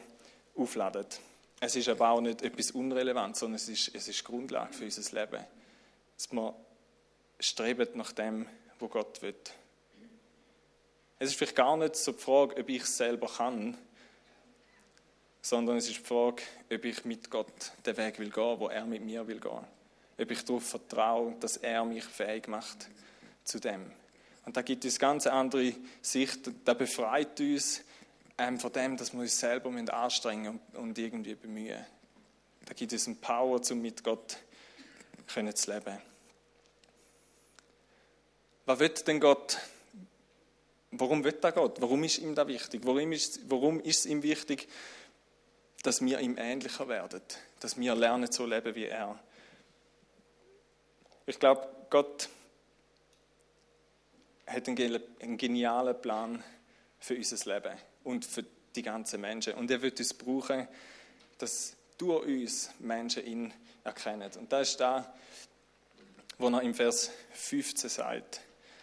aufladen. 0.55 1.07
Es 1.61 1.77
ist 1.77 1.89
aber 1.89 2.11
auch 2.11 2.21
nicht 2.21 2.43
etwas 2.43 2.73
Unrelevantes, 2.73 3.41
sondern 3.41 3.57
es 3.57 3.71
ist, 3.71 3.95
es 3.95 4.07
ist 4.07 4.23
Grundlage 4.23 4.75
für 4.75 4.85
unser 4.85 5.19
Leben. 5.19 5.43
Dass 6.15 6.31
wir 6.31 6.55
streben 7.41 7.89
nach 7.95 8.13
dem, 8.13 8.47
wo 8.79 8.89
Gott 8.89 9.23
will. 9.23 9.35
Es 11.19 11.31
ist 11.31 11.39
vielleicht 11.39 11.57
gar 11.57 11.79
nicht 11.79 11.97
so 11.97 12.13
die 12.13 12.19
Frage, 12.19 12.61
ob 12.61 12.69
ich 12.69 12.83
es 12.83 12.99
selber 12.99 13.31
kann, 13.35 13.79
sondern 15.41 15.79
es 15.79 15.89
ist 15.89 16.01
die 16.01 16.05
Frage, 16.05 16.43
ob 16.71 16.85
ich 16.85 17.03
mit 17.07 17.31
Gott 17.31 17.73
den 17.87 17.97
Weg 17.97 18.19
will 18.19 18.31
gehen, 18.31 18.61
wo 18.61 18.69
er 18.69 18.85
mit 18.85 19.03
mir 19.03 19.27
will 19.27 19.41
gehen 19.41 19.65
ob 20.19 20.31
ich 20.31 20.45
darauf 20.45 20.65
vertraue, 20.65 21.35
dass 21.41 21.57
er 21.57 21.85
mich 21.85 22.05
fähig 22.05 22.49
macht 22.49 22.89
zu 23.45 23.59
dem. 23.59 23.91
Und 24.47 24.57
da 24.57 24.63
gibt 24.63 24.85
es 24.85 24.99
ganz 24.99 25.27
andere 25.27 25.75
Sicht, 26.03 26.51
da 26.65 26.75
befreit 26.75 27.41
uns 27.41 27.83
ähm, 28.39 28.59
von 28.59 28.73
dem, 28.73 28.97
dass 28.97 29.13
wir 29.13 29.21
uns 29.21 29.39
selber 29.39 29.71
anstrengen 29.93 30.61
und, 30.73 30.79
und 30.79 30.99
irgendwie 30.99 31.35
bemühen. 31.35 31.85
Da 32.65 32.75
gibt 32.75 32.93
es 32.93 33.07
eine 33.07 33.17
Power, 33.17 33.61
um 33.71 33.83
mit 33.83 34.03
Gott 34.03 34.39
können 35.27 35.55
zu 35.55 35.73
leben. 35.73 35.99
Was 38.67 38.79
wird 38.79 39.07
denn 39.07 39.21
Gott? 39.21 39.59
Warum 40.91 41.25
wird 41.25 41.43
da 41.45 41.51
Gott? 41.51 41.81
Warum 41.81 42.05
ist 42.05 42.19
ihm 42.19 42.35
da 42.35 42.47
wichtig? 42.47 42.83
Warum 42.85 43.13
ist, 43.13 43.41
warum 43.51 43.81
ist 43.81 44.01
es 44.01 44.07
ihm 44.07 44.23
wichtig, 44.23 44.69
dass 45.83 46.01
wir 46.01 46.21
ihm 46.21 46.37
ähnlicher 46.39 46.89
werden? 46.89 47.21
Dass 47.61 47.79
wir 47.79 47.95
lernen 47.95 48.31
zu 48.31 48.47
leben 48.47 48.75
wie 48.75 48.87
er? 48.87 49.19
Ich 51.27 51.39
glaube, 51.39 51.67
Gott 51.91 52.29
hat 54.47 54.69
einen 54.69 55.39
genialen 55.39 56.01
Plan 56.01 56.45
für 56.99 57.17
unser 57.17 57.55
Leben 57.55 57.79
und 58.05 58.25
für 58.25 58.45
die 58.77 58.83
ganzen 58.83 59.21
Menschen. 59.21 59.55
Und 59.55 59.71
er 59.71 59.81
wird 59.81 59.99
uns 59.99 60.15
brauchen, 60.15 60.69
dass 61.39 61.77
durch 61.99 62.27
uns 62.27 62.71
Menschen 62.79 63.25
ihn 63.25 63.55
erkennen. 63.85 64.31
Und 64.39 64.53
das 64.53 64.71
ist 64.71 64.81
da, 64.81 65.15
wo 66.39 66.49
er 66.49 66.63
im 66.63 66.75
Vers 66.75 67.11
15 67.33 67.89
sagt. 67.89 68.41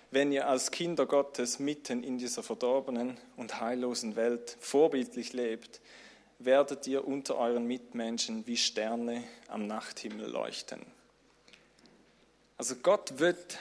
Wenn 0.10 0.32
ihr 0.32 0.48
als 0.48 0.72
Kinder 0.72 1.06
Gottes 1.06 1.60
mitten 1.60 2.04
in 2.04 2.18
dieser 2.18 2.44
verdorbenen 2.44 3.18
und 3.38 3.62
heillosen 3.62 4.16
Welt 4.16 4.58
vorbildlich 4.60 5.34
lebt, 5.34 5.80
werdet 6.40 6.88
ihr 6.88 7.08
unter 7.08 7.38
euren 7.38 7.66
Mitmenschen 7.66 8.46
wie 8.48 8.58
Sterne 8.58 9.24
am 9.48 9.68
Nachthimmel 9.68 10.28
leuchten. 10.30 10.86
Also 12.62 12.76
Gott 12.76 13.18
wird, 13.18 13.58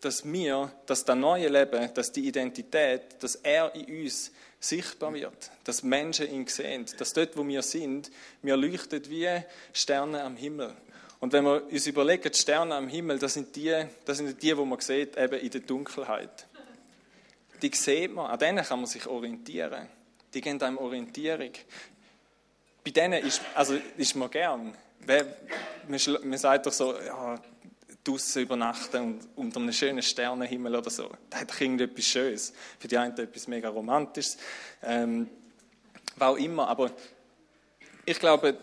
dass 0.00 0.24
wir, 0.24 0.70
dass 0.86 1.04
das 1.04 1.16
neue 1.16 1.48
Leben, 1.48 1.92
dass 1.92 2.12
die 2.12 2.28
Identität, 2.28 3.20
dass 3.20 3.34
er 3.34 3.74
in 3.74 4.04
uns 4.04 4.30
sichtbar 4.60 5.12
wird, 5.12 5.50
dass 5.64 5.82
Menschen 5.82 6.30
ihn 6.30 6.46
sehen, 6.46 6.86
dass 6.96 7.12
dort, 7.12 7.36
wo 7.36 7.44
wir 7.44 7.62
sind, 7.62 8.12
wir 8.42 8.56
leuchten 8.56 9.10
wie 9.10 9.28
Sterne 9.72 10.22
am 10.22 10.36
Himmel. 10.36 10.72
Und 11.18 11.32
wenn 11.32 11.42
wir 11.42 11.64
uns 11.64 11.84
überlegen, 11.88 12.30
die 12.30 12.38
Sterne 12.38 12.76
am 12.76 12.86
Himmel, 12.86 13.18
das 13.18 13.34
sind 13.34 13.56
die, 13.56 13.86
das 14.04 14.18
sind 14.18 14.40
die, 14.40 14.56
wo 14.56 14.64
man 14.64 14.78
sieht, 14.78 15.16
eben 15.16 15.40
in 15.40 15.50
der 15.50 15.62
Dunkelheit. 15.62 16.46
Die 17.60 17.74
sieht 17.74 18.14
man, 18.14 18.30
an 18.30 18.38
denen 18.38 18.64
kann 18.64 18.78
man 18.78 18.86
sich 18.86 19.04
orientieren. 19.08 19.88
Die 20.32 20.40
geben 20.40 20.62
einem 20.62 20.78
Orientierung. 20.78 21.50
Bei 22.84 22.90
denen 22.92 23.20
ist, 23.20 23.40
also 23.56 23.76
ist 23.96 24.14
man 24.14 24.30
gern. 24.30 24.76
Man 25.88 26.38
sagt 26.38 26.66
doch 26.66 26.72
so, 26.72 26.96
ja, 27.00 27.36
draußen 28.04 28.42
übernachten 28.42 29.02
und 29.02 29.28
unter 29.34 29.60
einem 29.60 29.72
schönen 29.72 30.02
Sternenhimmel 30.02 30.76
oder 30.76 30.90
so. 30.90 31.10
Das 31.30 31.40
hat 31.40 31.50
doch 31.50 31.60
irgendetwas 31.60 32.04
Schönes. 32.04 32.52
Für 32.78 32.86
die 32.86 32.98
einen 32.98 33.16
etwas 33.16 33.48
mega 33.48 33.68
Romantisches. 33.70 34.36
Ähm, 34.82 35.28
was 36.16 36.28
auch 36.28 36.36
immer. 36.36 36.68
Aber 36.68 36.92
ich 38.04 38.18
glaube, 38.20 38.56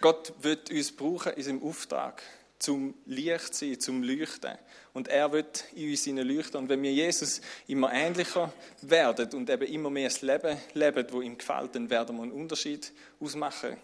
Gott 0.00 0.32
wird 0.40 0.70
uns 0.70 0.92
brauchen 0.92 1.32
in 1.32 1.42
seinem 1.42 1.62
Auftrag, 1.62 2.22
zum 2.58 2.94
Licht 3.06 3.54
zu 3.54 3.66
sein, 3.66 3.80
zum 3.80 4.02
Leuchten. 4.02 4.56
Und 4.94 5.08
er 5.08 5.30
wird 5.32 5.64
in 5.74 5.90
uns 5.90 6.06
leuchten. 6.06 6.60
Und 6.60 6.68
wenn 6.68 6.82
wir 6.82 6.92
Jesus 6.92 7.40
immer 7.66 7.92
ähnlicher 7.92 8.52
werden 8.82 9.28
und 9.34 9.50
eben 9.50 9.66
immer 9.66 9.90
mehr 9.90 10.08
das 10.08 10.22
Leben 10.22 10.56
leben, 10.74 11.06
das 11.06 11.22
ihm 11.22 11.36
gefällt, 11.36 11.74
dann 11.74 11.90
werden 11.90 12.16
wir 12.16 12.22
einen 12.22 12.32
Unterschied 12.32 12.92
ausmachen 13.20 13.76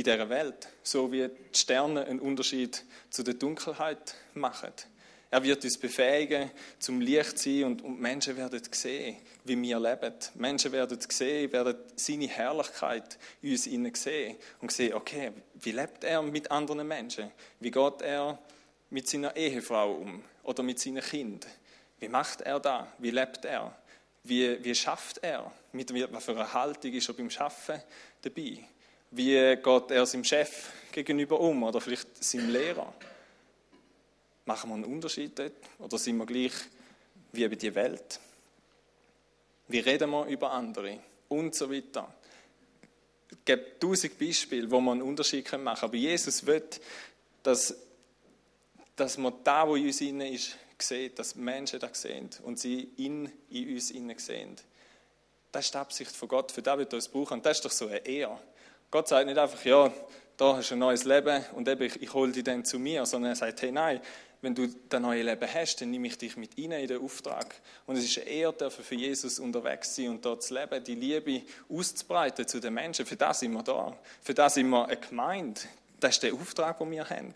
in 0.00 0.04
dieser 0.04 0.30
Welt, 0.30 0.68
so 0.82 1.12
wie 1.12 1.28
die 1.28 1.58
Sterne 1.58 2.06
einen 2.06 2.20
Unterschied 2.20 2.84
zu 3.10 3.22
der 3.22 3.34
Dunkelheit 3.34 4.14
machen. 4.34 4.72
Er 5.30 5.42
wird 5.44 5.62
uns 5.62 5.78
befähigen, 5.78 6.50
zum 6.78 7.00
Licht 7.00 7.38
zu 7.38 7.50
sein 7.50 7.64
und, 7.64 7.82
und 7.82 8.00
Menschen 8.00 8.36
werden 8.36 8.60
sehen, 8.72 9.18
wie 9.44 9.60
wir 9.60 9.78
leben. 9.78 10.14
Menschen 10.34 10.72
werden 10.72 10.98
sehen, 11.08 11.52
werden 11.52 11.76
seine 11.94 12.26
Herrlichkeit 12.26 13.18
in 13.42 13.52
uns 13.52 13.66
innen 13.66 13.94
sehen 13.94 14.36
und 14.60 14.72
sehen, 14.72 14.94
okay, 14.94 15.32
wie 15.54 15.72
lebt 15.72 16.02
er 16.02 16.22
mit 16.22 16.50
anderen 16.50 16.88
Menschen? 16.88 17.30
Wie 17.60 17.70
geht 17.70 18.02
er 18.02 18.38
mit 18.88 19.06
seiner 19.06 19.36
Ehefrau 19.36 19.92
um 19.96 20.24
oder 20.42 20.62
mit 20.62 20.80
seinen 20.80 21.02
Kindern? 21.02 21.50
Wie 22.00 22.08
macht 22.08 22.40
er 22.40 22.58
da? 22.58 22.90
Wie 22.98 23.10
lebt 23.10 23.44
er? 23.44 23.76
Wie, 24.24 24.64
wie 24.64 24.74
schafft 24.74 25.18
er? 25.18 25.52
Mit 25.72 25.92
was 26.12 26.24
für 26.24 26.32
einer 26.32 26.52
Haltung 26.52 26.92
ist 26.92 27.08
er 27.08 27.14
beim 27.14 27.30
Schaffen 27.30 27.80
dabei? 28.22 28.64
Wie 29.12 29.56
geht 29.56 29.90
er 29.90 30.06
seinem 30.06 30.24
Chef 30.24 30.70
gegenüber 30.92 31.40
um 31.40 31.64
oder 31.64 31.80
vielleicht 31.80 32.22
seinem 32.22 32.50
Lehrer? 32.50 32.92
Machen 34.44 34.70
wir 34.70 34.74
einen 34.74 34.84
Unterschied 34.84 35.38
dort 35.38 35.52
oder 35.78 35.98
sind 35.98 36.16
wir 36.16 36.26
gleich 36.26 36.52
wie 37.32 37.44
über 37.44 37.56
die 37.56 37.74
Welt? 37.74 38.20
Wie 39.68 39.80
reden 39.80 40.10
wir 40.10 40.26
über 40.26 40.52
andere? 40.52 41.00
Und 41.28 41.54
so 41.54 41.70
weiter. 41.70 42.12
Es 43.30 43.36
gibt 43.44 43.80
tausend 43.80 44.18
Beispiele, 44.18 44.70
wo 44.70 44.80
man 44.80 45.00
einen 45.00 45.08
Unterschied 45.08 45.44
machen 45.52 45.64
kann. 45.64 45.88
Aber 45.88 45.96
Jesus 45.96 46.44
will, 46.44 46.64
dass, 47.42 47.74
dass 48.96 49.16
man 49.16 49.34
da, 49.44 49.66
wo 49.66 49.76
in 49.76 49.86
uns 49.86 50.00
innen 50.00 50.32
ist, 50.32 50.56
sieht, 50.78 51.18
dass 51.18 51.34
Menschen 51.34 51.78
das 51.78 52.02
sehen 52.02 52.30
und 52.42 52.58
sie 52.58 52.90
ihn 52.96 53.30
in 53.50 53.74
uns 53.74 53.90
innen 53.90 54.18
sehen. 54.18 54.56
Das 55.52 55.66
ist 55.66 55.74
die 55.74 55.78
Absicht 55.78 56.12
von 56.12 56.28
Gott. 56.28 56.52
Für 56.52 56.62
das 56.62 56.78
wird 56.78 56.92
er 56.92 56.96
uns 56.96 57.08
brauchen. 57.08 57.34
Und 57.34 57.46
das 57.46 57.58
ist 57.58 57.64
doch 57.64 57.70
so 57.70 57.86
eine 57.86 57.98
Ehre. 57.98 58.40
Gott 58.90 59.08
sagt 59.08 59.26
nicht 59.26 59.38
einfach, 59.38 59.64
ja, 59.64 59.92
da 60.36 60.56
hast 60.56 60.70
du 60.70 60.74
ein 60.74 60.78
neues 60.78 61.04
Leben 61.04 61.44
und 61.54 61.68
eben, 61.68 61.82
ich, 61.82 62.02
ich 62.02 62.12
hole 62.14 62.32
dich 62.32 62.44
dann 62.44 62.64
zu 62.64 62.78
mir, 62.78 63.06
sondern 63.06 63.32
er 63.32 63.36
sagt, 63.36 63.62
hey, 63.62 63.70
nein, 63.70 64.00
wenn 64.42 64.54
du 64.54 64.68
das 64.88 65.00
neue 65.00 65.22
Leben 65.22 65.48
hast, 65.52 65.80
dann 65.80 65.90
nehme 65.90 66.06
ich 66.06 66.16
dich 66.16 66.36
mit 66.36 66.56
rein 66.56 66.72
in 66.72 66.88
den 66.88 67.02
Auftrag. 67.02 67.54
Und 67.86 67.96
es 67.96 68.04
ist 68.04 68.18
eine 68.18 68.28
Ehre, 68.28 68.70
für 68.70 68.94
Jesus 68.94 69.38
unterwegs 69.38 69.94
zu 69.94 70.02
sein 70.02 70.10
und 70.10 70.24
dort 70.24 70.42
zu 70.42 70.54
leben, 70.54 70.82
die 70.82 70.94
Liebe 70.94 71.42
auszubreiten 71.68 72.48
zu 72.48 72.58
den 72.58 72.74
Menschen. 72.74 73.04
Für 73.04 73.16
das 73.16 73.40
sind 73.40 73.52
wir 73.52 73.62
da. 73.62 73.94
Für 74.22 74.32
das 74.32 74.54
sind 74.54 74.70
wir 74.70 74.86
eine 74.86 74.96
Gemeinde. 74.96 75.60
Das 76.00 76.14
ist 76.14 76.22
der 76.22 76.32
Auftrag, 76.32 76.78
den 76.78 76.90
wir 76.90 77.08
haben. 77.08 77.34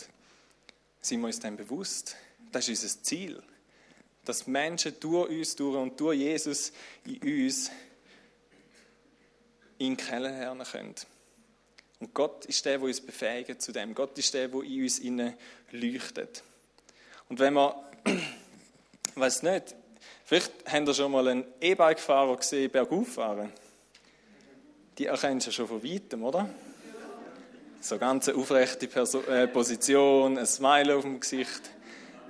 Sind 1.02 1.20
wir 1.20 1.26
uns 1.26 1.40
dem 1.40 1.56
bewusst? 1.56 2.16
Das 2.50 2.68
ist 2.68 2.82
unser 2.82 3.02
Ziel. 3.02 3.42
Dass 4.24 4.46
Menschen 4.46 4.94
durch 4.98 5.28
uns, 5.28 5.56
durch 5.56 5.76
und 5.76 6.00
durch 6.00 6.18
Jesus 6.18 6.72
in 7.04 7.44
uns 7.44 7.70
ihn 9.76 9.96
kennenlernen 9.96 10.66
können. 10.66 10.94
Und 12.00 12.12
Gott 12.12 12.44
ist 12.46 12.64
der, 12.64 12.78
der 12.78 12.88
uns 12.88 13.00
befähigt 13.00 13.62
zu 13.62 13.72
dem. 13.72 13.94
Gott 13.94 14.18
ist 14.18 14.34
der, 14.34 14.48
der 14.48 14.62
in 14.62 14.82
uns 14.82 14.98
innen 14.98 15.34
leuchtet. 15.70 16.42
Und 17.28 17.38
wenn 17.38 17.54
man, 17.54 17.72
ich 18.04 18.14
weiß 19.14 19.42
nicht, 19.42 19.74
vielleicht 20.24 20.52
habt 20.70 20.88
ihr 20.88 20.94
schon 20.94 21.12
mal 21.12 21.28
einen 21.28 21.44
E-Bike-Fahrer 21.60 22.36
gesehen, 22.36 22.70
bergauf 22.70 23.14
fahren. 23.14 23.52
Die 24.98 25.06
erkennst 25.06 25.46
du 25.46 25.52
schon 25.52 25.66
von 25.66 25.82
weitem, 25.82 26.22
oder? 26.22 26.48
So 27.80 27.98
ganz 27.98 28.28
eine 28.28 28.38
aufrechte 28.38 28.86
Perso 28.86 29.20
äh, 29.22 29.46
Position, 29.46 30.38
ein 30.38 30.46
Smile 30.46 30.96
auf 30.96 31.02
dem 31.02 31.20
Gesicht. 31.20 31.70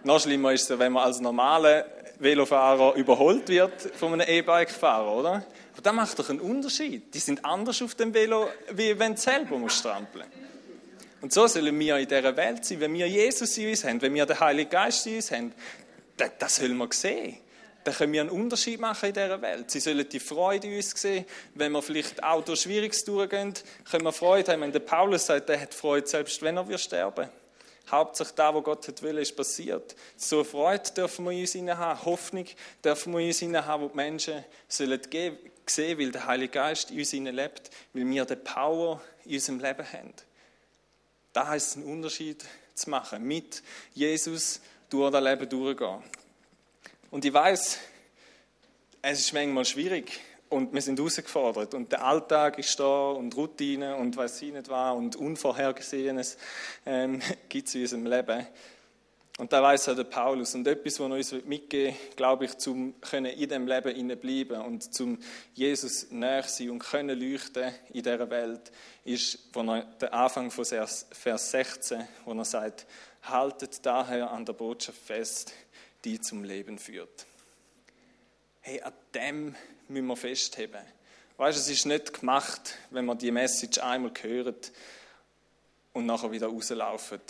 Noch 0.02 0.20
schlimmer 0.20 0.52
ist 0.52 0.70
es, 0.70 0.78
wenn 0.78 0.92
man 0.92 1.04
als 1.04 1.20
normaler 1.20 1.86
Velofahrer 2.18 2.94
überholt 2.94 3.48
wird 3.48 3.80
von 3.96 4.12
einem 4.12 4.28
E-Bike-Fahrer, 4.28 5.12
oder? 5.12 5.46
Aber 5.74 5.82
das 5.82 5.92
macht 5.92 6.18
doch 6.18 6.30
einen 6.30 6.40
Unterschied. 6.40 7.12
Die 7.12 7.18
sind 7.18 7.44
anders 7.44 7.82
auf 7.82 7.96
dem 7.96 8.14
Velo, 8.14 8.48
wie 8.70 8.96
wenn 8.98 9.16
du 9.16 9.20
selber 9.20 9.58
musst 9.58 9.80
strampeln 9.80 10.26
Und 11.20 11.32
so 11.32 11.48
sollen 11.48 11.76
wir 11.78 11.98
in 11.98 12.06
dieser 12.06 12.36
Welt 12.36 12.64
sein. 12.64 12.78
Wenn 12.78 12.94
wir 12.94 13.08
Jesus 13.08 13.58
in 13.58 13.70
uns 13.70 13.84
haben, 13.84 14.00
wenn 14.00 14.14
wir 14.14 14.24
den 14.24 14.38
Heiligen 14.38 14.70
Geist 14.70 15.06
in 15.06 15.16
uns 15.16 15.32
haben, 15.32 15.52
das, 16.16 16.30
das 16.38 16.56
sollen 16.56 16.76
wir 16.76 16.88
sehen. 16.92 17.38
dann 17.82 17.94
können 17.94 18.12
wir 18.12 18.20
einen 18.22 18.30
Unterschied 18.30 18.80
machen 18.80 19.08
in 19.08 19.14
dieser 19.14 19.42
Welt. 19.42 19.70
Sie 19.70 19.80
sollen 19.80 20.08
die 20.08 20.20
Freude 20.20 20.68
in 20.68 20.76
uns 20.76 20.90
sehen. 20.90 21.26
Wenn 21.54 21.72
wir 21.72 21.82
vielleicht 21.82 22.22
auch 22.22 22.42
durch 22.44 22.62
Schwieriges 22.62 23.04
durchgehen, 23.04 23.52
können 23.90 24.04
wir 24.04 24.12
Freude 24.12 24.52
haben. 24.52 24.62
Wenn 24.62 24.72
der 24.72 24.80
Paulus 24.80 25.26
sagt, 25.26 25.50
er 25.50 25.60
hat 25.60 25.74
Freude, 25.74 26.06
selbst 26.06 26.40
wenn 26.42 26.56
er 26.56 26.78
sterben. 26.78 27.28
Hauptsächlich 27.90 28.34
da, 28.34 28.54
wo 28.54 28.62
Gott 28.62 28.88
hat 28.88 29.02
will, 29.02 29.18
ist 29.18 29.36
passiert. 29.36 29.94
So 30.16 30.42
Freude 30.42 30.90
dürfen 30.96 31.26
wir 31.26 31.32
in 31.32 31.40
uns 31.40 31.78
haben, 31.78 32.04
Hoffnung 32.04 32.46
dürfen 32.82 33.12
wir 33.12 33.20
in 33.20 33.28
uns 33.28 33.66
haben, 33.66 33.82
wo 33.82 33.88
die 33.88 33.96
Menschen 33.96 34.44
sollen 34.68 35.00
sehen, 35.70 35.98
weil 35.98 36.10
der 36.10 36.26
Heilige 36.26 36.52
Geist 36.52 36.90
in 36.90 36.98
uns 36.98 37.12
lebt, 37.12 37.70
weil 37.92 38.08
wir 38.08 38.24
die 38.24 38.36
Power 38.36 39.00
in 39.24 39.34
unserem 39.34 39.60
Leben 39.60 39.92
haben. 39.92 40.12
Da 41.32 41.48
heißt 41.48 41.68
es 41.68 41.76
einen 41.76 41.86
Unterschied 41.86 42.44
zu 42.74 42.90
machen, 42.90 43.24
mit 43.24 43.62
Jesus 43.94 44.60
durch 44.88 45.10
das 45.10 45.22
Leben 45.22 45.48
durchgehen. 45.48 46.02
Und 47.10 47.24
ich 47.24 47.32
weiß, 47.32 47.78
es 49.02 49.20
ist 49.20 49.32
manchmal 49.32 49.64
schwierig 49.64 50.20
und 50.48 50.72
wir 50.72 50.80
sind 50.80 50.98
herausgefordert 50.98 51.74
und 51.74 51.90
der 51.92 52.04
Alltag 52.04 52.58
ist 52.58 52.78
da 52.78 53.10
und 53.10 53.36
Routine 53.36 53.96
und 53.96 54.16
was 54.16 54.40
ich 54.40 54.52
nicht 54.52 54.68
war 54.68 54.96
und 54.96 55.16
Unvorhergesehenes 55.16 56.38
ähm, 56.86 57.20
gibt 57.48 57.68
es 57.68 57.74
in 57.74 57.82
unserem 57.82 58.06
Leben. 58.06 58.46
Und 59.36 59.52
da 59.52 59.60
weiß 59.60 59.88
auch 59.88 59.96
der 59.96 60.04
Paulus. 60.04 60.54
Und 60.54 60.66
etwas, 60.68 61.00
was 61.00 61.10
er 61.10 61.16
uns 61.16 61.46
mitgeben 61.46 61.96
glaube 62.14 62.44
ich, 62.44 62.56
zum 62.58 62.94
in 63.12 63.48
dem 63.48 63.66
Leben 63.66 64.20
bleiben 64.20 64.60
und 64.62 64.94
zum 64.94 65.18
Jesus 65.54 66.10
näher 66.10 66.44
sein 66.44 66.70
und 66.70 66.78
können 66.78 67.18
leuchten 67.18 67.72
in 67.92 68.02
dieser 68.04 68.30
Welt, 68.30 68.70
ist 69.04 69.38
er, 69.56 69.84
der 70.00 70.14
Anfang 70.14 70.52
von 70.52 70.64
Vers 70.64 71.50
16, 71.50 72.06
wo 72.24 72.32
er 72.32 72.44
sagt, 72.44 72.86
haltet 73.22 73.84
daher 73.84 74.30
an 74.30 74.44
der 74.44 74.52
Botschaft 74.52 74.98
fest, 74.98 75.52
die 76.04 76.20
zum 76.20 76.44
Leben 76.44 76.78
führt. 76.78 77.26
Hey, 78.60 78.80
an 78.82 78.92
dem 79.14 79.56
müssen 79.88 80.06
wir 80.06 80.16
festheben. 80.16 80.80
Weißt 81.36 81.58
du, 81.58 81.60
es 81.60 81.68
ist 81.68 81.86
nicht 81.86 82.20
gemacht, 82.20 82.76
wenn 82.90 83.04
man 83.04 83.18
die 83.18 83.32
Message 83.32 83.78
einmal 83.78 84.12
hört 84.22 84.70
und 85.92 86.06
nachher 86.06 86.30
wieder 86.30 86.46
rauslaufen. 86.46 87.20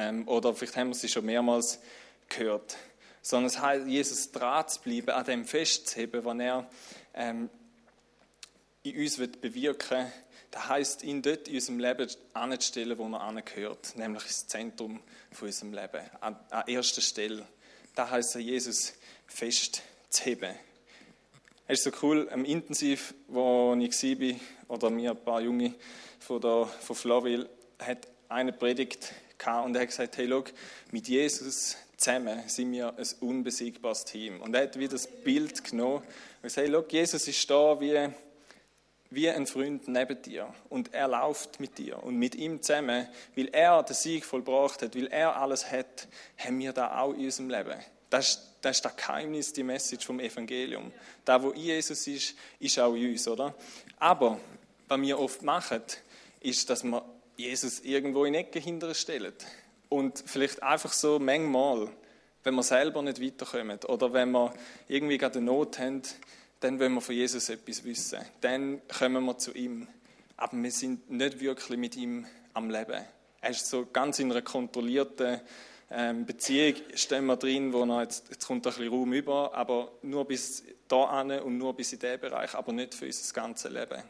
Ähm, 0.00 0.26
oder 0.26 0.54
vielleicht 0.54 0.76
haben 0.76 0.88
wir 0.88 0.94
sie 0.94 1.08
schon 1.08 1.26
mehrmals 1.26 1.78
gehört. 2.28 2.76
Sondern 3.20 3.48
es 3.48 3.60
heißt, 3.60 3.86
Jesus 3.86 4.32
dran 4.32 4.66
zu 4.66 4.80
bleiben, 4.80 5.10
an 5.10 5.24
dem 5.26 5.44
festzuheben, 5.44 6.24
was 6.24 6.38
er 6.38 6.70
ähm, 7.14 7.50
in 8.82 8.98
uns 8.98 9.18
wird 9.18 9.42
bewirken 9.42 9.98
will. 9.98 10.12
Das 10.50 10.68
heisst, 10.68 11.04
ihn 11.04 11.20
dort 11.22 11.46
in 11.48 11.56
unserem 11.56 11.78
Leben 11.78 12.10
anzustellen, 12.32 12.98
wo 12.98 13.06
er 13.08 13.20
angehört, 13.20 13.92
nämlich 13.96 14.24
ins 14.24 14.46
Zentrum 14.48 15.00
von 15.30 15.46
unserem 15.46 15.74
Leben, 15.74 16.00
an, 16.20 16.36
an 16.50 16.64
erster 16.66 17.02
Stelle. 17.02 17.46
Da 17.94 18.10
heißt 18.10 18.36
es, 18.36 18.42
Jesus 18.42 18.94
festzuheben. 19.26 20.54
Es 21.68 21.80
ist 21.80 21.84
so 21.84 22.06
cool, 22.06 22.28
am 22.32 22.44
Intensiv, 22.44 23.14
wo 23.28 23.76
ich 23.78 24.02
war, 24.02 24.76
oder 24.76 24.90
mir 24.90 25.10
ein 25.10 25.22
paar 25.22 25.40
Junge 25.40 25.74
von, 26.18 26.40
von 26.40 26.96
Flawil, 26.96 27.48
hat 27.78 28.08
eine 28.28 28.52
Predigt 28.52 29.12
gehabt 29.40 29.66
und 29.66 29.74
er 29.74 29.82
hat 29.82 29.88
gesagt, 29.88 30.16
hey, 30.16 30.28
schau, 30.28 30.44
mit 30.92 31.08
Jesus 31.08 31.76
zusammen 31.96 32.42
sind 32.46 32.72
wir 32.72 32.94
ein 32.96 33.08
unbesiegbares 33.20 34.04
Team. 34.04 34.40
Und 34.40 34.54
er 34.54 34.62
hat 34.62 34.78
wieder 34.78 34.92
das 34.92 35.06
Bild 35.06 35.64
genommen 35.64 35.96
und 35.96 36.42
gesagt, 36.42 36.66
hey, 36.66 36.72
schau, 36.72 36.84
Jesus 36.88 37.28
ist 37.28 37.50
da 37.50 37.80
wie, 37.80 38.08
wie 39.10 39.28
ein 39.28 39.46
Freund 39.46 39.88
neben 39.88 40.22
dir 40.22 40.52
und 40.68 40.94
er 40.94 41.08
läuft 41.08 41.60
mit 41.60 41.78
dir 41.78 42.02
und 42.02 42.16
mit 42.16 42.34
ihm 42.34 42.62
zusammen, 42.62 43.08
weil 43.34 43.48
er 43.48 43.82
den 43.82 43.94
Sieg 43.94 44.24
vollbracht 44.24 44.82
hat, 44.82 44.94
weil 44.94 45.08
er 45.08 45.36
alles 45.36 45.70
hat, 45.70 46.06
haben 46.38 46.58
wir 46.60 46.72
da 46.72 47.00
auch 47.00 47.12
in 47.12 47.24
unserem 47.24 47.50
Leben. 47.50 47.74
Das 48.08 48.28
ist, 48.28 48.40
das 48.60 48.76
ist 48.76 48.84
das 48.84 48.96
Geheimnis, 48.96 49.52
die 49.52 49.62
Message 49.62 50.04
vom 50.04 50.20
Evangelium. 50.20 50.92
Da, 51.24 51.42
wo 51.42 51.50
in 51.50 51.62
Jesus 51.62 52.06
ist, 52.06 52.34
ist 52.58 52.78
auch 52.78 52.94
in 52.94 53.12
uns, 53.12 53.26
oder? 53.26 53.54
Aber, 53.98 54.38
was 54.88 55.00
wir 55.00 55.18
oft 55.18 55.42
machen, 55.42 55.82
ist, 56.40 56.68
dass 56.68 56.84
wir 56.84 57.04
Jesus 57.40 57.80
irgendwo 57.80 58.24
in 58.24 58.34
Ecke 58.34 58.58
hinterstellen. 58.58 59.34
Und 59.88 60.22
vielleicht 60.24 60.62
einfach 60.62 60.92
so 60.92 61.18
manchmal, 61.18 61.88
wenn 62.44 62.54
wir 62.54 62.62
selber 62.62 63.02
nicht 63.02 63.20
weiterkommen 63.20 63.78
oder 63.88 64.12
wenn 64.12 64.30
wir 64.30 64.54
irgendwie 64.88 65.18
gerade 65.18 65.38
eine 65.38 65.46
Not 65.46 65.78
haben, 65.78 66.02
dann 66.60 66.78
wollen 66.78 66.94
wir 66.94 67.00
von 67.00 67.14
Jesus 67.14 67.48
etwas 67.48 67.84
wissen. 67.84 68.20
Dann 68.40 68.80
kommen 68.86 69.24
wir 69.24 69.38
zu 69.38 69.52
ihm. 69.52 69.88
Aber 70.36 70.56
wir 70.56 70.70
sind 70.70 71.10
nicht 71.10 71.40
wirklich 71.40 71.78
mit 71.78 71.96
ihm 71.96 72.26
am 72.54 72.70
Leben. 72.70 73.04
Er 73.40 73.50
ist 73.50 73.68
so 73.68 73.86
ganz 73.90 74.18
in 74.18 74.30
einer 74.30 74.42
kontrollierten 74.42 75.40
ähm, 75.90 76.24
Beziehung, 76.24 76.74
stehen 76.94 77.26
wir 77.26 77.36
drin, 77.36 77.72
wo 77.72 77.84
er 77.84 78.02
jetzt, 78.02 78.28
jetzt 78.30 78.46
kommt 78.46 78.66
ein 78.66 78.72
bisschen 78.72 78.88
Raum 78.88 79.12
über, 79.12 79.54
aber 79.54 79.92
nur 80.02 80.26
bis 80.26 80.62
da 80.86 81.20
und 81.20 81.58
nur 81.58 81.74
bis 81.74 81.92
in 81.92 81.98
diesen 81.98 82.20
Bereich, 82.20 82.54
aber 82.54 82.72
nicht 82.72 82.94
für 82.94 83.06
unser 83.06 83.34
ganzes 83.34 83.72
Leben. 83.72 84.02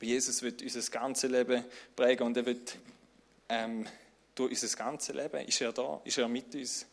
Aber 0.00 0.06
Jesus 0.06 0.40
wird 0.40 0.62
unser 0.62 0.90
ganzes 0.90 1.30
Leben 1.30 1.62
prägen 1.94 2.26
und 2.26 2.34
er 2.34 2.46
wird 2.46 2.78
ähm, 3.50 3.86
durch 4.34 4.50
unser 4.50 4.74
ganzes 4.78 5.14
Leben, 5.14 5.46
ist 5.46 5.60
er 5.60 5.72
da, 5.72 6.00
ist 6.04 6.16
er 6.16 6.26
mit 6.26 6.54
uns, 6.54 6.86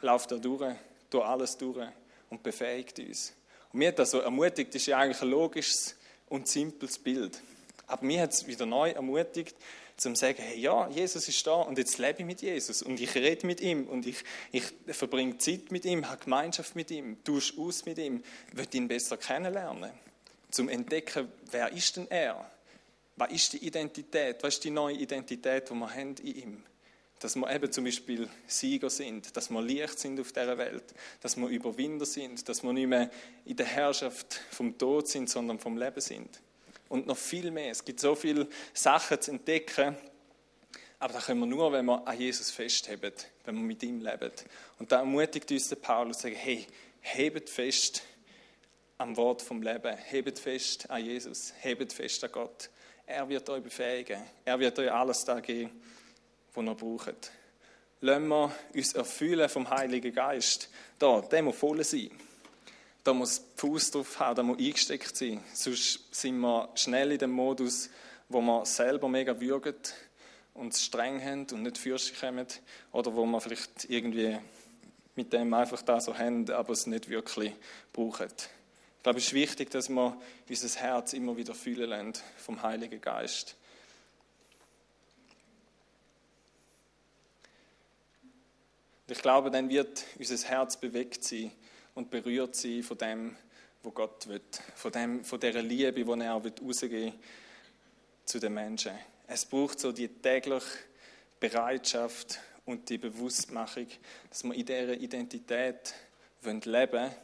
läuft 0.00 0.32
er 0.32 0.38
durch, 0.38 0.74
durch 1.10 1.26
alles 1.26 1.58
durch 1.58 1.86
und 2.30 2.42
befähigt 2.42 2.98
uns. 3.00 3.34
Und 3.70 3.80
mir 3.80 3.88
hat 3.88 3.98
das 3.98 4.12
so 4.12 4.20
ermutigt, 4.20 4.74
das 4.74 4.80
ist 4.80 4.86
ja 4.86 4.96
eigentlich 4.96 5.20
ein 5.20 5.28
logisches 5.28 5.94
und 6.30 6.48
simples 6.48 6.98
Bild. 6.98 7.38
Aber 7.86 8.02
mir 8.06 8.22
hat 8.22 8.32
es 8.32 8.46
wieder 8.46 8.64
neu 8.64 8.92
ermutigt, 8.92 9.54
zum 9.98 10.16
sagen, 10.16 10.42
hey, 10.42 10.58
ja, 10.58 10.88
Jesus 10.88 11.28
ist 11.28 11.46
da 11.46 11.56
und 11.56 11.76
jetzt 11.76 11.98
lebe 11.98 12.20
ich 12.20 12.24
mit 12.24 12.40
Jesus 12.40 12.80
und 12.80 12.98
ich 12.98 13.14
rede 13.14 13.46
mit 13.46 13.60
ihm 13.60 13.86
und 13.88 14.06
ich, 14.06 14.24
ich 14.52 14.64
verbringe 14.86 15.36
Zeit 15.36 15.70
mit 15.70 15.84
ihm, 15.84 16.08
habe 16.08 16.24
Gemeinschaft 16.24 16.76
mit 16.76 16.90
ihm, 16.90 17.22
tausche 17.24 17.60
aus 17.60 17.84
mit 17.84 17.98
ihm, 17.98 18.24
will 18.52 18.66
ihn 18.72 18.88
besser 18.88 19.18
kennenlernen, 19.18 19.92
zum 20.50 20.70
entdecken, 20.70 21.30
wer 21.50 21.70
ist 21.70 21.98
denn 21.98 22.10
er? 22.10 22.50
Was 23.16 23.30
ist 23.30 23.52
die 23.52 23.66
Identität? 23.66 24.42
Was 24.42 24.54
ist 24.54 24.64
die 24.64 24.70
neue 24.70 24.96
Identität, 24.96 25.70
die 25.70 25.74
wir 25.74 25.90
haben 25.90 26.14
in 26.16 26.36
ihm? 26.36 26.62
Dass 27.20 27.36
wir 27.36 27.50
eben 27.54 27.70
zum 27.70 27.84
Beispiel 27.84 28.28
Sieger 28.46 28.90
sind, 28.90 29.36
dass 29.36 29.50
wir 29.50 29.62
Licht 29.62 29.98
sind 29.98 30.18
auf 30.20 30.32
dieser 30.32 30.58
Welt, 30.58 30.84
dass 31.20 31.36
wir 31.36 31.48
Überwinder 31.48 32.04
sind, 32.04 32.48
dass 32.48 32.62
wir 32.62 32.72
nicht 32.72 32.88
mehr 32.88 33.10
in 33.44 33.56
der 33.56 33.66
Herrschaft 33.66 34.40
vom 34.50 34.76
Tod 34.76 35.08
sind, 35.08 35.30
sondern 35.30 35.58
vom 35.58 35.76
Leben 35.76 36.00
sind. 36.00 36.40
Und 36.88 37.06
noch 37.06 37.16
viel 37.16 37.50
mehr. 37.50 37.70
Es 37.70 37.84
gibt 37.84 38.00
so 38.00 38.14
viele 38.14 38.48
Sachen 38.72 39.20
zu 39.20 39.30
entdecken, 39.30 39.96
aber 40.98 41.12
das 41.14 41.26
können 41.26 41.40
wir 41.40 41.46
nur, 41.46 41.72
wenn 41.72 41.84
wir 41.86 42.06
an 42.06 42.18
Jesus 42.18 42.50
festheben, 42.50 43.12
wenn 43.44 43.54
wir 43.56 43.62
mit 43.62 43.82
ihm 43.82 44.00
leben. 44.00 44.30
Und 44.78 44.90
da 44.90 44.98
ermutigt 44.98 45.50
uns 45.50 45.68
der 45.68 45.76
Paulus, 45.76 46.20
sagen, 46.20 46.34
hey, 46.34 46.66
hebt 47.00 47.50
fest 47.50 48.02
am 48.98 49.16
Wort 49.16 49.42
vom 49.42 49.62
Leben, 49.62 49.96
hebt 49.96 50.38
fest 50.38 50.90
an 50.90 51.04
Jesus, 51.04 51.52
hebt 51.60 51.92
fest 51.92 52.24
an 52.24 52.32
Gott. 52.32 52.70
Er 53.06 53.28
wird 53.28 53.48
euch 53.50 53.62
befähigen. 53.62 54.22
Er 54.44 54.58
wird 54.58 54.78
euch 54.78 54.90
alles 54.90 55.24
da 55.24 55.40
geben, 55.40 55.70
was 56.54 56.64
ihr 56.64 56.74
braucht. 56.74 57.32
Lassen 58.00 58.28
wir 58.28 58.52
uns 58.74 58.92
erfüllen 58.94 59.48
vom 59.48 59.68
Heiligen 59.68 60.14
Geist. 60.14 60.70
Da, 60.98 61.20
der 61.20 61.42
muss 61.42 61.56
voll 61.56 61.84
sein. 61.84 62.10
Da 63.02 63.12
muss 63.12 63.40
die 63.40 63.60
Fuß 63.60 63.90
drauf 63.90 64.18
haben, 64.18 64.36
da 64.36 64.42
muss 64.42 64.58
eingesteckt 64.58 65.16
sein. 65.16 65.42
Sonst 65.52 66.14
sind 66.14 66.38
wir 66.38 66.70
schnell 66.74 67.12
in 67.12 67.18
dem 67.18 67.32
Modus, 67.32 67.90
wo 68.30 68.40
wir 68.40 68.64
selber 68.64 69.08
mega 69.08 69.38
würgen 69.38 69.74
und 70.54 70.74
streng 70.74 71.22
haben 71.22 71.46
und 71.52 71.62
nicht 71.62 71.76
für 71.76 71.98
sich 71.98 72.18
kommen. 72.18 72.46
Oder 72.92 73.14
wo 73.14 73.26
wir 73.26 73.40
vielleicht 73.40 73.84
irgendwie 73.90 74.38
mit 75.14 75.32
dem 75.32 75.52
einfach 75.52 75.82
da 75.82 76.00
so 76.00 76.16
haben, 76.16 76.50
aber 76.50 76.72
es 76.72 76.86
nicht 76.86 77.10
wirklich 77.10 77.52
brauchen. 77.92 78.28
Ich 79.04 79.06
glaube, 79.06 79.18
es 79.18 79.26
ist 79.26 79.34
wichtig, 79.34 79.68
dass 79.68 79.90
wir 79.90 80.18
unser 80.48 80.80
Herz 80.80 81.12
immer 81.12 81.36
wieder 81.36 81.54
fühlen 81.54 81.90
lassen 81.90 82.14
vom 82.38 82.62
Heiligen 82.62 83.02
Geist. 83.02 83.54
Und 89.06 89.12
ich 89.14 89.20
glaube, 89.20 89.50
dann 89.50 89.68
wird 89.68 90.04
unser 90.18 90.48
Herz 90.48 90.78
bewegt 90.78 91.22
sein 91.22 91.52
und 91.94 92.10
berührt 92.10 92.56
sein 92.56 92.82
von 92.82 92.96
dem, 92.96 93.36
wo 93.82 93.90
Gott 93.90 94.26
will, 94.26 94.40
von, 94.74 94.90
dem, 94.90 95.22
von 95.22 95.38
dieser 95.38 95.60
Liebe, 95.60 96.02
die 96.02 96.22
er 96.22 96.34
auch 96.34 96.42
rausgeben 96.42 97.12
zu 98.24 98.40
den 98.40 98.54
Menschen. 98.54 98.92
Es 99.26 99.44
braucht 99.44 99.80
so 99.80 99.92
die 99.92 100.08
tägliche 100.08 100.78
Bereitschaft 101.40 102.40
und 102.64 102.88
die 102.88 102.96
Bewusstmachung, 102.96 103.88
dass 104.30 104.44
wir 104.44 104.54
in 104.54 104.64
dieser 104.64 104.94
Identität 104.94 105.92
leben 106.42 106.64
wollen 106.64 107.14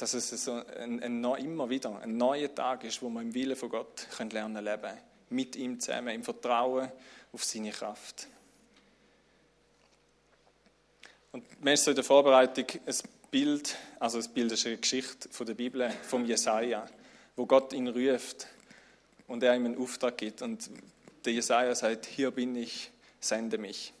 dass 0.00 0.14
es 0.14 0.30
so 0.44 0.52
ein, 0.52 1.02
ein, 1.02 1.24
immer 1.24 1.68
wieder 1.68 1.98
ein 2.00 2.16
neuer 2.16 2.54
Tag 2.54 2.84
ist, 2.84 3.02
wo 3.02 3.08
wir 3.08 3.20
im 3.20 3.34
Willen 3.34 3.56
von 3.56 3.68
Gott 3.68 4.06
können 4.16 4.30
lernen 4.30 4.64
leben 4.64 4.92
Mit 5.30 5.56
ihm 5.56 5.78
zusammen, 5.80 6.14
im 6.14 6.24
Vertrauen 6.24 6.90
auf 7.32 7.44
seine 7.44 7.70
Kraft. 7.70 8.28
Und 11.32 11.62
mir 11.62 11.74
ist 11.74 11.84
so 11.84 11.90
in 11.90 11.96
der 11.96 12.04
Vorbereitung 12.04 12.66
ein 12.86 12.94
Bild, 13.30 13.76
also 13.98 14.18
das 14.18 14.28
Bild 14.28 14.52
ist 14.52 14.66
eine 14.66 14.76
Geschichte 14.76 15.28
von 15.30 15.46
der 15.46 15.54
Bibel, 15.54 15.90
vom 16.02 16.24
Jesaja, 16.24 16.86
wo 17.34 17.46
Gott 17.46 17.72
ihn 17.72 17.88
ruft 17.88 18.46
und 19.26 19.42
er 19.42 19.56
ihm 19.56 19.64
einen 19.64 19.76
Auftrag 19.76 20.16
gibt. 20.16 20.42
Und 20.42 20.70
der 21.24 21.32
Jesaja 21.32 21.74
sagt: 21.74 22.06
Hier 22.06 22.30
bin 22.30 22.54
ich, 22.54 22.90
sende 23.18 23.58
mich. 23.58 23.92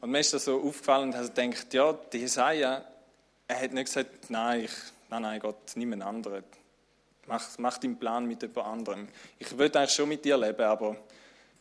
Und 0.00 0.10
mir 0.10 0.18
ist 0.18 0.34
das 0.34 0.46
so 0.46 0.60
aufgefallen, 0.60 1.12
dass 1.12 1.28
er 1.28 1.34
denkt: 1.34 1.72
Ja, 1.72 1.92
der 1.92 2.20
Jesaja, 2.20 2.84
Er 3.52 3.60
hat 3.60 3.72
nicht 3.72 3.84
gesagt, 3.84 4.30
nein, 4.30 4.64
ich, 4.64 4.70
nein, 5.12 5.22
nein, 5.22 5.40
Gott, 5.40 5.72
nimm 5.74 5.92
einen 5.92 6.02
anderen. 6.02 6.44
Mach, 7.26 7.46
mach 7.58 7.78
deinen 7.78 7.98
Plan 7.98 8.26
mit 8.26 8.42
jemand 8.42 8.66
anderem. 8.66 9.08
Ich 9.38 9.56
will 9.56 9.66
eigentlich 9.76 9.90
schon 9.90 10.08
mit 10.08 10.24
dir 10.24 10.38
leben, 10.38 10.62
aber 10.62 10.96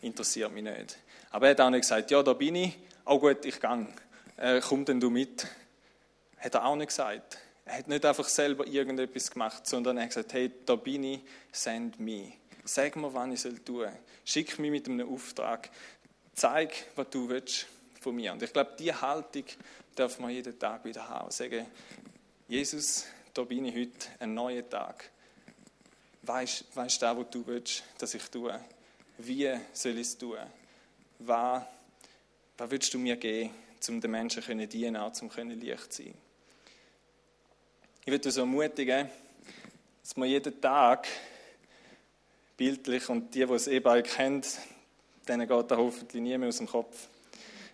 interessiert 0.02 0.52
mich 0.52 0.64
nicht. 0.64 0.98
Aber 1.32 1.48
er 1.48 1.52
hat 1.52 1.62
auch 1.62 1.70
nicht 1.70 1.82
gesagt, 1.82 2.10
ja, 2.12 2.24
da 2.24 2.34
bin 2.34 2.56
ich, 2.56 2.78
auch 3.04 3.20
gut, 3.20 3.46
ich 3.46 3.60
gehe. 3.60 3.88
Äh, 4.38 4.62
komm 4.62 4.86
denn 4.86 5.00
du 5.00 5.10
mit? 5.10 5.46
Hat 6.38 6.56
er 6.56 6.66
auch 6.66 6.76
nicht 6.76 6.88
gesagt. 6.88 7.38
Er 7.66 7.78
hat 7.78 7.88
nicht 7.88 8.06
einfach 8.06 8.28
selber 8.28 8.66
irgendetwas 8.66 9.30
gemacht, 9.30 9.68
sondern 9.68 9.98
er 9.98 10.04
hat 10.04 10.10
gesagt, 10.10 10.34
hey, 10.34 10.52
da 10.66 10.76
bin 10.76 11.04
ich, 11.04 11.22
send 11.52 12.00
me. 12.00 12.34
Sag 12.64 12.96
mir, 12.96 13.14
was 13.14 13.46
ich 13.46 13.62
tun 13.64 13.82
soll. 13.82 13.92
Schick 14.24 14.58
mich 14.60 14.72
mit 14.72 14.88
einem 14.88 15.14
Auftrag. 15.14 15.70
Zeig, 16.34 16.86
was 16.96 17.10
du 17.10 17.28
willst 17.28 17.68
von 18.00 18.16
mir. 18.16 18.32
Und 18.32 18.42
ich 18.42 18.54
glaube, 18.54 18.72
diese 18.80 19.02
Haltung 19.02 19.44
darf 19.96 20.20
man 20.20 20.32
jeden 20.32 20.58
Tag 20.58 20.86
wieder 20.86 21.08
haben. 21.08 21.32
Sagen, 21.32 21.66
Jesus, 22.48 23.06
da 23.34 23.44
bin 23.44 23.66
ich 23.66 23.76
heute, 23.76 24.08
ein 24.20 24.34
neuer 24.34 24.68
Tag. 24.68 25.10
Weißt 26.24 26.62
du, 26.62 26.76
was 26.76 27.00
du 27.00 27.48
willst, 27.48 27.84
dass 27.98 28.14
ich 28.14 28.24
tue? 28.24 28.60
Wie 29.18 29.58
soll 29.74 29.94
ich 29.94 30.02
es 30.02 30.18
tun? 30.18 30.38
Was, 31.20 31.64
was 32.58 32.72
willst 32.72 32.94
du 32.94 33.00
mir 33.00 33.16
geben, 33.16 33.52
um 33.88 34.02
den 34.02 34.12
Menschen 34.12 34.44
zu 34.44 34.68
dienen, 34.68 34.98
auch 34.98 35.14
um 35.22 35.50
Licht 35.50 35.94
zu 35.94 36.04
sein? 36.04 36.14
Ich 38.04 38.12
würde 38.12 38.28
uns 38.28 38.38
ermutigen, 38.38 39.10
dass 40.02 40.18
wir 40.18 40.26
jeden 40.26 40.60
Tag 40.60 41.08
bildlich, 42.58 43.08
und 43.10 43.34
die, 43.34 43.46
die 43.46 43.54
es 43.54 43.68
eben 43.68 44.04
kennt, 44.04 44.60
denen 45.28 45.48
geht 45.48 45.72
da 45.72 45.78
hoffentlich 45.78 46.22
nie 46.22 46.38
mehr 46.38 46.50
aus 46.50 46.58
dem 46.58 46.68
Kopf, 46.68 47.08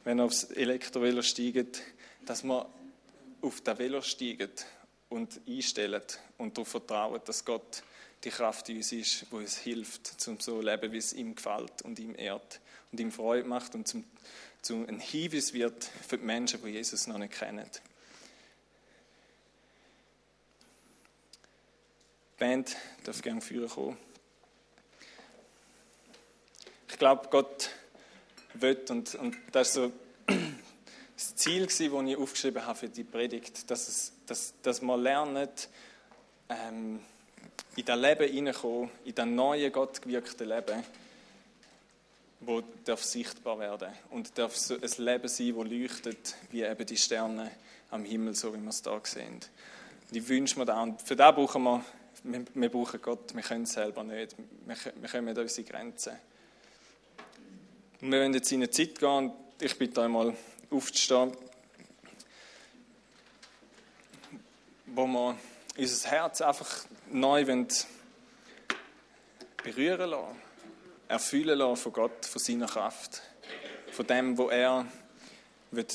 wenn 0.03 0.20
er 0.20 0.26
aufs 0.26 0.43
Elektrovelo 0.43 1.22
steigt, 1.22 1.82
dass 2.26 2.43
wir 2.43 2.68
auf 3.41 3.62
das 3.62 3.80
Velo 3.80 4.01
steigen 4.01 4.51
und 5.10 5.39
einstellen 5.47 6.01
und 6.38 6.58
darauf 6.58 6.70
vertrauen, 6.70 7.22
dass 7.26 7.45
Gott 7.45 7.84
die 8.24 8.30
Kraft 8.30 8.70
in 8.70 8.78
uns 8.78 8.91
ist, 8.91 9.26
die 9.32 9.36
uns 9.36 9.58
hilft, 9.58 10.20
zum 10.20 10.39
so 10.39 10.62
leben, 10.62 10.91
wie 10.91 10.97
es 10.97 11.14
ihm 11.14 11.36
gefällt 11.36 11.82
und 11.84 11.99
ihm 11.99 12.16
ehrt 12.18 12.60
und 12.91 12.99
ihm 12.99 13.12
Freude 13.12 13.47
macht 13.47 13.76
und 13.76 13.88
zum, 13.88 14.03
zum 14.62 14.88
ein 14.88 14.99
Hinweis 14.99 15.53
wird 15.53 15.84
für 16.08 16.18
die 16.18 16.26
Menschen, 16.26 16.62
die 16.64 16.70
Jesus 16.70 17.08
noch 17.08 17.18
nicht 17.18 17.34
kennen. 17.34 17.70
Die 22.34 22.39
Band 22.39 22.76
darf 23.03 23.22
gerne 23.22 23.41
führen 23.41 23.70
kommen. 23.70 23.97
Ich 26.89 26.97
glaube, 26.97 27.28
Gott 27.30 27.70
will, 28.55 28.80
und, 28.89 29.16
und 29.16 29.38
das 29.51 29.70
ist 29.70 29.74
so 29.76 29.91
das 31.18 31.36
Ziel, 31.36 31.65
das 31.65 31.80
ich 31.80 31.91
aufgeschrieben 31.91 32.63
habe 32.63 32.78
für 32.78 32.89
die 32.89 33.03
Predigt, 33.03 33.70
dass, 33.72 33.88
es, 33.88 34.11
dass, 34.28 34.53
dass 34.61 34.82
wir 34.82 34.97
lernen, 34.97 35.49
ähm, 36.47 36.99
in 37.76 37.86
das 37.86 37.99
Leben 37.99 38.32
hineinkommen, 38.32 38.91
in 39.03 39.15
das 39.15 39.26
neue 39.26 39.72
Gott 39.72 39.99
gewirkte 39.99 40.45
Leben, 40.45 40.84
wo 42.41 42.61
darf 42.86 43.03
sichtbar 43.03 43.57
werden 43.57 43.89
und 44.11 44.38
darf 44.38 44.55
so 44.55 44.76
ein 44.76 44.82
Leben 44.82 45.28
sein, 45.28 45.55
das 45.55 45.68
leuchtet 45.68 46.36
wie 46.51 46.61
eben 46.61 46.86
die 46.86 46.97
Sterne 46.97 47.49
am 47.89 48.05
Himmel, 48.05 48.36
so 48.36 48.53
wie 48.53 48.61
wir 48.61 48.70
es 48.70 48.84
da 48.84 48.99
sehen. 49.03 49.39
Und 50.09 50.18
ich 50.18 50.28
wünsche 50.28 50.59
mir 50.59 50.65
das. 50.65 50.84
Und 50.84 51.01
für 51.01 51.15
das 51.15 51.34
brauchen 51.34 51.63
wir, 51.63 51.84
wir, 52.24 52.45
wir 52.53 52.70
brauchen 52.70 53.01
Gott, 53.01 53.34
wir 53.34 53.41
können 53.41 53.63
es 53.63 53.74
selber 53.74 54.03
nicht. 54.03 54.36
Wir, 54.68 54.76
wir 55.01 55.09
kommen 55.09 55.30
an 55.30 55.38
unsere 55.38 55.68
Grenzen. 55.68 56.13
Und 58.01 58.11
wir 58.11 58.20
werden 58.20 58.36
jetzt 58.36 58.51
in 58.51 58.59
eine 58.59 58.70
Zeit 58.70 58.99
gehen 58.99 59.09
und 59.09 59.34
ich 59.59 59.76
bitte 59.76 60.03
einmal 60.03 60.36
aufzustehen, 60.70 61.36
wo 64.88 65.07
wir 65.07 65.38
unser 65.78 66.09
Herz 66.09 66.41
einfach 66.41 66.86
neu 67.11 67.45
berühren 69.63 70.09
lassen, 70.09 70.41
erfüllen 71.07 71.57
lassen 71.59 71.82
von 71.82 71.93
Gott, 71.93 72.26
von 72.26 72.41
seiner 72.41 72.68
Kraft, 72.68 73.22
von 73.91 74.07
dem, 74.07 74.38
was 74.38 74.51
er 74.51 74.86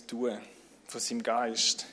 tun 0.06 0.22
will, 0.22 0.40
von 0.86 1.00
seinem 1.00 1.22
Geist. 1.22 1.86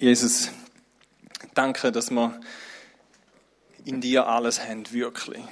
Jesus, 0.00 0.48
danke, 1.52 1.92
dass 1.92 2.10
wir 2.10 2.40
in 3.84 4.00
dir 4.00 4.26
alles 4.26 4.66
haben, 4.66 4.90
wirklich. 4.92 5.42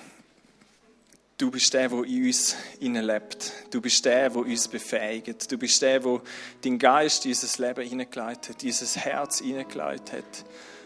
Du 1.36 1.50
bist 1.50 1.74
der, 1.74 1.90
der 1.90 2.02
in 2.04 2.24
uns 2.24 2.56
lebt. 2.80 3.52
Du 3.70 3.82
bist 3.82 4.06
der, 4.06 4.30
der 4.30 4.40
uns 4.40 4.66
befähigt. 4.66 5.52
Du 5.52 5.58
bist 5.58 5.82
der, 5.82 6.00
der 6.00 6.22
deinen 6.64 6.78
Geist 6.78 7.26
in 7.26 7.32
unser 7.32 7.68
Leben 7.68 7.86
hineingeleitet 7.86 8.48
hat, 8.48 8.62
dieses 8.62 8.96
Herz 8.96 9.40
hineingeleitet 9.40 10.12
hat, 10.14 10.44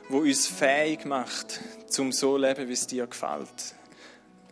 wo 0.09 0.19
uns 0.19 0.49
fähig 0.49 1.05
macht, 1.05 1.61
zum 1.87 2.11
so 2.11 2.37
leben, 2.37 2.67
wie 2.67 2.73
es 2.73 2.89
dir 2.89 3.07
gefällt. 3.07 3.77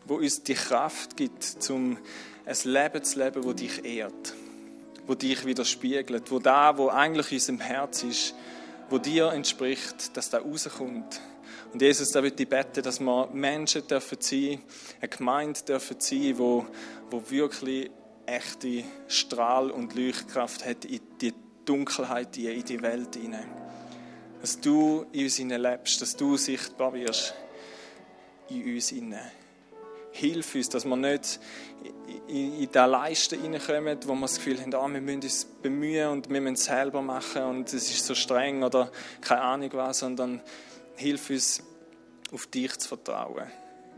Wo 0.04 0.18
uns 0.18 0.44
die 0.44 0.54
Kraft 0.54 1.16
gibt, 1.16 1.42
zum 1.42 1.98
ein 2.46 2.56
Leben 2.62 3.02
zu 3.02 3.18
leben, 3.18 3.42
wo 3.42 3.54
dich 3.54 3.84
ehrt, 3.84 4.34
wo 5.08 5.16
dich 5.16 5.44
widerspiegelt, 5.44 6.30
wo 6.30 6.38
da, 6.38 6.78
wo 6.78 6.90
eigentlich 6.90 7.32
in 7.32 7.38
unserem 7.38 7.61
Herz 7.61 8.04
ist, 8.04 8.36
wo 8.91 8.99
dir 8.99 9.32
entspricht, 9.32 10.16
dass 10.16 10.30
da 10.30 10.38
rauskommt. 10.38 11.20
Und 11.72 11.80
Jesus, 11.80 12.11
da 12.11 12.22
würde 12.22 12.43
ich 12.43 12.49
beten, 12.49 12.82
dass 12.82 13.01
wir 13.01 13.28
Menschen 13.32 13.86
dürfen 13.86 14.18
sein, 14.20 14.61
eine 15.01 15.09
Gemeinde 15.09 15.61
dürfen 15.62 15.97
sein, 16.01 16.36
wo, 16.36 16.66
wo 17.11 17.30
wirklich 17.30 17.91
echte 18.26 18.84
Strahl- 19.09 19.70
und 19.70 19.95
Leuchtkraft 19.95 20.66
hat 20.66 20.84
in 20.84 21.01
die 21.20 21.32
Dunkelheit, 21.64 22.36
in 22.36 22.64
die 22.64 22.82
Welt 22.82 23.14
hinein. 23.14 23.49
Dass 24.41 24.61
du 24.61 25.07
in 25.12 25.24
uns 25.24 25.38
lebst, 25.38 26.03
dass 26.03 26.16
du 26.16 26.36
sichtbar 26.36 26.93
wirst 26.95 27.34
in 28.49 28.74
uns 28.74 28.88
hinein. 28.88 29.30
Hilf 30.12 30.54
uns, 30.54 30.68
dass 30.68 30.84
wir 30.84 30.96
nicht 30.96 31.40
in, 32.28 32.61
in 32.61 32.68
diese 32.68 32.86
Leisten 32.86 33.40
hineinkommen, 33.40 33.98
wo 34.06 34.14
wir 34.14 34.20
das 34.22 34.36
Gefühl 34.36 34.61
haben, 34.61 34.74
ah, 34.74 34.88
wir 34.88 35.00
müssen 35.00 35.22
uns 35.22 35.44
bemühen 35.44 36.08
und 36.08 36.30
wir 36.30 36.40
müssen 36.40 36.54
es 36.54 36.64
selber 36.64 37.02
machen 37.02 37.42
und 37.42 37.72
es 37.72 37.90
ist 37.90 38.06
so 38.06 38.14
streng 38.14 38.62
oder 38.62 38.90
keine 39.20 39.42
Ahnung 39.42 39.70
was, 39.72 40.00
sondern 40.00 40.40
hilf 40.96 41.30
uns, 41.30 41.62
auf 42.32 42.46
dich 42.46 42.76
zu 42.78 42.88
vertrauen. 42.88 43.46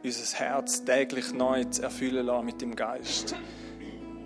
Unser 0.03 0.39
Herz 0.39 0.85
täglich 0.85 1.33
neu 1.33 1.65
zu 1.65 1.83
erfüllen 1.83 2.27
lassen 2.27 2.47
mit 2.47 2.61
dem 2.61 2.75
Geist. 2.75 3.35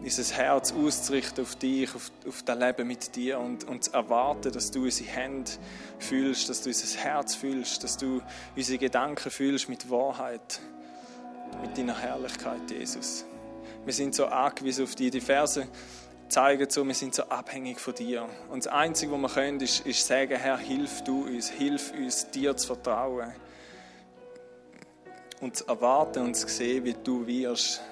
Unser 0.03 0.37
Herz 0.37 0.73
auszurichten 0.73 1.43
auf 1.45 1.57
dich, 1.57 1.93
auf, 1.95 2.13
auf 2.27 2.43
das 2.45 2.59
Leben 2.59 2.87
mit 2.87 3.17
dir 3.17 3.41
und, 3.41 3.65
und 3.65 3.85
zu 3.85 3.93
erwarten, 3.93 4.53
dass 4.53 4.71
du 4.71 4.85
unsere 4.85 5.11
Hände 5.11 5.51
fühlst, 5.99 6.49
dass 6.49 6.63
du 6.63 6.69
unser 6.69 6.99
Herz 6.99 7.35
fühlst, 7.35 7.83
dass 7.83 7.97
du 7.97 8.23
unsere 8.55 8.79
Gedanken 8.79 9.31
fühlst 9.31 9.69
mit 9.69 9.91
Wahrheit 9.91 10.61
mit 11.61 11.77
deiner 11.77 11.99
Herrlichkeit, 11.99 12.71
Jesus. 12.71 13.25
Wir 13.85 13.93
sind 13.93 14.15
so 14.15 14.27
angewiesen 14.27 14.85
auf 14.85 14.95
dich. 14.95 15.11
Die 15.11 15.21
Verse 15.21 15.67
zeigen 16.29 16.69
so, 16.69 16.85
wir 16.85 16.95
sind 16.95 17.15
so 17.15 17.25
abhängig 17.25 17.79
von 17.79 17.95
dir. 17.95 18.29
Und 18.51 18.65
das 18.67 18.73
Einzige, 18.73 19.13
was 19.13 19.21
wir 19.21 19.29
können, 19.29 19.61
ist, 19.61 19.87
ist 19.87 20.07
sagen, 20.07 20.37
Herr, 20.37 20.59
hilf 20.59 21.03
du 21.05 21.25
uns, 21.25 21.49
hilf 21.49 21.93
uns, 21.93 22.31
dir 22.31 22.57
zu 22.57 22.67
vertrauen. 22.69 23.33
Und 25.41 25.57
zu 25.57 25.67
erwarten 25.67 26.25
und 26.25 26.35
zu 26.35 26.49
sehen, 26.49 26.85
wie 26.85 26.95
du 26.95 27.27
wirst 27.27 27.83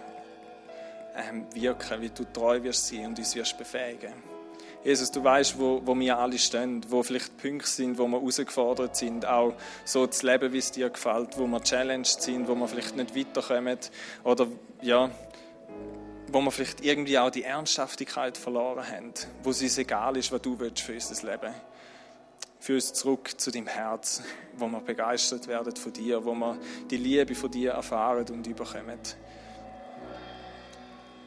ähm, 1.15 1.47
wirken, 1.53 2.01
wie 2.01 2.11
du 2.11 2.25
treu 2.25 2.63
wirst 2.63 2.89
sein 2.89 3.07
und 3.07 3.19
uns 3.19 3.35
wirst 3.35 3.57
befähigen. 3.57 4.34
Jesus, 4.85 5.11
du 5.11 5.25
weißt, 5.25 5.59
wo, 5.59 5.81
wo 5.85 5.99
wir 5.99 6.19
alle 6.19 6.39
stehen, 6.39 6.85
wo 6.91 7.03
vielleicht 7.03 7.39
Punkte 7.39 7.67
sind, 7.67 7.97
wo 7.97 8.07
wir 8.07 8.21
herausgefordert 8.21 8.95
sind, 8.95 9.25
auch 9.25 9.55
so 9.87 10.07
zu 10.07 10.27
leben, 10.27 10.53
wie 10.53 10.59
es 10.59 10.73
dir 10.73 10.91
gefällt, 10.91 11.39
wo 11.39 11.47
wir 11.47 11.63
challenged 11.63 12.21
sind, 12.21 12.47
wo 12.49 12.55
wir 12.55 12.69
vielleicht 12.69 12.95
nicht 12.95 13.17
weiterkommen 13.17 13.79
oder 14.25 14.47
ja, 14.83 15.11
wo 16.29 16.41
wir 16.43 16.51
vielleicht 16.51 16.85
irgendwie 16.85 17.19
auch 17.19 17.31
die 17.31 17.45
Ernsthaftigkeit 17.45 18.37
verloren 18.37 18.87
haben, 18.87 19.15
wo 19.43 19.51
es 19.51 19.63
uns 19.63 19.79
egal 19.79 20.19
ist, 20.19 20.31
was 20.33 20.43
du 20.43 20.59
willst 20.59 20.81
für 20.81 20.93
unser 20.93 21.31
Leben. 21.31 21.55
Für 22.61 22.75
uns 22.75 22.93
zurück 22.93 23.41
zu 23.41 23.51
deinem 23.51 23.67
Herz, 23.67 24.23
wo 24.57 24.67
wir 24.67 24.81
begeistert 24.81 25.47
werden 25.47 25.77
von 25.77 25.93
dir, 25.95 26.25
wo 26.25 26.35
wir 26.35 26.59
die 26.91 26.97
Liebe 26.99 27.35
von 27.35 27.51
dir 27.51 27.73
erfahren 27.73 28.27
und 28.31 28.47
überkommen. 28.47 28.99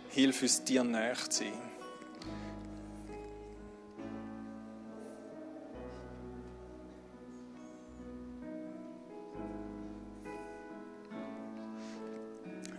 Hilf 0.10 0.41
uns, 0.43 0.64
dir 0.64 0.84
näher 0.84 1.16
zu 1.16 1.43
sein. 1.43 1.76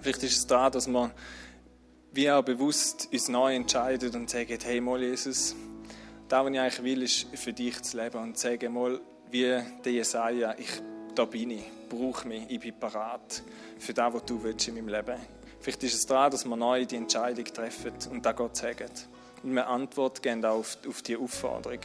Vielleicht 0.08 0.22
ist 0.22 0.38
es 0.38 0.46
da, 0.46 0.70
dass 0.70 0.88
wir 0.88 1.10
wie 2.12 2.30
auch 2.30 2.42
bewusst 2.42 3.10
uns 3.12 3.28
neu 3.28 3.54
entscheiden 3.54 4.14
und 4.14 4.30
sagen, 4.30 4.56
hey, 4.62 4.80
mal 4.80 5.02
Jesus, 5.02 5.54
das, 6.26 6.44
was 6.44 6.50
ich 6.50 6.58
eigentlich 6.58 6.82
will, 6.82 7.02
ist 7.02 7.26
für 7.34 7.52
dich 7.52 7.82
zu 7.82 7.98
leben 7.98 8.16
und 8.16 8.38
sagen, 8.38 8.72
mal, 8.72 8.98
wie 9.30 9.60
der 9.84 9.92
Jesaja, 9.92 10.54
ich, 10.56 10.80
da 11.14 11.26
bin 11.26 11.50
ich, 11.50 11.64
brauche 11.90 12.26
mich, 12.26 12.48
ich 12.48 12.58
bin 12.58 12.80
parat 12.80 13.42
für 13.78 13.92
das, 13.92 14.14
was 14.14 14.24
du 14.24 14.42
willst 14.42 14.66
in 14.68 14.76
meinem 14.76 14.88
Leben. 14.88 15.18
Vielleicht 15.60 15.82
ist 15.82 15.92
es 15.92 16.06
daran, 16.06 16.30
dass 16.30 16.46
wir 16.46 16.56
neu 16.56 16.86
die 16.86 16.96
Entscheidung 16.96 17.44
treffen 17.44 17.92
und 18.10 18.24
da 18.24 18.32
Gott 18.32 18.56
sagen. 18.56 18.88
Und 19.42 19.54
wir 19.54 19.66
Antwort 19.66 20.22
geben 20.22 20.42
auf, 20.42 20.78
auf 20.88 21.02
die 21.02 21.18
Aufforderung. 21.18 21.80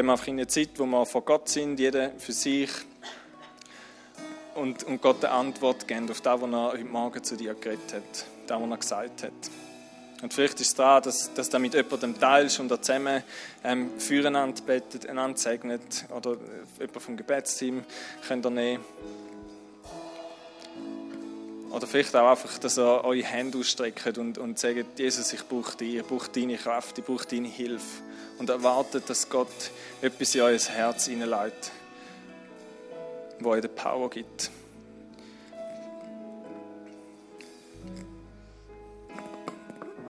Gehen 0.00 0.06
wir 0.06 0.12
einfach 0.12 0.28
in 0.28 0.38
eine 0.38 0.46
Zeit, 0.46 0.70
wo 0.76 0.86
wir 0.86 1.04
vor 1.04 1.20
Gott 1.26 1.50
sind, 1.50 1.78
jeder 1.78 2.12
für 2.12 2.32
sich, 2.32 2.70
und, 4.54 4.82
und 4.84 5.02
Gott 5.02 5.22
eine 5.22 5.34
Antwort 5.34 5.86
geben 5.86 6.10
auf 6.10 6.22
das, 6.22 6.40
was 6.40 6.50
er 6.50 6.72
heute 6.72 6.84
Morgen 6.84 7.22
zu 7.22 7.36
dir 7.36 7.52
geredet 7.52 7.92
hat, 7.92 8.24
das, 8.46 8.58
was 8.62 8.70
er 8.70 8.76
gesagt 8.78 9.22
hat. 9.24 9.32
Und 10.22 10.32
vielleicht 10.32 10.58
ist 10.58 10.68
es 10.68 10.74
da, 10.74 11.02
dass, 11.02 11.34
dass 11.34 11.50
du 11.50 11.58
mit 11.58 11.74
jemandem 11.74 12.18
teilst 12.18 12.60
und 12.60 12.70
zusammen 12.82 13.22
ähm, 13.62 13.90
füreinander 14.00 14.62
betet, 14.62 15.06
einander 15.06 15.36
segnet 15.36 16.06
oder 16.16 16.38
jemand 16.78 17.02
vom 17.02 17.18
Gebetsteam 17.18 17.84
könnt 18.26 18.46
ihr 18.46 18.50
nehmen. 18.50 18.84
Oder 21.72 21.86
vielleicht 21.86 22.16
auch 22.16 22.30
einfach, 22.30 22.56
dass 22.56 22.78
ihr 22.78 23.04
eure 23.04 23.22
Hände 23.22 23.58
ausstreckt 23.58 24.16
und, 24.16 24.38
und 24.38 24.58
sagt, 24.58 24.98
Jesus, 24.98 25.30
ich 25.34 25.46
brauche 25.46 25.76
dich, 25.76 25.96
ich 25.96 26.06
brauche 26.06 26.30
deine 26.30 26.56
Kraft, 26.56 26.96
ich 26.96 27.04
brauche 27.04 27.26
deine 27.26 27.48
Hilfe. 27.48 28.09
Und 28.40 28.50
erwartet, 28.50 29.08
dass 29.08 29.28
Gott 29.28 29.48
etwas 30.00 30.34
in 30.34 30.40
euer 30.40 30.58
Herz 30.58 31.06
hineinleitet, 31.06 31.70
wo 33.38 33.50
euch 33.50 33.60
die 33.60 33.68
Power 33.68 34.10
gibt. 34.10 34.50